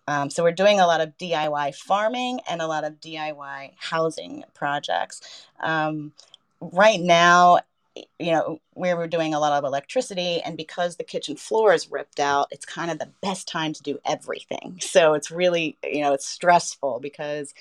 Um, 0.09 0.29
so 0.29 0.43
we're 0.43 0.51
doing 0.51 0.81
a 0.81 0.87
lot 0.87 0.99
of 0.99 1.17
diy 1.17 1.73
farming 1.73 2.41
and 2.49 2.61
a 2.61 2.67
lot 2.67 2.83
of 2.83 2.99
diy 2.99 3.71
housing 3.77 4.43
projects. 4.53 5.47
Um, 5.61 6.11
right 6.59 6.99
now 6.99 7.59
you 7.95 8.31
know, 8.31 8.59
we 8.75 8.93
were 8.93 9.07
doing 9.07 9.33
a 9.33 9.39
lot 9.39 9.53
of 9.53 9.63
electricity, 9.63 10.41
and 10.41 10.57
because 10.57 10.95
the 10.95 11.03
kitchen 11.03 11.35
floor 11.35 11.73
is 11.73 11.91
ripped 11.91 12.19
out, 12.19 12.47
it's 12.51 12.65
kind 12.65 12.89
of 12.89 12.99
the 12.99 13.11
best 13.21 13.47
time 13.47 13.73
to 13.73 13.83
do 13.83 13.99
everything. 14.05 14.79
So 14.93 15.13
it's 15.15 15.31
really, 15.31 15.75
you 15.83 16.01
know, 16.01 16.13
it's 16.13 16.27
stressful 16.27 16.99
because 16.99 17.53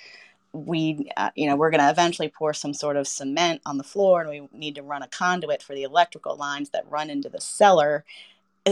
we, 0.53 1.11
uh, 1.17 1.31
you 1.35 1.49
know, 1.49 1.57
we're 1.57 1.71
going 1.71 1.81
to 1.81 1.91
eventually 1.91 2.29
pour 2.29 2.53
some 2.53 2.75
sort 2.75 2.97
of 2.97 3.09
cement 3.09 3.63
on 3.65 3.79
the 3.79 3.85
floor, 3.85 4.21
and 4.21 4.31
we 4.31 4.49
need 4.53 4.75
to 4.75 4.83
run 4.83 5.03
a 5.03 5.09
conduit 5.09 5.63
for 5.63 5.75
the 5.75 5.83
electrical 5.83 6.37
lines 6.37 6.71
that 6.71 6.91
run 6.91 7.09
into 7.09 7.31
the 7.31 7.41
cellar 7.41 8.05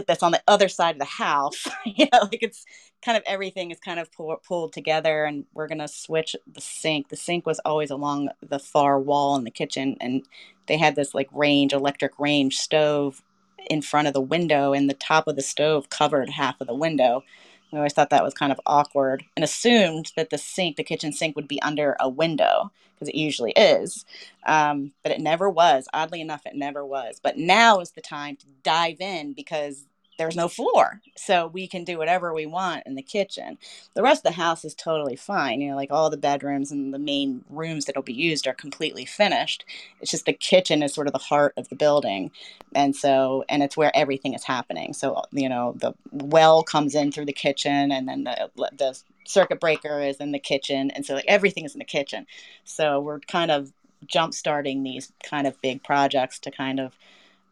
that's 0.07 0.23
on 0.23 0.33
the 0.33 0.43
other 0.47 0.69
side 0.69 0.95
of 0.97 0.99
the 0.99 1.05
house. 1.05 1.67
you 1.85 2.07
know, 2.13 2.21
like 2.23 2.43
it's 2.43 2.65
kind 3.03 3.17
of 3.17 3.23
everything 3.27 3.71
is 3.71 3.81
kind 3.81 3.99
of 3.99 4.13
pull, 4.13 4.37
pulled 4.47 4.73
together, 4.73 5.25
and 5.25 5.45
we're 5.55 5.69
gonna 5.69 5.89
switch 5.89 6.37
the 6.53 6.61
sink. 6.61 7.09
The 7.09 7.17
sink 7.17 7.47
was 7.47 7.61
always 7.61 7.91
along 7.91 8.29
the 8.47 8.59
far 8.59 8.99
wall 9.01 9.37
in 9.37 9.45
the 9.45 9.51
kitchen, 9.51 9.97
and 10.01 10.23
they 10.71 10.79
had 10.79 10.95
this 10.95 11.15
like 11.15 11.29
range, 11.33 11.73
electric 11.73 12.19
range 12.19 12.57
stove 12.57 13.23
in 13.69 13.83
front 13.83 14.07
of 14.07 14.15
the 14.15 14.21
window, 14.21 14.73
and 14.73 14.89
the 14.89 14.95
top 14.95 15.27
of 15.27 15.35
the 15.35 15.43
stove 15.43 15.91
covered 15.91 16.31
half 16.31 16.61
of 16.61 16.69
the 16.69 16.75
window. 16.75 17.25
I 17.73 17.77
always 17.77 17.93
thought 17.93 18.11
that 18.11 18.25
was 18.25 18.35
kind 18.35 18.53
of 18.53 18.61
awkward 18.67 19.25
and 19.37 19.45
assumed 19.45 20.13
that 20.17 20.31
the 20.31 20.39
sink, 20.39 20.77
the 20.77 20.85
kitchen 20.85 21.13
sink, 21.13 21.37
would 21.37 21.49
be 21.49 21.61
under 21.63 21.97
a 22.01 22.09
window 22.09 22.71
because 22.95 23.09
it 23.09 23.17
usually 23.17 23.53
is. 23.53 24.05
Um, 24.47 24.93
but 25.03 25.13
it 25.13 25.21
never 25.21 25.51
was. 25.51 25.89
Oddly 25.93 26.21
enough, 26.21 26.47
it 26.47 26.55
never 26.55 26.85
was. 26.85 27.21
But 27.23 27.37
now 27.37 27.81
is 27.81 27.91
the 27.93 28.01
time 28.01 28.37
to 28.37 28.47
dive 28.63 29.01
in 29.01 29.33
because 29.33 29.87
there's 30.21 30.37
no 30.37 30.49
floor. 30.49 31.01
So 31.17 31.47
we 31.47 31.67
can 31.67 31.83
do 31.83 31.97
whatever 31.97 32.35
we 32.35 32.45
want 32.45 32.83
in 32.85 32.95
the 32.95 33.03
kitchen. 33.03 33.57
The 33.95 34.03
rest 34.03 34.19
of 34.19 34.35
the 34.35 34.43
house 34.43 34.67
is 34.67 34.75
totally 34.75 35.17
fine. 35.17 35.63
You 35.63 35.71
know, 35.71 35.77
like 35.77 35.91
all 35.91 36.11
the 36.11 36.19
bedrooms 36.19 36.71
and 36.71 36.93
the 36.93 36.99
main 36.99 37.43
rooms 37.49 37.87
that'll 37.87 38.03
be 38.03 38.13
used 38.13 38.47
are 38.47 38.53
completely 38.53 39.07
finished. 39.07 39.65
It's 39.99 40.11
just 40.11 40.27
the 40.27 40.35
kitchen 40.35 40.83
is 40.83 40.93
sort 40.93 41.07
of 41.07 41.15
the 41.15 41.19
heart 41.19 41.55
of 41.57 41.71
the 41.71 41.75
building. 41.75 42.33
And 42.75 42.95
so, 42.95 43.45
and 43.49 43.63
it's 43.63 43.79
where 43.79 43.97
everything 43.97 44.35
is 44.35 44.45
happening. 44.45 44.93
So, 44.93 45.23
you 45.33 45.49
know, 45.49 45.73
the 45.79 45.95
well 46.13 46.63
comes 46.63 46.95
in 46.95 47.13
through 47.13 47.27
the 47.27 47.33
kitchen 47.33 47.91
and 47.91 48.07
then 48.07 48.25
the, 48.25 48.51
the 48.77 49.01
circuit 49.25 49.59
breaker 49.59 50.03
is 50.03 50.19
in 50.19 50.33
the 50.33 50.39
kitchen. 50.39 50.91
And 50.91 51.07
so 51.07 51.15
like 51.15 51.25
everything 51.29 51.65
is 51.65 51.75
in 51.75 51.79
the 51.79 51.85
kitchen. 51.87 52.27
So 52.65 53.01
we're 53.01 53.21
kind 53.21 53.51
of 53.51 53.73
jump 54.07 54.35
starting 54.35 54.83
these 54.83 55.13
kind 55.25 55.47
of 55.47 55.59
big 55.63 55.83
projects 55.83 56.39
to 56.41 56.51
kind 56.51 56.79
of 56.79 56.93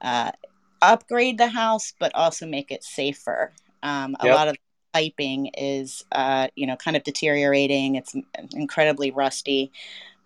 uh, 0.02 0.32
upgrade 0.82 1.38
the 1.38 1.48
house, 1.48 1.92
but 1.98 2.14
also 2.14 2.46
make 2.46 2.70
it 2.70 2.84
safer. 2.84 3.52
Um, 3.82 4.16
a 4.20 4.26
yep. 4.26 4.34
lot 4.34 4.48
of 4.48 4.56
piping 4.92 5.50
is, 5.56 6.04
uh, 6.12 6.48
you 6.56 6.66
know, 6.66 6.76
kind 6.76 6.96
of 6.96 7.04
deteriorating. 7.04 7.96
It's 7.96 8.14
incredibly 8.52 9.10
rusty. 9.10 9.70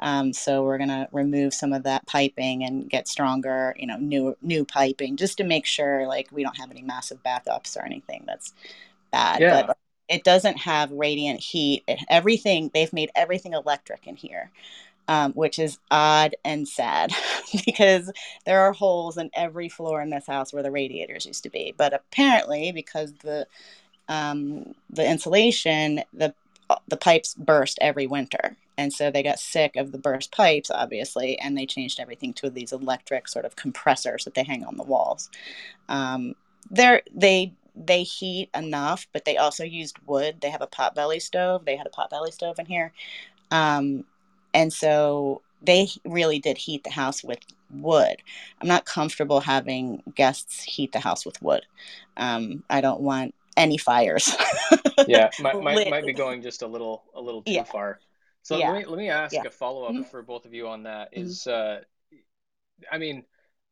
Um, 0.00 0.32
so 0.32 0.64
we're 0.64 0.78
gonna 0.78 1.08
remove 1.12 1.54
some 1.54 1.72
of 1.72 1.84
that 1.84 2.06
piping 2.06 2.64
and 2.64 2.90
get 2.90 3.06
stronger, 3.06 3.74
you 3.78 3.86
know, 3.86 3.96
new 3.96 4.36
new 4.42 4.64
piping 4.64 5.16
just 5.16 5.38
to 5.38 5.44
make 5.44 5.64
sure 5.64 6.08
like 6.08 6.28
we 6.32 6.42
don't 6.42 6.56
have 6.58 6.70
any 6.72 6.82
massive 6.82 7.22
backups 7.22 7.76
or 7.76 7.84
anything 7.84 8.24
that's 8.26 8.52
bad. 9.12 9.40
Yeah. 9.40 9.66
But 9.66 9.78
it 10.08 10.24
doesn't 10.24 10.58
have 10.58 10.90
radiant 10.90 11.40
heat. 11.40 11.84
everything 12.08 12.70
they've 12.74 12.92
made 12.92 13.10
everything 13.14 13.52
electric 13.52 14.06
in 14.06 14.16
here. 14.16 14.50
Um, 15.08 15.32
which 15.32 15.58
is 15.58 15.78
odd 15.90 16.36
and 16.44 16.66
sad 16.66 17.12
because 17.66 18.10
there 18.46 18.60
are 18.60 18.72
holes 18.72 19.18
in 19.18 19.30
every 19.34 19.68
floor 19.68 20.00
in 20.00 20.10
this 20.10 20.28
house 20.28 20.52
where 20.52 20.62
the 20.62 20.70
radiators 20.70 21.26
used 21.26 21.42
to 21.42 21.50
be. 21.50 21.74
But 21.76 21.92
apparently, 21.92 22.70
because 22.70 23.12
the 23.14 23.46
um, 24.08 24.74
the 24.90 25.08
insulation, 25.08 26.02
the 26.12 26.34
the 26.88 26.96
pipes 26.96 27.34
burst 27.34 27.78
every 27.80 28.06
winter, 28.06 28.56
and 28.78 28.92
so 28.92 29.10
they 29.10 29.22
got 29.22 29.38
sick 29.38 29.76
of 29.76 29.92
the 29.92 29.98
burst 29.98 30.32
pipes, 30.32 30.70
obviously, 30.70 31.38
and 31.38 31.56
they 31.56 31.66
changed 31.66 32.00
everything 32.00 32.32
to 32.34 32.50
these 32.50 32.72
electric 32.72 33.28
sort 33.28 33.44
of 33.44 33.56
compressors 33.56 34.24
that 34.24 34.34
they 34.34 34.44
hang 34.44 34.64
on 34.64 34.76
the 34.76 34.82
walls. 34.82 35.30
Um, 35.88 36.34
they're 36.70 37.02
they 37.14 37.52
they 37.74 38.02
heat 38.02 38.50
enough, 38.54 39.06
but 39.12 39.24
they 39.24 39.36
also 39.36 39.64
used 39.64 39.98
wood. 40.06 40.40
They 40.40 40.50
have 40.50 40.62
a 40.62 40.66
potbelly 40.66 41.20
stove. 41.20 41.64
They 41.64 41.76
had 41.76 41.86
a 41.86 41.90
potbelly 41.90 42.32
stove 42.32 42.58
in 42.58 42.66
here. 42.66 42.92
Um, 43.50 44.04
and 44.54 44.72
so 44.72 45.42
they 45.62 45.88
really 46.04 46.38
did 46.38 46.58
heat 46.58 46.84
the 46.84 46.90
house 46.90 47.22
with 47.22 47.38
wood. 47.70 48.16
I'm 48.60 48.68
not 48.68 48.84
comfortable 48.84 49.40
having 49.40 50.02
guests 50.14 50.62
heat 50.62 50.92
the 50.92 51.00
house 51.00 51.24
with 51.24 51.40
wood. 51.40 51.64
Um, 52.16 52.64
I 52.68 52.80
don't 52.80 53.00
want 53.00 53.34
any 53.56 53.78
fires. 53.78 54.34
yeah, 55.06 55.30
might, 55.40 55.60
might, 55.62 55.90
might, 55.90 56.06
be 56.06 56.12
going 56.12 56.42
just 56.42 56.62
a 56.62 56.66
little 56.66 57.04
a 57.14 57.20
little 57.20 57.42
too 57.42 57.52
yeah. 57.52 57.64
far. 57.64 58.00
So 58.42 58.56
yeah. 58.58 58.70
let 58.70 58.78
me 58.80 58.86
let 58.86 58.98
me 58.98 59.08
ask 59.08 59.34
yeah. 59.34 59.42
a 59.46 59.50
follow 59.50 59.84
up 59.84 59.92
mm-hmm. 59.92 60.02
for 60.02 60.22
both 60.22 60.46
of 60.46 60.54
you 60.54 60.68
on 60.68 60.84
that. 60.84 61.10
Is, 61.12 61.46
Mm-hmm. 61.46 61.78
Uh, 61.78 61.80
I 62.90 62.98
mean, 62.98 63.24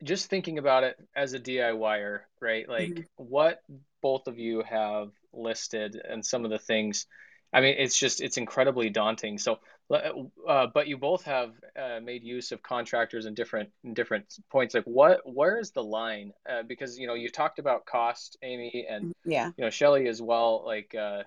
just 0.05 0.31
thinking 0.31 0.59
about 0.59 0.85
it 0.85 0.97
as 1.16 1.35
a 1.35 1.41
DIYer, 1.41 2.20
right? 2.41 2.68
Like 2.68 2.91
mm-hmm. 2.91 3.03
what 3.16 3.61
both 4.01 4.28
of 4.28 4.39
you 4.39 4.62
have 4.62 5.11
listed 5.33 6.01
and 6.09 6.24
some 6.24 6.45
of 6.45 6.51
the 6.51 6.59
things 6.59 7.07
I 7.53 7.61
mean, 7.61 7.74
it's 7.78 7.98
just 7.98 8.20
it's 8.20 8.36
incredibly 8.36 8.90
daunting. 8.90 9.38
So, 9.38 9.59
uh, 9.90 10.68
but 10.72 10.86
you 10.86 10.96
both 10.96 11.24
have 11.24 11.53
uh, 11.76 11.98
made 12.01 12.22
use 12.22 12.53
of 12.53 12.62
contractors 12.62 13.26
in 13.26 13.34
different 13.34 13.70
in 13.82 13.92
different 13.92 14.38
points. 14.51 14.74
Like, 14.74 14.84
what 14.84 15.20
where 15.24 15.59
is 15.59 15.72
the 15.72 15.82
line? 15.82 16.32
Uh, 16.48 16.62
because 16.62 16.98
you 16.98 17.09
know 17.09 17.14
you 17.14 17.28
talked 17.28 17.59
about 17.59 17.86
cost, 17.86 18.36
Amy, 18.42 18.86
and 18.88 19.07
mm, 19.07 19.12
yeah, 19.24 19.51
you 19.57 19.64
know 19.64 19.70
Shelly 19.70 20.07
as 20.07 20.22
well. 20.22 20.62
Like, 20.64 20.94
uh, 20.94 21.24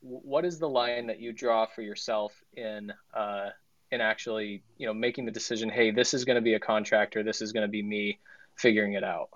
what 0.00 0.46
is 0.46 0.58
the 0.58 0.68
line 0.68 1.08
that 1.08 1.20
you 1.20 1.32
draw 1.32 1.66
for 1.66 1.82
yourself 1.82 2.32
in 2.54 2.92
uh, 3.12 3.50
in 3.90 4.00
actually 4.00 4.62
you 4.78 4.86
know 4.86 4.94
making 4.94 5.26
the 5.26 5.32
decision? 5.32 5.68
Hey, 5.68 5.90
this 5.90 6.14
is 6.14 6.24
going 6.24 6.36
to 6.36 6.42
be 6.42 6.54
a 6.54 6.60
contractor. 6.60 7.22
This 7.22 7.42
is 7.42 7.52
going 7.52 7.66
to 7.66 7.70
be 7.70 7.82
me 7.82 8.18
figuring 8.54 8.94
it 8.94 9.04
out. 9.04 9.28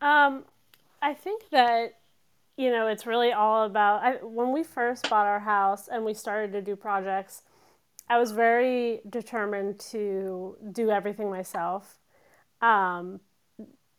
Um, 0.00 0.44
I 1.02 1.12
think 1.12 1.50
that 1.50 1.98
you 2.56 2.70
know, 2.70 2.86
it's 2.86 3.06
really 3.06 3.32
all 3.32 3.64
about 3.64 4.02
I, 4.02 4.12
when 4.24 4.52
we 4.52 4.62
first 4.62 5.08
bought 5.10 5.26
our 5.26 5.40
house 5.40 5.88
and 5.88 6.04
we 6.04 6.14
started 6.14 6.52
to 6.52 6.62
do 6.62 6.74
projects. 6.76 7.42
I 8.08 8.18
was 8.18 8.32
very 8.32 9.00
determined 9.08 9.80
to 9.90 10.56
do 10.72 10.90
everything 10.90 11.28
myself, 11.28 11.98
um, 12.62 13.20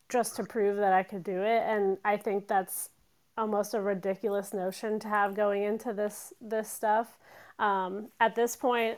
just 0.09 0.37
to 0.37 0.43
prove 0.43 0.77
that 0.77 0.93
I 0.93 1.03
could 1.03 1.23
do 1.23 1.41
it. 1.41 1.63
And 1.67 1.97
I 2.05 2.17
think 2.17 2.47
that's 2.47 2.89
almost 3.37 3.73
a 3.73 3.81
ridiculous 3.81 4.53
notion 4.53 4.99
to 4.99 5.07
have 5.07 5.35
going 5.35 5.63
into 5.63 5.93
this 5.93 6.33
this 6.41 6.71
stuff. 6.71 7.17
Um, 7.59 8.09
at 8.19 8.35
this 8.35 8.55
point, 8.55 8.97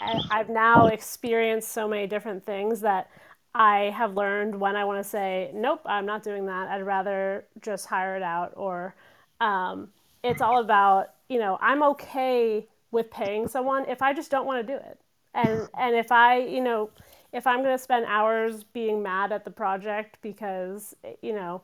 I, 0.00 0.20
I've 0.30 0.48
now 0.48 0.86
experienced 0.86 1.70
so 1.70 1.86
many 1.86 2.06
different 2.06 2.44
things 2.44 2.80
that 2.80 3.10
I 3.54 3.90
have 3.96 4.14
learned 4.14 4.58
when 4.60 4.76
I 4.76 4.84
want 4.84 5.02
to 5.02 5.08
say, 5.08 5.50
nope, 5.54 5.80
I'm 5.86 6.06
not 6.06 6.22
doing 6.22 6.46
that. 6.46 6.68
I'd 6.68 6.82
rather 6.82 7.44
just 7.60 7.86
hire 7.86 8.16
it 8.16 8.22
out. 8.22 8.52
Or 8.56 8.94
um, 9.40 9.88
it's 10.22 10.40
all 10.40 10.60
about, 10.60 11.14
you 11.28 11.38
know, 11.38 11.58
I'm 11.60 11.82
okay 11.82 12.66
with 12.90 13.10
paying 13.10 13.48
someone 13.48 13.84
if 13.88 14.02
I 14.02 14.12
just 14.12 14.30
don't 14.30 14.46
want 14.46 14.66
to 14.66 14.72
do 14.72 14.78
it. 14.78 14.98
And, 15.34 15.68
and 15.78 15.96
if 15.96 16.10
I, 16.12 16.38
you 16.40 16.60
know, 16.60 16.90
if 17.32 17.46
I'm 17.46 17.62
going 17.62 17.76
to 17.76 17.82
spend 17.82 18.06
hours 18.06 18.64
being 18.64 19.02
mad 19.02 19.32
at 19.32 19.44
the 19.44 19.50
project 19.50 20.18
because, 20.22 20.96
you 21.22 21.32
know, 21.32 21.62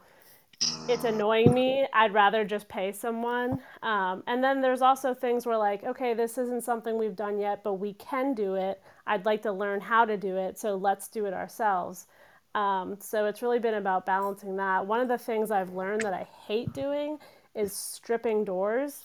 it's 0.88 1.04
annoying 1.04 1.52
me. 1.52 1.86
I'd 1.92 2.12
rather 2.12 2.44
just 2.44 2.68
pay 2.68 2.92
someone. 2.92 3.60
Um, 3.82 4.22
and 4.26 4.42
then 4.42 4.60
there's 4.60 4.82
also 4.82 5.14
things 5.14 5.46
where, 5.46 5.56
like, 5.56 5.84
okay, 5.84 6.14
this 6.14 6.36
isn't 6.38 6.64
something 6.64 6.98
we've 6.98 7.16
done 7.16 7.38
yet, 7.38 7.62
but 7.64 7.74
we 7.74 7.94
can 7.94 8.34
do 8.34 8.54
it. 8.54 8.82
I'd 9.06 9.24
like 9.24 9.42
to 9.42 9.52
learn 9.52 9.80
how 9.80 10.04
to 10.04 10.16
do 10.16 10.36
it, 10.36 10.58
so 10.58 10.76
let's 10.76 11.08
do 11.08 11.26
it 11.26 11.34
ourselves. 11.34 12.06
Um, 12.54 12.96
so 13.00 13.26
it's 13.26 13.42
really 13.42 13.58
been 13.58 13.74
about 13.74 14.06
balancing 14.06 14.56
that. 14.56 14.86
One 14.86 15.00
of 15.00 15.08
the 15.08 15.18
things 15.18 15.50
I've 15.50 15.72
learned 15.72 16.02
that 16.02 16.12
I 16.12 16.28
hate 16.46 16.72
doing 16.72 17.18
is 17.54 17.72
stripping 17.72 18.44
doors 18.44 19.02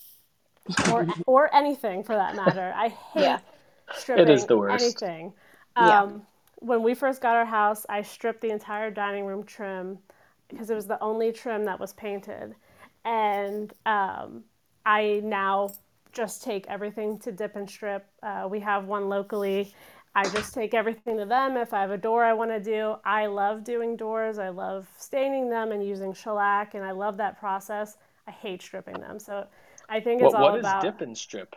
or, 0.91 1.07
or 1.25 1.53
anything 1.55 2.03
for 2.03 2.15
that 2.15 2.35
matter. 2.35 2.73
I 2.75 2.89
hate 2.89 3.21
yeah. 3.21 3.39
stripping 3.95 4.27
it 4.27 4.29
is 4.29 4.45
the 4.45 4.57
worst. 4.57 4.83
anything. 4.83 5.33
Um, 5.75 5.87
yeah. 5.87 6.09
When 6.59 6.83
we 6.83 6.93
first 6.93 7.21
got 7.21 7.35
our 7.35 7.45
house, 7.45 7.85
I 7.89 8.01
stripped 8.01 8.41
the 8.41 8.49
entire 8.49 8.91
dining 8.91 9.25
room 9.25 9.43
trim 9.43 9.99
because 10.49 10.69
it 10.69 10.75
was 10.75 10.87
the 10.87 11.01
only 11.01 11.31
trim 11.31 11.65
that 11.65 11.79
was 11.79 11.93
painted. 11.93 12.55
And 13.05 13.73
um, 13.85 14.43
I 14.85 15.21
now 15.23 15.71
just 16.11 16.43
take 16.43 16.65
everything 16.67 17.19
to 17.19 17.31
dip 17.31 17.55
and 17.55 17.69
strip. 17.69 18.05
Uh, 18.23 18.47
we 18.49 18.59
have 18.59 18.85
one 18.85 19.09
locally. 19.09 19.73
I 20.15 20.23
just 20.29 20.53
take 20.53 20.73
everything 20.73 21.17
to 21.17 21.25
them. 21.25 21.55
If 21.55 21.73
I 21.73 21.81
have 21.81 21.91
a 21.91 21.97
door 21.97 22.25
I 22.25 22.33
want 22.33 22.51
to 22.51 22.59
do, 22.59 22.95
I 23.05 23.27
love 23.27 23.63
doing 23.63 23.95
doors. 23.95 24.39
I 24.39 24.49
love 24.49 24.87
staining 24.97 25.49
them 25.49 25.71
and 25.71 25.85
using 25.85 26.13
shellac, 26.13 26.73
and 26.73 26.83
I 26.83 26.91
love 26.91 27.17
that 27.17 27.39
process. 27.39 27.97
I 28.27 28.31
hate 28.31 28.61
stripping 28.61 28.99
them. 28.99 29.19
So 29.19 29.45
I 29.87 29.99
think 29.99 30.21
it's 30.21 30.33
what, 30.33 30.41
all 30.41 30.51
what 30.51 30.59
about. 30.59 30.83
What 30.83 30.87
is 30.87 30.91
dip 30.93 31.01
and 31.01 31.17
strip? 31.17 31.55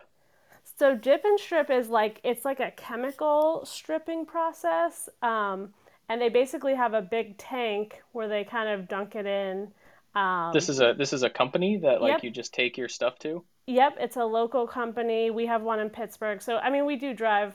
So 0.77 0.95
dip 0.95 1.25
and 1.25 1.39
strip 1.39 1.69
is 1.69 1.89
like 1.89 2.19
it's 2.23 2.45
like 2.45 2.59
a 2.59 2.71
chemical 2.71 3.65
stripping 3.65 4.25
process. 4.25 5.09
Um, 5.21 5.73
and 6.09 6.21
they 6.21 6.29
basically 6.29 6.75
have 6.75 6.93
a 6.93 7.01
big 7.01 7.37
tank 7.37 8.01
where 8.11 8.27
they 8.27 8.43
kind 8.43 8.69
of 8.69 8.87
dunk 8.87 9.15
it 9.15 9.25
in. 9.25 9.71
Um, 10.15 10.53
this 10.53 10.69
is 10.69 10.79
a 10.79 10.93
this 10.97 11.13
is 11.13 11.23
a 11.23 11.29
company 11.29 11.77
that 11.77 12.01
like 12.01 12.13
yep. 12.13 12.23
you 12.23 12.31
just 12.31 12.53
take 12.53 12.77
your 12.77 12.89
stuff 12.89 13.17
to. 13.19 13.43
Yep, 13.67 13.97
it's 13.99 14.17
a 14.17 14.25
local 14.25 14.67
company. 14.67 15.31
We 15.31 15.45
have 15.45 15.61
one 15.61 15.79
in 15.79 15.89
Pittsburgh, 15.89 16.41
so 16.41 16.57
I 16.57 16.69
mean 16.69 16.85
we 16.85 16.95
do 16.97 17.13
drive 17.13 17.53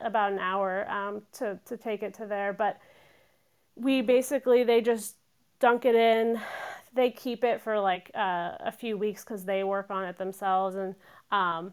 about 0.00 0.32
an 0.32 0.38
hour 0.38 0.90
um, 0.90 1.22
to 1.34 1.58
to 1.66 1.76
take 1.76 2.02
it 2.02 2.14
to 2.14 2.26
there, 2.26 2.52
but 2.52 2.78
we 3.76 4.02
basically 4.02 4.64
they 4.64 4.80
just 4.80 5.16
dunk 5.58 5.84
it 5.84 5.94
in. 5.94 6.40
They 6.92 7.10
keep 7.10 7.44
it 7.44 7.60
for 7.60 7.78
like 7.78 8.10
uh, 8.14 8.56
a 8.58 8.72
few 8.72 8.98
weeks 8.98 9.22
because 9.22 9.44
they 9.44 9.62
work 9.62 9.90
on 9.90 10.04
it 10.04 10.18
themselves, 10.18 10.74
and 10.74 10.94
um, 11.30 11.72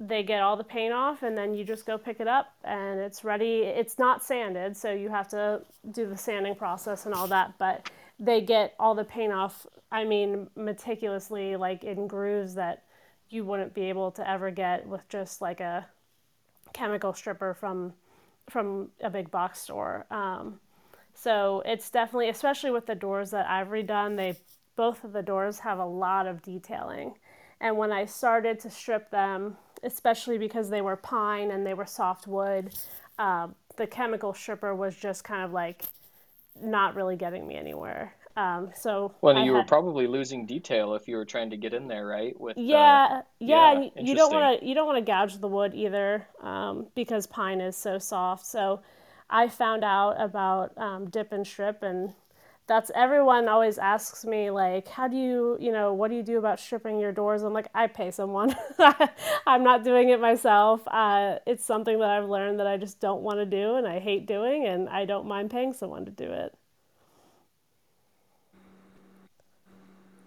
they 0.00 0.22
get 0.22 0.42
all 0.42 0.56
the 0.56 0.64
paint 0.64 0.92
off 0.92 1.22
and 1.22 1.36
then 1.36 1.54
you 1.54 1.64
just 1.64 1.86
go 1.86 1.96
pick 1.96 2.20
it 2.20 2.28
up 2.28 2.54
and 2.64 3.00
it's 3.00 3.24
ready. 3.24 3.60
It's 3.62 3.98
not 3.98 4.22
sanded, 4.22 4.76
so 4.76 4.92
you 4.92 5.08
have 5.08 5.28
to 5.28 5.62
do 5.90 6.08
the 6.08 6.16
sanding 6.16 6.54
process 6.54 7.06
and 7.06 7.14
all 7.14 7.28
that, 7.28 7.54
but 7.58 7.90
they 8.18 8.40
get 8.40 8.74
all 8.78 8.94
the 8.94 9.04
paint 9.04 9.32
off, 9.32 9.66
I 9.90 10.04
mean, 10.04 10.48
meticulously, 10.56 11.56
like 11.56 11.84
in 11.84 12.06
grooves 12.06 12.54
that 12.54 12.84
you 13.30 13.44
wouldn't 13.44 13.74
be 13.74 13.82
able 13.88 14.10
to 14.12 14.28
ever 14.28 14.50
get 14.50 14.86
with 14.86 15.08
just 15.08 15.40
like 15.40 15.60
a 15.60 15.86
chemical 16.72 17.12
stripper 17.12 17.54
from 17.54 17.92
from 18.50 18.90
a 19.00 19.08
big 19.08 19.30
box 19.30 19.58
store. 19.60 20.04
Um, 20.10 20.60
so 21.14 21.62
it's 21.64 21.88
definitely, 21.90 22.28
especially 22.28 22.70
with 22.70 22.84
the 22.84 22.94
doors 22.94 23.30
that 23.30 23.48
I've 23.48 23.68
redone, 23.68 24.16
they 24.16 24.36
both 24.76 25.04
of 25.04 25.12
the 25.12 25.22
doors 25.22 25.60
have 25.60 25.78
a 25.78 25.86
lot 25.86 26.26
of 26.26 26.42
detailing. 26.42 27.14
And 27.60 27.78
when 27.78 27.92
I 27.92 28.04
started 28.04 28.60
to 28.60 28.70
strip 28.70 29.10
them, 29.10 29.56
especially 29.84 30.38
because 30.38 30.70
they 30.70 30.80
were 30.80 30.96
pine 30.96 31.50
and 31.50 31.66
they 31.66 31.74
were 31.74 31.86
soft 31.86 32.26
wood. 32.26 32.74
Uh, 33.18 33.48
the 33.76 33.86
chemical 33.86 34.34
stripper 34.34 34.74
was 34.74 34.96
just 34.96 35.24
kind 35.24 35.44
of 35.44 35.52
like 35.52 35.84
not 36.60 36.94
really 36.94 37.16
getting 37.16 37.46
me 37.46 37.56
anywhere. 37.56 38.14
Um, 38.36 38.70
so 38.74 39.14
well, 39.20 39.38
you 39.38 39.54
had... 39.54 39.60
were 39.60 39.64
probably 39.64 40.08
losing 40.08 40.44
detail 40.44 40.94
if 40.94 41.06
you 41.06 41.16
were 41.16 41.24
trying 41.24 41.50
to 41.50 41.56
get 41.56 41.72
in 41.72 41.86
there, 41.86 42.04
right? 42.04 42.38
With 42.38 42.56
yeah, 42.56 43.08
uh, 43.10 43.22
yeah, 43.38 43.80
yeah 43.80 44.02
you 44.02 44.14
don't 44.16 44.32
want 44.32 44.60
to 44.60 44.66
you 44.66 44.74
don't 44.74 44.86
want 44.86 44.98
to 44.98 45.04
gouge 45.04 45.38
the 45.38 45.46
wood 45.46 45.72
either 45.74 46.26
um, 46.40 46.88
because 46.96 47.26
pine 47.28 47.60
is 47.60 47.76
so 47.76 47.98
soft. 47.98 48.44
So 48.44 48.80
I 49.30 49.48
found 49.48 49.84
out 49.84 50.20
about 50.20 50.76
um, 50.76 51.08
dip 51.10 51.32
and 51.32 51.46
strip, 51.46 51.84
and 51.84 52.12
that's 52.66 52.90
everyone 52.94 53.48
always 53.48 53.76
asks 53.76 54.24
me 54.24 54.50
like 54.50 54.88
how 54.88 55.06
do 55.06 55.16
you 55.16 55.56
you 55.60 55.70
know 55.70 55.92
what 55.92 56.08
do 56.08 56.16
you 56.16 56.22
do 56.22 56.38
about 56.38 56.58
stripping 56.58 56.98
your 56.98 57.12
doors 57.12 57.42
i'm 57.42 57.52
like 57.52 57.68
i 57.74 57.86
pay 57.86 58.10
someone 58.10 58.54
i'm 59.46 59.62
not 59.62 59.84
doing 59.84 60.08
it 60.08 60.20
myself 60.20 60.80
uh, 60.88 61.36
it's 61.46 61.64
something 61.64 61.98
that 61.98 62.10
i've 62.10 62.28
learned 62.28 62.58
that 62.58 62.66
i 62.66 62.76
just 62.76 63.00
don't 63.00 63.22
want 63.22 63.38
to 63.38 63.44
do 63.44 63.74
and 63.74 63.86
i 63.86 63.98
hate 63.98 64.26
doing 64.26 64.66
and 64.66 64.88
i 64.88 65.04
don't 65.04 65.26
mind 65.26 65.50
paying 65.50 65.72
someone 65.72 66.04
to 66.04 66.10
do 66.10 66.24
it 66.24 66.54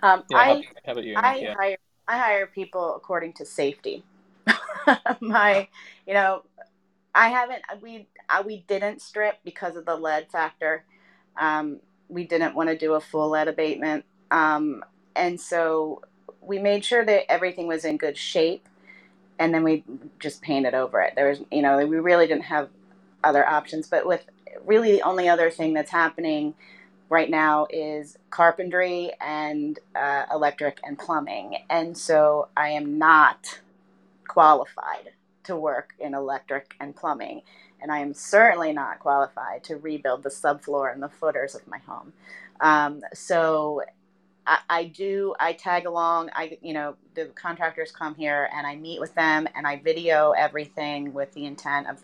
um, 0.01 0.23
yeah, 0.29 0.37
I, 0.37 0.63
how 0.85 0.91
about 0.91 1.03
you? 1.03 1.15
I 1.15 1.35
yeah. 1.37 1.53
hire 1.55 1.77
I 2.07 2.17
hire 2.17 2.47
people 2.47 2.95
according 2.95 3.33
to 3.33 3.45
safety. 3.45 4.03
My, 5.19 5.67
you 6.05 6.13
know, 6.13 6.43
I 7.13 7.29
haven't 7.29 7.63
we 7.81 8.07
uh, 8.29 8.43
we 8.45 8.63
didn't 8.67 9.01
strip 9.01 9.39
because 9.43 9.75
of 9.75 9.85
the 9.85 9.95
lead 9.95 10.31
factor. 10.31 10.85
Um, 11.37 11.79
we 12.09 12.25
didn't 12.25 12.55
want 12.55 12.69
to 12.69 12.77
do 12.77 12.93
a 12.93 13.01
full 13.01 13.29
lead 13.29 13.47
abatement. 13.47 14.05
Um, 14.31 14.83
and 15.15 15.39
so 15.39 16.01
we 16.41 16.59
made 16.59 16.85
sure 16.85 17.03
that 17.05 17.31
everything 17.31 17.67
was 17.67 17.85
in 17.85 17.97
good 17.97 18.17
shape 18.17 18.67
and 19.39 19.53
then 19.53 19.63
we 19.63 19.83
just 20.19 20.41
painted 20.41 20.73
over 20.73 21.01
it. 21.01 21.13
There 21.15 21.29
was, 21.29 21.41
you 21.51 21.61
know, 21.61 21.77
we 21.85 21.97
really 21.97 22.27
didn't 22.27 22.45
have 22.45 22.69
other 23.23 23.47
options. 23.47 23.87
But 23.87 24.05
with 24.05 24.25
really 24.65 24.91
the 24.91 25.03
only 25.03 25.29
other 25.29 25.49
thing 25.49 25.73
that's 25.73 25.91
happening 25.91 26.55
right 27.09 27.29
now 27.29 27.67
is 27.69 28.17
carpentry 28.29 29.11
and 29.21 29.79
uh, 29.95 30.25
electric 30.31 30.79
and 30.83 30.97
plumbing. 30.97 31.57
And 31.69 31.97
so 31.97 32.49
I 32.57 32.69
am 32.69 32.97
not 32.97 33.59
qualified 34.27 35.11
to 35.43 35.55
work 35.55 35.93
in 35.99 36.13
electric 36.13 36.75
and 36.79 36.95
plumbing 36.95 37.41
and 37.81 37.91
I 37.91 37.99
am 37.99 38.13
certainly 38.13 38.73
not 38.73 38.99
qualified 38.99 39.63
to 39.65 39.77
rebuild 39.77 40.23
the 40.23 40.29
subfloor 40.29 40.91
and 40.91 41.01
the 41.01 41.09
footers 41.09 41.55
of 41.55 41.67
my 41.67 41.79
home. 41.79 42.13
Um, 42.59 43.01
so 43.13 43.83
I, 44.45 44.59
I, 44.69 44.83
do, 44.85 45.35
I 45.39 45.53
tag 45.53 45.85
along. 45.85 46.31
I, 46.33 46.57
you 46.61 46.73
know, 46.73 46.95
the 47.13 47.25
contractors 47.25 47.91
come 47.91 48.15
here 48.15 48.49
and 48.53 48.65
I 48.65 48.75
meet 48.75 48.99
with 48.99 49.13
them 49.15 49.47
and 49.55 49.67
I 49.67 49.77
video 49.77 50.31
everything 50.31 51.13
with 51.13 51.33
the 51.33 51.45
intent 51.45 51.87
of 51.87 52.03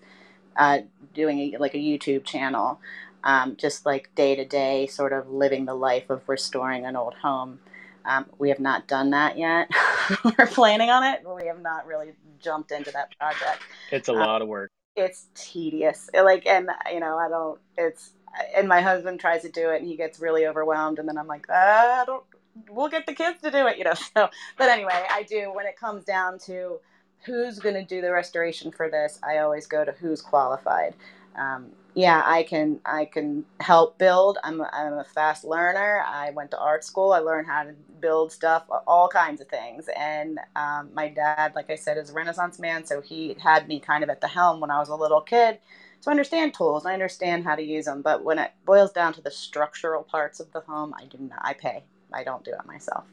uh, 0.55 0.79
doing 1.13 1.39
a, 1.39 1.57
like 1.57 1.73
a 1.73 1.79
YouTube 1.79 2.23
channel, 2.23 2.79
um, 3.23 3.55
just 3.55 3.85
like 3.85 4.13
day 4.13 4.35
to 4.35 4.45
day, 4.45 4.85
sort 4.87 5.13
of 5.13 5.29
living 5.29 5.65
the 5.65 5.73
life 5.73 6.09
of 6.09 6.27
restoring 6.29 6.85
an 6.85 6.95
old 6.95 7.15
home. 7.15 7.59
Um, 8.05 8.25
we 8.37 8.49
have 8.49 8.59
not 8.59 8.87
done 8.87 9.11
that 9.11 9.37
yet. 9.37 9.69
We're 10.23 10.47
planning 10.47 10.89
on 10.89 11.03
it, 11.03 11.21
but 11.23 11.35
we 11.35 11.47
have 11.47 11.61
not 11.61 11.87
really 11.87 12.11
jumped 12.39 12.71
into 12.71 12.91
that 12.91 13.17
project. 13.17 13.63
It's 13.91 14.09
a 14.09 14.13
lot 14.13 14.41
of 14.41 14.49
work 14.49 14.69
it's 14.95 15.27
tedious. 15.35 16.09
Like, 16.13 16.45
and 16.45 16.69
you 16.91 16.99
know, 16.99 17.17
I 17.17 17.29
don't. 17.29 17.59
It's 17.77 18.11
and 18.55 18.67
my 18.67 18.81
husband 18.81 19.19
tries 19.19 19.43
to 19.43 19.49
do 19.49 19.69
it, 19.69 19.81
and 19.81 19.87
he 19.87 19.95
gets 19.95 20.19
really 20.19 20.47
overwhelmed, 20.47 20.99
and 20.99 21.07
then 21.07 21.17
I'm 21.17 21.27
like, 21.27 21.49
uh, 21.49 21.53
I 21.53 22.03
don't. 22.05 22.23
We'll 22.69 22.89
get 22.89 23.05
the 23.05 23.13
kids 23.13 23.41
to 23.41 23.51
do 23.51 23.67
it, 23.67 23.77
you 23.77 23.83
know. 23.83 23.93
So, 24.15 24.29
but 24.57 24.69
anyway, 24.69 25.05
I 25.09 25.23
do. 25.23 25.51
When 25.53 25.65
it 25.65 25.77
comes 25.77 26.03
down 26.03 26.39
to 26.45 26.79
who's 27.25 27.59
going 27.59 27.75
to 27.75 27.85
do 27.85 28.01
the 28.01 28.11
restoration 28.11 28.71
for 28.71 28.89
this, 28.89 29.19
I 29.23 29.39
always 29.39 29.65
go 29.67 29.83
to 29.85 29.91
who's 29.91 30.21
qualified. 30.21 30.95
Um, 31.35 31.71
yeah, 31.95 32.23
I 32.25 32.43
can 32.43 32.79
I 32.85 33.05
can 33.05 33.45
help 33.59 33.99
build. 33.99 34.39
I'm 34.43 34.61
a, 34.61 34.69
I'm 34.73 34.93
a 34.93 35.03
fast 35.03 35.43
learner. 35.43 36.03
I 36.05 36.31
went 36.31 36.49
to 36.51 36.59
art 36.59 36.83
school. 36.83 37.11
I 37.11 37.19
learned 37.19 37.47
how 37.47 37.63
to 37.63 37.73
build 38.01 38.31
stuff, 38.31 38.65
all 38.87 39.07
kinds 39.07 39.41
of 39.41 39.47
things. 39.47 39.87
And 39.95 40.39
um, 40.55 40.89
my 40.93 41.09
dad, 41.09 41.53
like 41.55 41.69
I 41.69 41.75
said, 41.75 41.97
is 41.97 42.09
a 42.09 42.13
Renaissance 42.13 42.57
man, 42.57 42.83
so 42.83 42.99
he 42.99 43.35
had 43.39 43.67
me 43.67 43.79
kind 43.79 44.03
of 44.03 44.09
at 44.09 44.21
the 44.21 44.27
helm 44.27 44.59
when 44.59 44.71
I 44.71 44.79
was 44.79 44.89
a 44.89 44.95
little 44.95 45.21
kid. 45.21 45.59
So 45.99 46.09
I 46.09 46.13
understand 46.13 46.53
tools. 46.53 46.85
I 46.85 46.93
understand 46.93 47.43
how 47.43 47.55
to 47.55 47.61
use 47.61 47.85
them. 47.85 48.01
But 48.01 48.23
when 48.23 48.39
it 48.39 48.51
boils 48.65 48.91
down 48.91 49.13
to 49.13 49.21
the 49.21 49.31
structural 49.31 50.03
parts 50.03 50.39
of 50.39 50.51
the 50.51 50.61
home, 50.61 50.93
I 50.97 51.05
do 51.05 51.17
not. 51.19 51.39
I 51.41 51.53
pay. 51.53 51.83
I 52.11 52.23
don't 52.23 52.43
do 52.43 52.51
it 52.51 52.65
myself. 52.65 53.05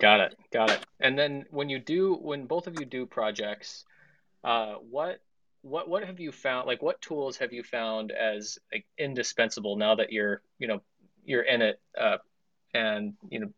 Got 0.00 0.20
it. 0.20 0.36
Got 0.52 0.70
it. 0.70 0.86
And 1.00 1.18
then 1.18 1.46
when 1.50 1.68
you 1.68 1.78
do, 1.78 2.14
when 2.14 2.46
both 2.46 2.66
of 2.66 2.78
you 2.78 2.84
do 2.84 3.06
projects, 3.06 3.84
uh, 4.44 4.74
what 4.74 5.20
what 5.62 5.88
what 5.88 6.04
have 6.04 6.20
you 6.20 6.32
found 6.32 6.66
like 6.66 6.82
what 6.82 7.00
tools 7.00 7.36
have 7.38 7.52
you 7.52 7.62
found 7.62 8.12
as 8.12 8.58
like, 8.72 8.86
indispensable 8.96 9.76
now 9.76 9.94
that 9.96 10.12
you're 10.12 10.42
you 10.58 10.68
know 10.68 10.80
you're 11.24 11.42
in 11.42 11.62
it 11.62 11.80
uh, 11.98 12.18
and 12.74 13.14
you 13.28 13.40
know 13.40 13.48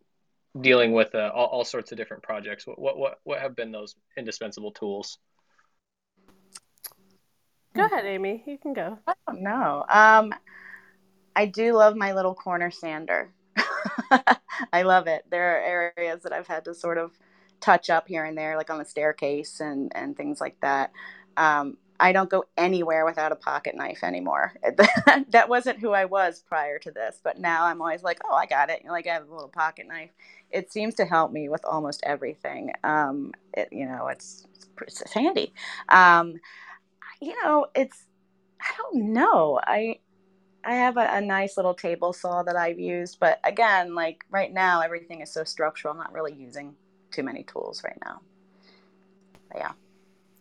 dealing 0.60 0.92
with 0.92 1.14
uh, 1.14 1.30
all, 1.32 1.46
all 1.46 1.64
sorts 1.64 1.92
of 1.92 1.98
different 1.98 2.22
projects? 2.22 2.66
What, 2.66 2.78
what 2.78 2.98
what 2.98 3.20
what 3.24 3.40
have 3.40 3.54
been 3.54 3.70
those 3.70 3.94
indispensable 4.16 4.72
tools? 4.72 5.18
Go 7.74 7.84
ahead 7.84 8.04
amy. 8.04 8.42
You 8.46 8.58
can 8.58 8.72
go. 8.72 8.98
I 9.06 9.14
don't 9.26 9.42
know. 9.42 9.84
Um 9.88 10.34
i 11.36 11.46
do 11.46 11.74
love 11.74 11.96
my 11.96 12.12
little 12.12 12.34
corner 12.34 12.70
sander. 12.70 13.30
I 14.72 14.82
love 14.82 15.06
it. 15.06 15.24
There 15.30 15.56
are 15.56 15.92
areas 15.96 16.22
that 16.22 16.32
i've 16.32 16.48
had 16.48 16.64
to 16.64 16.74
sort 16.74 16.98
of 16.98 17.16
touch 17.60 17.90
up 17.90 18.08
here 18.08 18.24
and 18.24 18.36
there 18.36 18.56
like 18.56 18.70
on 18.70 18.78
the 18.78 18.84
staircase 18.84 19.60
and 19.60 19.92
and 19.94 20.16
things 20.16 20.40
like 20.40 20.58
that. 20.60 20.92
Um, 21.36 21.76
I 22.00 22.12
don't 22.12 22.30
go 22.30 22.46
anywhere 22.56 23.04
without 23.04 23.30
a 23.30 23.36
pocket 23.36 23.76
knife 23.76 24.02
anymore. 24.02 24.54
that 25.28 25.48
wasn't 25.48 25.78
who 25.78 25.90
I 25.90 26.06
was 26.06 26.42
prior 26.48 26.78
to 26.80 26.90
this, 26.90 27.20
but 27.22 27.38
now 27.38 27.66
I'm 27.66 27.82
always 27.82 28.02
like, 28.02 28.18
oh, 28.24 28.34
I 28.34 28.46
got 28.46 28.70
it. 28.70 28.82
Like 28.86 29.06
I 29.06 29.12
have 29.12 29.28
a 29.28 29.32
little 29.32 29.50
pocket 29.50 29.86
knife. 29.86 30.10
It 30.50 30.72
seems 30.72 30.94
to 30.94 31.04
help 31.04 31.30
me 31.30 31.50
with 31.50 31.64
almost 31.64 32.02
everything. 32.04 32.72
Um, 32.82 33.32
it, 33.52 33.68
you 33.70 33.86
know, 33.86 34.08
it's, 34.08 34.46
it's, 34.80 35.02
it's 35.02 35.12
handy. 35.12 35.52
Um, 35.90 36.36
you 37.20 37.34
know, 37.42 37.66
it's 37.74 38.06
I 38.60 38.74
don't 38.78 39.12
know. 39.12 39.60
I 39.62 39.98
I 40.64 40.74
have 40.74 40.96
a, 40.96 41.08
a, 41.12 41.20
nice 41.20 41.56
little 41.56 41.74
table 41.74 42.12
saw 42.12 42.42
that 42.42 42.54
I've 42.54 42.78
used, 42.78 43.18
but 43.18 43.40
again, 43.44 43.94
like 43.94 44.24
right 44.30 44.52
now, 44.52 44.82
everything 44.82 45.22
is 45.22 45.32
so 45.32 45.42
structural. 45.42 45.92
I'm 45.92 45.98
not 45.98 46.12
really 46.12 46.34
using 46.34 46.74
too 47.10 47.22
many 47.22 47.44
tools 47.44 47.82
right 47.82 47.98
now. 48.04 48.20
But 49.50 49.58
yeah, 49.58 49.72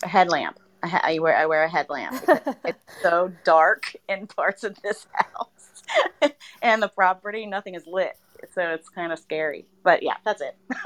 a 0.04 0.08
headlamp. 0.08 0.60
I 0.84 1.20
wear 1.20 1.36
I 1.36 1.46
wear 1.46 1.64
a 1.64 1.70
headlamp. 1.70 2.24
it's 2.66 2.84
so 3.02 3.32
dark 3.44 3.96
in 4.08 4.28
parts 4.28 4.64
of 4.64 4.82
this 4.82 5.08
house 5.14 5.84
and 6.62 6.82
the 6.82 6.88
property. 6.88 7.46
Nothing 7.46 7.76
is 7.76 7.86
lit, 7.86 8.18
so 8.54 8.62
it's 8.62 8.90
kind 8.90 9.12
of 9.12 9.20
scary. 9.20 9.66
But 9.84 10.04
yeah, 10.04 10.16
that's 10.24 10.42
it. 10.42 10.58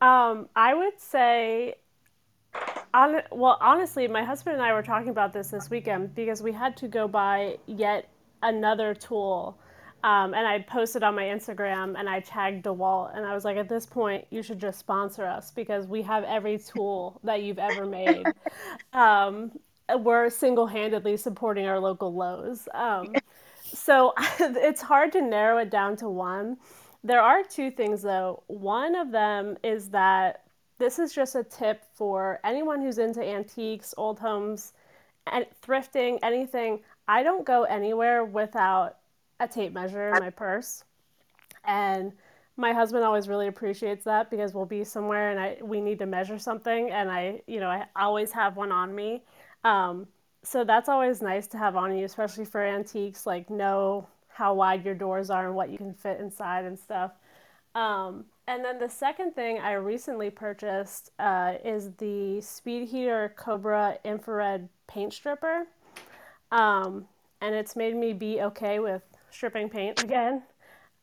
um, 0.00 0.48
I 0.56 0.74
would 0.74 1.00
say, 1.00 1.74
on 2.94 3.22
well, 3.30 3.58
honestly, 3.60 4.08
my 4.08 4.24
husband 4.24 4.54
and 4.56 4.64
I 4.64 4.72
were 4.72 4.82
talking 4.82 5.10
about 5.10 5.32
this 5.32 5.48
this 5.48 5.70
weekend 5.70 6.14
because 6.14 6.42
we 6.42 6.52
had 6.52 6.76
to 6.78 6.88
go 6.88 7.06
buy 7.06 7.58
yet 7.66 8.08
another 8.42 8.94
tool 8.94 9.58
um, 10.02 10.34
and 10.34 10.46
I 10.46 10.60
posted 10.60 11.02
on 11.02 11.14
my 11.14 11.24
Instagram 11.24 11.98
and 11.98 12.08
I 12.08 12.20
tagged 12.20 12.64
DeWalt 12.64 13.16
and 13.16 13.26
I 13.26 13.34
was 13.34 13.44
like, 13.44 13.56
at 13.56 13.68
this 13.68 13.84
point, 13.84 14.26
you 14.30 14.42
should 14.42 14.58
just 14.58 14.78
sponsor 14.78 15.26
us 15.26 15.50
because 15.50 15.86
we 15.86 16.02
have 16.02 16.24
every 16.24 16.58
tool 16.58 17.20
that 17.24 17.42
you've 17.42 17.58
ever 17.58 17.86
made. 17.86 18.24
Um, 18.92 19.52
we're 19.98 20.30
single 20.30 20.66
handedly 20.66 21.16
supporting 21.16 21.66
our 21.66 21.78
local 21.78 22.12
Lowe's. 22.12 22.68
Um, 22.74 23.14
so 23.62 24.12
it's 24.40 24.82
hard 24.82 25.12
to 25.12 25.22
narrow 25.22 25.58
it 25.58 25.70
down 25.70 25.96
to 25.96 26.08
one. 26.08 26.56
There 27.04 27.20
are 27.20 27.42
two 27.42 27.70
things 27.70 28.02
though. 28.02 28.42
One 28.48 28.96
of 28.96 29.10
them 29.12 29.56
is 29.62 29.88
that 29.90 30.44
this 30.78 30.98
is 30.98 31.12
just 31.12 31.34
a 31.34 31.44
tip 31.44 31.84
for 31.94 32.40
anyone 32.42 32.80
who's 32.80 32.98
into 32.98 33.22
antiques, 33.22 33.94
old 33.96 34.18
homes, 34.18 34.72
and 35.30 35.46
thrifting, 35.62 36.18
anything. 36.22 36.80
I 37.06 37.22
don't 37.22 37.44
go 37.44 37.64
anywhere 37.64 38.24
without 38.24 38.96
a 39.40 39.48
tape 39.48 39.72
measure 39.72 40.14
in 40.14 40.20
my 40.20 40.30
purse. 40.30 40.84
And 41.64 42.12
my 42.56 42.72
husband 42.72 43.04
always 43.04 43.28
really 43.28 43.48
appreciates 43.48 44.04
that 44.04 44.30
because 44.30 44.54
we'll 44.54 44.66
be 44.66 44.84
somewhere 44.84 45.30
and 45.30 45.40
I 45.40 45.56
we 45.62 45.80
need 45.80 45.98
to 46.00 46.06
measure 46.06 46.38
something 46.38 46.90
and 46.90 47.10
I 47.10 47.40
you 47.46 47.58
know 47.58 47.68
I 47.68 47.86
always 47.96 48.30
have 48.32 48.56
one 48.56 48.70
on 48.70 48.94
me. 48.94 49.22
Um, 49.64 50.06
so 50.42 50.64
that's 50.64 50.88
always 50.88 51.20
nice 51.20 51.46
to 51.48 51.58
have 51.58 51.76
on 51.76 51.96
you, 51.96 52.04
especially 52.04 52.44
for 52.44 52.62
antiques. 52.62 53.26
Like 53.26 53.50
know 53.50 54.06
how 54.28 54.54
wide 54.54 54.84
your 54.84 54.94
doors 54.94 55.30
are 55.30 55.46
and 55.46 55.54
what 55.54 55.70
you 55.70 55.78
can 55.78 55.92
fit 55.92 56.20
inside 56.20 56.64
and 56.64 56.78
stuff. 56.78 57.12
Um, 57.74 58.24
and 58.46 58.64
then 58.64 58.78
the 58.78 58.88
second 58.88 59.34
thing 59.34 59.58
I 59.58 59.72
recently 59.72 60.30
purchased 60.30 61.10
uh, 61.18 61.54
is 61.64 61.90
the 61.98 62.40
Speed 62.40 62.88
Heater 62.88 63.32
Cobra 63.36 63.98
infrared 64.04 64.68
paint 64.86 65.12
stripper. 65.12 65.66
Um, 66.50 67.06
and 67.40 67.54
it's 67.54 67.76
made 67.76 67.94
me 67.94 68.12
be 68.12 68.40
okay 68.42 68.80
with 68.80 69.02
stripping 69.30 69.68
paint 69.68 70.02
again. 70.02 70.42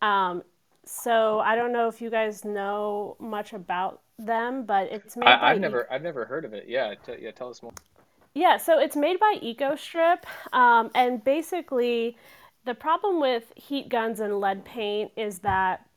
Um, 0.02 0.44
so 0.86 1.40
I 1.40 1.56
don't 1.56 1.74
know 1.74 1.88
if 1.88 2.02
you 2.02 2.10
guys 2.10 2.46
know 2.46 3.18
much 3.20 3.54
about 3.54 4.02
them, 4.18 4.66
but 4.66 4.92
it's 4.92 5.18
made. 5.18 5.28
I, 5.28 5.50
have 5.50 5.60
never, 5.60 5.92
I've 5.92 6.02
never 6.02 6.26
heard 6.26 6.46
of 6.46 6.54
it. 6.54 6.66
Yeah, 6.68 6.94
t- 7.06 7.16
yeah. 7.20 7.32
Tell 7.32 7.50
us 7.50 7.62
more. 7.62 7.74
Yeah, 8.34 8.58
so 8.58 8.80
it's 8.80 8.96
made 8.96 9.20
by 9.20 9.40
EcoStrip, 9.42 10.20
um, 10.54 10.92
and 10.94 11.24
basically, 11.24 12.16
the 12.66 12.76
problem 12.76 13.20
with 13.20 13.52
heat 13.56 13.90
guns 13.90 14.20
and 14.20 14.40
lead 14.40 14.64
paint 14.64 15.12
is 15.18 15.40
that, 15.40 15.88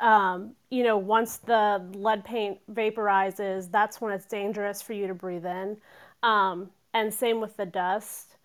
um, 0.00 0.56
you 0.70 0.82
know, 0.82 0.98
once 0.98 1.36
the 1.36 1.80
lead 1.94 2.24
paint 2.24 2.58
vaporizes, 2.72 3.70
that's 3.70 4.00
when 4.00 4.12
it's 4.12 4.26
dangerous 4.26 4.82
for 4.82 4.94
you 4.94 5.06
to 5.06 5.14
breathe 5.14 5.46
in, 5.46 5.76
um, 6.24 6.70
and 6.92 7.14
same 7.14 7.40
with 7.40 7.56
the 7.56 7.66
dust 7.66 8.36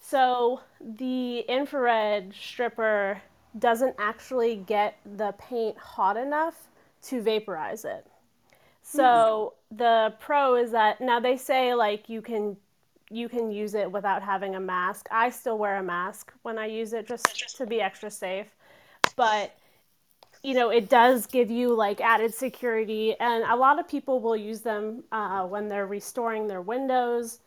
So 0.00 0.60
the 0.80 1.40
infrared 1.40 2.34
stripper 2.34 3.20
doesn't 3.58 3.94
actually 3.98 4.56
get 4.56 4.98
the 5.16 5.32
paint 5.38 5.76
hot 5.76 6.16
enough 6.16 6.68
to 7.02 7.20
vaporize 7.20 7.84
it. 7.84 8.06
So 8.82 9.54
mm. 9.72 9.78
the 9.78 10.14
pro 10.18 10.56
is 10.56 10.72
that 10.72 11.00
now 11.00 11.20
they 11.20 11.36
say 11.36 11.74
like 11.74 12.08
you 12.08 12.22
can 12.22 12.56
you 13.12 13.28
can 13.28 13.50
use 13.50 13.74
it 13.74 13.90
without 13.90 14.22
having 14.22 14.54
a 14.54 14.60
mask. 14.60 15.08
I 15.10 15.30
still 15.30 15.58
wear 15.58 15.76
a 15.78 15.82
mask 15.82 16.32
when 16.42 16.58
I 16.58 16.66
use 16.66 16.92
it 16.92 17.06
just 17.06 17.56
to 17.56 17.66
be 17.66 17.80
extra 17.80 18.10
safe. 18.10 18.46
But 19.16 19.54
you 20.42 20.54
know, 20.54 20.70
it 20.70 20.88
does 20.88 21.26
give 21.26 21.50
you 21.50 21.74
like 21.74 22.00
added 22.00 22.32
security, 22.32 23.14
and 23.20 23.44
a 23.44 23.56
lot 23.56 23.78
of 23.78 23.86
people 23.86 24.20
will 24.20 24.36
use 24.36 24.60
them 24.60 25.04
uh, 25.12 25.44
when 25.46 25.68
they're 25.68 25.86
restoring 25.86 26.46
their 26.46 26.62
windows, 26.62 27.40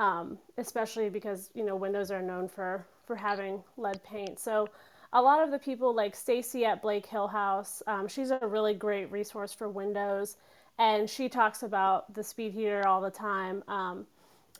um, 0.00 0.38
especially 0.56 1.10
because 1.10 1.50
you 1.54 1.64
know 1.64 1.76
windows 1.76 2.10
are 2.10 2.22
known 2.22 2.48
for 2.48 2.84
for 3.06 3.14
having 3.14 3.62
lead 3.76 4.02
paint. 4.02 4.40
So 4.40 4.68
a 5.12 5.20
lot 5.20 5.42
of 5.42 5.50
the 5.50 5.58
people 5.58 5.94
like 5.94 6.16
Stacy 6.16 6.64
at 6.64 6.80
Blake 6.80 7.06
Hill 7.06 7.28
House, 7.28 7.82
um, 7.86 8.08
she's 8.08 8.30
a 8.30 8.38
really 8.42 8.74
great 8.74 9.12
resource 9.12 9.52
for 9.52 9.68
windows, 9.68 10.36
and 10.78 11.08
she 11.08 11.28
talks 11.28 11.62
about 11.62 12.12
the 12.14 12.24
speed 12.24 12.52
heater 12.52 12.86
all 12.88 13.00
the 13.00 13.10
time. 13.10 13.62
Um, 13.68 14.06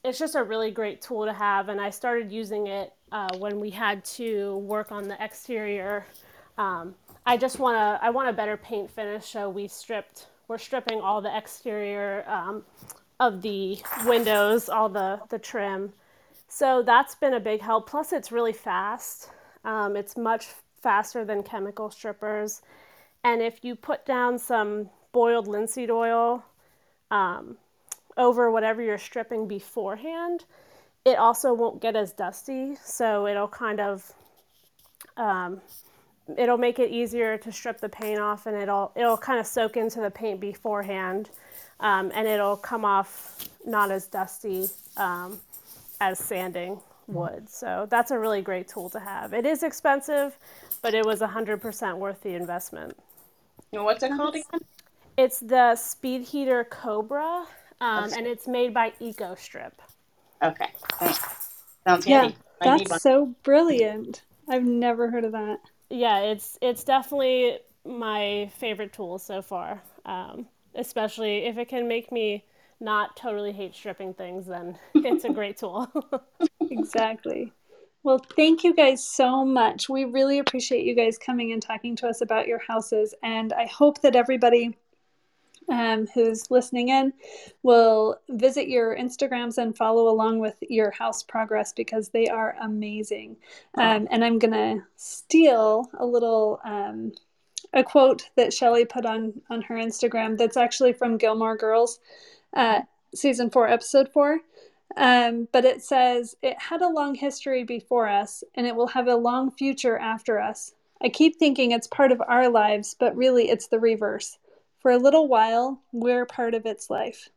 it's 0.04 0.18
just 0.18 0.34
a 0.34 0.42
really 0.42 0.70
great 0.70 1.00
tool 1.00 1.24
to 1.24 1.32
have, 1.32 1.68
and 1.68 1.80
I 1.80 1.90
started 1.90 2.30
using 2.30 2.66
it 2.66 2.92
uh, 3.10 3.28
when 3.38 3.60
we 3.60 3.70
had 3.70 4.04
to 4.16 4.58
work 4.58 4.92
on 4.92 5.08
the 5.08 5.22
exterior. 5.24 6.04
Um, 6.58 6.94
I 7.24 7.38
just 7.38 7.58
want 7.58 7.76
to 7.76 8.04
I 8.04 8.10
want 8.10 8.28
a 8.28 8.32
better 8.32 8.58
paint 8.58 8.90
finish, 8.90 9.24
so 9.24 9.48
we 9.48 9.68
stripped 9.68 10.26
we're 10.48 10.58
stripping 10.58 11.00
all 11.00 11.22
the 11.22 11.34
exterior 11.34 12.24
um, 12.28 12.64
of 13.20 13.42
the 13.42 13.78
windows, 14.06 14.68
all 14.68 14.88
the 14.88 15.20
the 15.28 15.38
trim. 15.38 15.92
So 16.48 16.82
that's 16.82 17.14
been 17.14 17.34
a 17.34 17.40
big 17.40 17.60
help. 17.60 17.88
Plus, 17.88 18.12
it's 18.12 18.32
really 18.32 18.52
fast. 18.52 19.30
Um, 19.64 19.94
it's 19.94 20.16
much 20.16 20.48
faster 20.82 21.24
than 21.24 21.44
chemical 21.44 21.90
strippers. 21.90 22.62
And 23.22 23.40
if 23.40 23.62
you 23.62 23.76
put 23.76 24.04
down 24.04 24.38
some 24.38 24.90
boiled 25.12 25.46
linseed 25.46 25.90
oil 25.90 26.42
um, 27.10 27.56
over 28.16 28.50
whatever 28.50 28.82
you're 28.82 28.98
stripping 28.98 29.46
beforehand, 29.46 30.44
it 31.04 31.18
also 31.18 31.52
won't 31.54 31.80
get 31.80 31.94
as 31.94 32.12
dusty. 32.12 32.76
So 32.82 33.26
it'll 33.26 33.48
kind 33.48 33.78
of 33.78 34.12
um, 35.16 35.60
it'll 36.36 36.58
make 36.58 36.78
it 36.78 36.90
easier 36.90 37.36
to 37.38 37.52
strip 37.52 37.80
the 37.80 37.88
paint 37.88 38.18
off, 38.18 38.46
and 38.46 38.56
it'll 38.56 38.92
it'll 38.96 39.18
kind 39.18 39.38
of 39.38 39.46
soak 39.46 39.76
into 39.76 40.00
the 40.00 40.10
paint 40.10 40.40
beforehand, 40.40 41.30
um, 41.80 42.10
and 42.14 42.28
it'll 42.28 42.56
come 42.56 42.84
off 42.84 43.48
not 43.66 43.90
as 43.90 44.06
dusty 44.06 44.68
um, 44.96 45.40
as 46.00 46.18
sanding 46.18 46.80
would. 47.06 47.48
So 47.48 47.86
that's 47.90 48.10
a 48.10 48.18
really 48.18 48.42
great 48.42 48.68
tool 48.68 48.88
to 48.90 49.00
have. 49.00 49.32
It 49.32 49.46
is 49.46 49.62
expensive, 49.62 50.38
but 50.82 50.94
it 50.94 51.04
was 51.04 51.20
100% 51.20 51.98
worth 51.98 52.22
the 52.22 52.34
investment. 52.34 52.96
And 53.72 53.84
what's 53.84 54.02
it 54.02 54.12
called 54.12 54.34
again? 54.34 54.60
It's 55.16 55.40
the 55.40 55.76
Speed 55.76 56.22
Heater 56.22 56.64
Cobra, 56.64 57.44
um, 57.80 58.12
and 58.12 58.26
it's 58.26 58.48
made 58.48 58.72
by 58.72 58.92
EcoStrip. 59.00 59.72
Okay, 60.42 60.68
thanks. 60.98 61.18
Sounds 61.86 62.06
yeah, 62.06 62.30
handy. 62.62 62.84
that's 62.86 63.02
so 63.02 63.34
brilliant. 63.42 64.22
I've 64.48 64.64
never 64.64 65.10
heard 65.10 65.24
of 65.24 65.32
that. 65.32 65.58
Yeah, 65.90 66.20
it's 66.20 66.58
it's 66.62 66.84
definitely 66.84 67.58
my 67.84 68.50
favorite 68.56 68.92
tool 68.92 69.18
so 69.18 69.42
far. 69.42 69.82
Um, 70.06 70.46
especially 70.74 71.46
if 71.46 71.58
it 71.58 71.68
can 71.68 71.88
make 71.88 72.10
me 72.12 72.44
not 72.80 73.16
totally 73.16 73.52
hate 73.52 73.74
stripping 73.74 74.14
things, 74.14 74.46
then 74.46 74.78
it's 74.94 75.24
a 75.24 75.30
great 75.30 75.58
tool. 75.58 75.88
exactly. 76.70 77.52
Well, 78.02 78.18
thank 78.34 78.64
you 78.64 78.74
guys 78.74 79.04
so 79.04 79.44
much. 79.44 79.90
We 79.90 80.04
really 80.04 80.38
appreciate 80.38 80.86
you 80.86 80.94
guys 80.94 81.18
coming 81.18 81.52
and 81.52 81.60
talking 81.60 81.96
to 81.96 82.08
us 82.08 82.22
about 82.22 82.48
your 82.48 82.58
houses. 82.58 83.14
And 83.22 83.52
I 83.52 83.66
hope 83.66 84.00
that 84.00 84.16
everybody 84.16 84.74
um, 85.68 86.06
who's 86.14 86.50
listening 86.50 86.88
in 86.88 87.12
will 87.62 88.16
visit 88.30 88.68
your 88.68 88.96
Instagrams 88.96 89.58
and 89.58 89.76
follow 89.76 90.08
along 90.08 90.38
with 90.38 90.56
your 90.68 90.90
house 90.90 91.22
progress 91.22 91.72
because 91.74 92.08
they 92.08 92.26
are 92.26 92.56
amazing. 92.62 93.36
Um, 93.76 94.08
and 94.10 94.24
I'm 94.24 94.38
going 94.38 94.52
to 94.52 94.82
steal 94.96 95.90
a 95.98 96.06
little. 96.06 96.60
Um, 96.64 97.12
a 97.72 97.82
quote 97.84 98.30
that 98.36 98.52
Shelly 98.52 98.84
put 98.84 99.06
on 99.06 99.40
on 99.50 99.62
her 99.62 99.76
Instagram 99.76 100.36
that's 100.38 100.56
actually 100.56 100.92
from 100.92 101.18
Gilmore 101.18 101.56
Girls 101.56 102.00
uh, 102.54 102.80
season 103.14 103.50
four, 103.50 103.68
episode 103.68 104.08
four. 104.12 104.40
Um, 104.96 105.48
but 105.52 105.64
it 105.64 105.82
says, 105.82 106.36
It 106.42 106.60
had 106.60 106.82
a 106.82 106.88
long 106.88 107.14
history 107.14 107.64
before 107.64 108.08
us, 108.08 108.42
and 108.54 108.66
it 108.66 108.74
will 108.74 108.88
have 108.88 109.06
a 109.06 109.16
long 109.16 109.50
future 109.50 109.96
after 109.96 110.40
us. 110.40 110.74
I 111.02 111.08
keep 111.08 111.36
thinking 111.36 111.70
it's 111.70 111.86
part 111.86 112.12
of 112.12 112.22
our 112.26 112.48
lives, 112.48 112.94
but 112.98 113.16
really 113.16 113.48
it's 113.48 113.68
the 113.68 113.78
reverse. 113.78 114.38
For 114.80 114.90
a 114.90 114.98
little 114.98 115.28
while, 115.28 115.80
we're 115.92 116.26
part 116.26 116.54
of 116.54 116.66
its 116.66 116.90
life. 116.90 117.28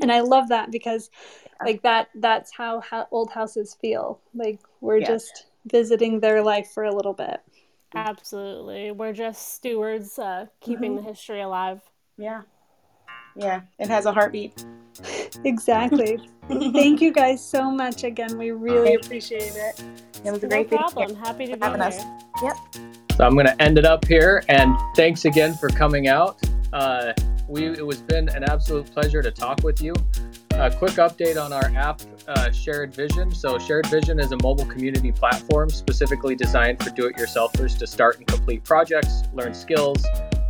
And 0.00 0.10
I 0.10 0.20
love 0.20 0.48
that 0.48 0.72
because, 0.72 1.10
like 1.64 1.82
that, 1.82 2.08
that's 2.14 2.52
how, 2.52 2.80
how 2.80 3.06
old 3.10 3.30
houses 3.30 3.76
feel. 3.80 4.20
Like 4.34 4.58
we're 4.80 4.98
yes. 4.98 5.08
just 5.08 5.46
visiting 5.70 6.20
their 6.20 6.42
life 6.42 6.70
for 6.72 6.84
a 6.84 6.94
little 6.94 7.12
bit. 7.12 7.40
Absolutely, 7.96 8.90
we're 8.92 9.12
just 9.12 9.54
stewards, 9.54 10.18
uh, 10.18 10.46
keeping 10.60 10.92
mm-hmm. 10.92 11.04
the 11.04 11.10
history 11.10 11.40
alive. 11.40 11.80
Yeah. 12.18 12.42
Yeah, 13.36 13.62
it 13.78 13.88
has 13.88 14.06
a 14.06 14.12
heartbeat. 14.12 14.64
Exactly. 15.44 16.18
Thank 16.48 17.02
you 17.02 17.12
guys 17.12 17.46
so 17.46 17.70
much 17.70 18.04
again. 18.04 18.38
We 18.38 18.52
really 18.52 18.94
appreciate 18.94 19.52
it. 19.54 19.84
It 20.24 20.30
was 20.30 20.42
a 20.42 20.48
great 20.48 20.70
no 20.70 20.78
problem. 20.78 21.14
Happy 21.14 21.46
to 21.46 21.56
be 21.56 21.58
having 21.60 21.80
here. 21.80 21.88
us. 21.88 22.02
Yep. 22.42 22.56
So 23.16 23.24
I'm 23.24 23.34
going 23.34 23.46
to 23.46 23.62
end 23.62 23.78
it 23.78 23.84
up 23.84 24.06
here, 24.06 24.42
and 24.48 24.74
thanks 24.96 25.26
again 25.26 25.54
for 25.54 25.68
coming 25.68 26.08
out. 26.08 26.38
Uh, 26.72 27.12
we 27.48 27.66
it 27.66 27.86
was 27.86 28.00
been 28.00 28.28
an 28.30 28.44
absolute 28.44 28.90
pleasure 28.90 29.22
to 29.22 29.30
talk 29.30 29.62
with 29.62 29.82
you. 29.82 29.94
A 30.58 30.70
quick 30.70 30.92
update 30.92 31.40
on 31.40 31.52
our 31.52 31.70
app, 31.76 32.00
uh, 32.26 32.50
Shared 32.50 32.94
Vision. 32.94 33.30
So, 33.30 33.58
Shared 33.58 33.86
Vision 33.88 34.18
is 34.18 34.32
a 34.32 34.38
mobile 34.42 34.64
community 34.64 35.12
platform 35.12 35.68
specifically 35.68 36.34
designed 36.34 36.82
for 36.82 36.88
do-it-yourselfers 36.88 37.78
to 37.78 37.86
start 37.86 38.16
and 38.16 38.26
complete 38.26 38.64
projects, 38.64 39.24
learn 39.34 39.52
skills, 39.52 40.02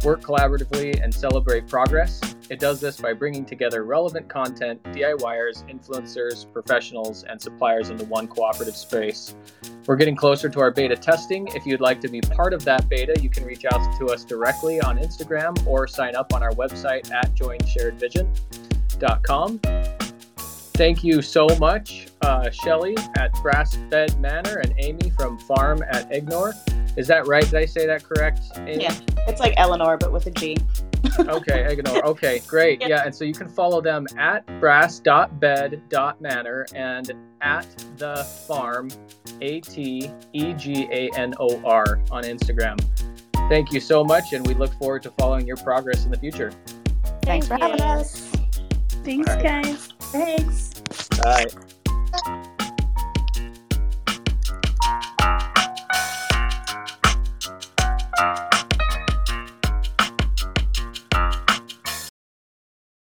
work 0.05 0.23
collaboratively, 0.23 1.03
and 1.03 1.13
celebrate 1.13 1.67
progress. 1.67 2.21
It 2.49 2.61
does 2.61 2.81
this 2.81 3.01
by 3.01 3.15
bringing 3.15 3.45
together 3.45 3.83
relevant 3.83 4.29
content, 4.29 4.81
DIYers, 4.85 5.69
influencers, 5.69 6.51
professionals, 6.53 7.25
and 7.25 7.43
suppliers 7.43 7.91
into 7.91 8.05
one 8.05 8.29
cooperative 8.29 8.77
space. 8.77 9.35
We're 9.87 9.97
getting 9.97 10.17
closer 10.17 10.49
to 10.49 10.61
our 10.61 10.71
beta 10.71 10.95
testing. 10.95 11.49
If 11.49 11.67
you'd 11.67 11.81
like 11.81 12.01
to 12.03 12.09
be 12.09 12.21
part 12.21 12.55
of 12.55 12.65
that 12.65 12.89
beta, 12.89 13.21
you 13.21 13.29
can 13.29 13.45
reach 13.45 13.65
out 13.65 13.99
to 13.99 14.07
us 14.07 14.25
directly 14.25 14.81
on 14.81 14.99
Instagram 14.99 15.67
or 15.67 15.89
sign 15.89 16.15
up 16.15 16.33
on 16.33 16.45
our 16.45 16.53
website 16.53 17.11
at 17.11 17.35
joinsharedvision.com. 18.99 19.61
Thank 20.75 21.03
you 21.03 21.23
so 21.23 21.47
much, 21.59 22.09
uh, 22.21 22.51
Shelly 22.51 22.95
at 23.17 23.33
Brass 23.43 23.77
Bed 23.77 24.21
Manor 24.21 24.59
and 24.59 24.75
Amy 24.79 25.09
from 25.11 25.39
Farm 25.39 25.83
at 25.91 26.11
Eganor. 26.11 26.53
Is 26.99 27.09
that 27.09 27.27
right? 27.27 27.45
Did 27.45 27.55
I 27.55 27.65
say 27.65 27.87
that 27.87 28.05
correct? 28.05 28.41
Amy? 28.57 28.83
Yeah, 28.83 28.95
it's 29.27 29.41
like 29.41 29.55
Eleanor, 29.57 29.97
but 29.97 30.13
with 30.13 30.27
a 30.27 30.31
G. 30.31 30.59
okay, 31.19 31.67
Eganor. 31.75 32.05
Okay, 32.05 32.43
great. 32.47 32.83
Yeah. 32.83 32.89
yeah, 32.89 33.07
and 33.07 33.15
so 33.15 33.25
you 33.25 33.33
can 33.33 33.49
follow 33.49 33.81
them 33.81 34.07
at 34.19 34.45
brass.bed.manor 34.61 36.67
and 36.75 37.13
at 37.41 37.67
the 37.97 38.17
farm, 38.47 38.91
A 39.41 39.61
T 39.61 40.11
E 40.35 40.53
G 40.55 40.87
A 40.91 41.11
N 41.17 41.33
O 41.41 41.59
R, 41.65 42.03
on 42.11 42.25
Instagram. 42.25 42.79
Thank 43.49 43.73
you 43.73 43.81
so 43.81 44.05
much, 44.05 44.35
and 44.35 44.47
we 44.47 44.53
look 44.53 44.75
forward 44.75 45.03
to 45.05 45.11
following 45.13 45.47
your 45.47 45.57
progress 45.57 46.05
in 46.05 46.11
the 46.11 46.19
future. 46.19 46.53
Thanks 47.23 47.49
Thank 47.49 47.63
for 47.63 47.67
you. 47.67 47.73
having 47.79 47.81
us. 47.81 48.31
Thanks, 49.07 49.37
guys. 49.37 49.89
Thanks. 50.11 51.09
Bye. 51.23 51.47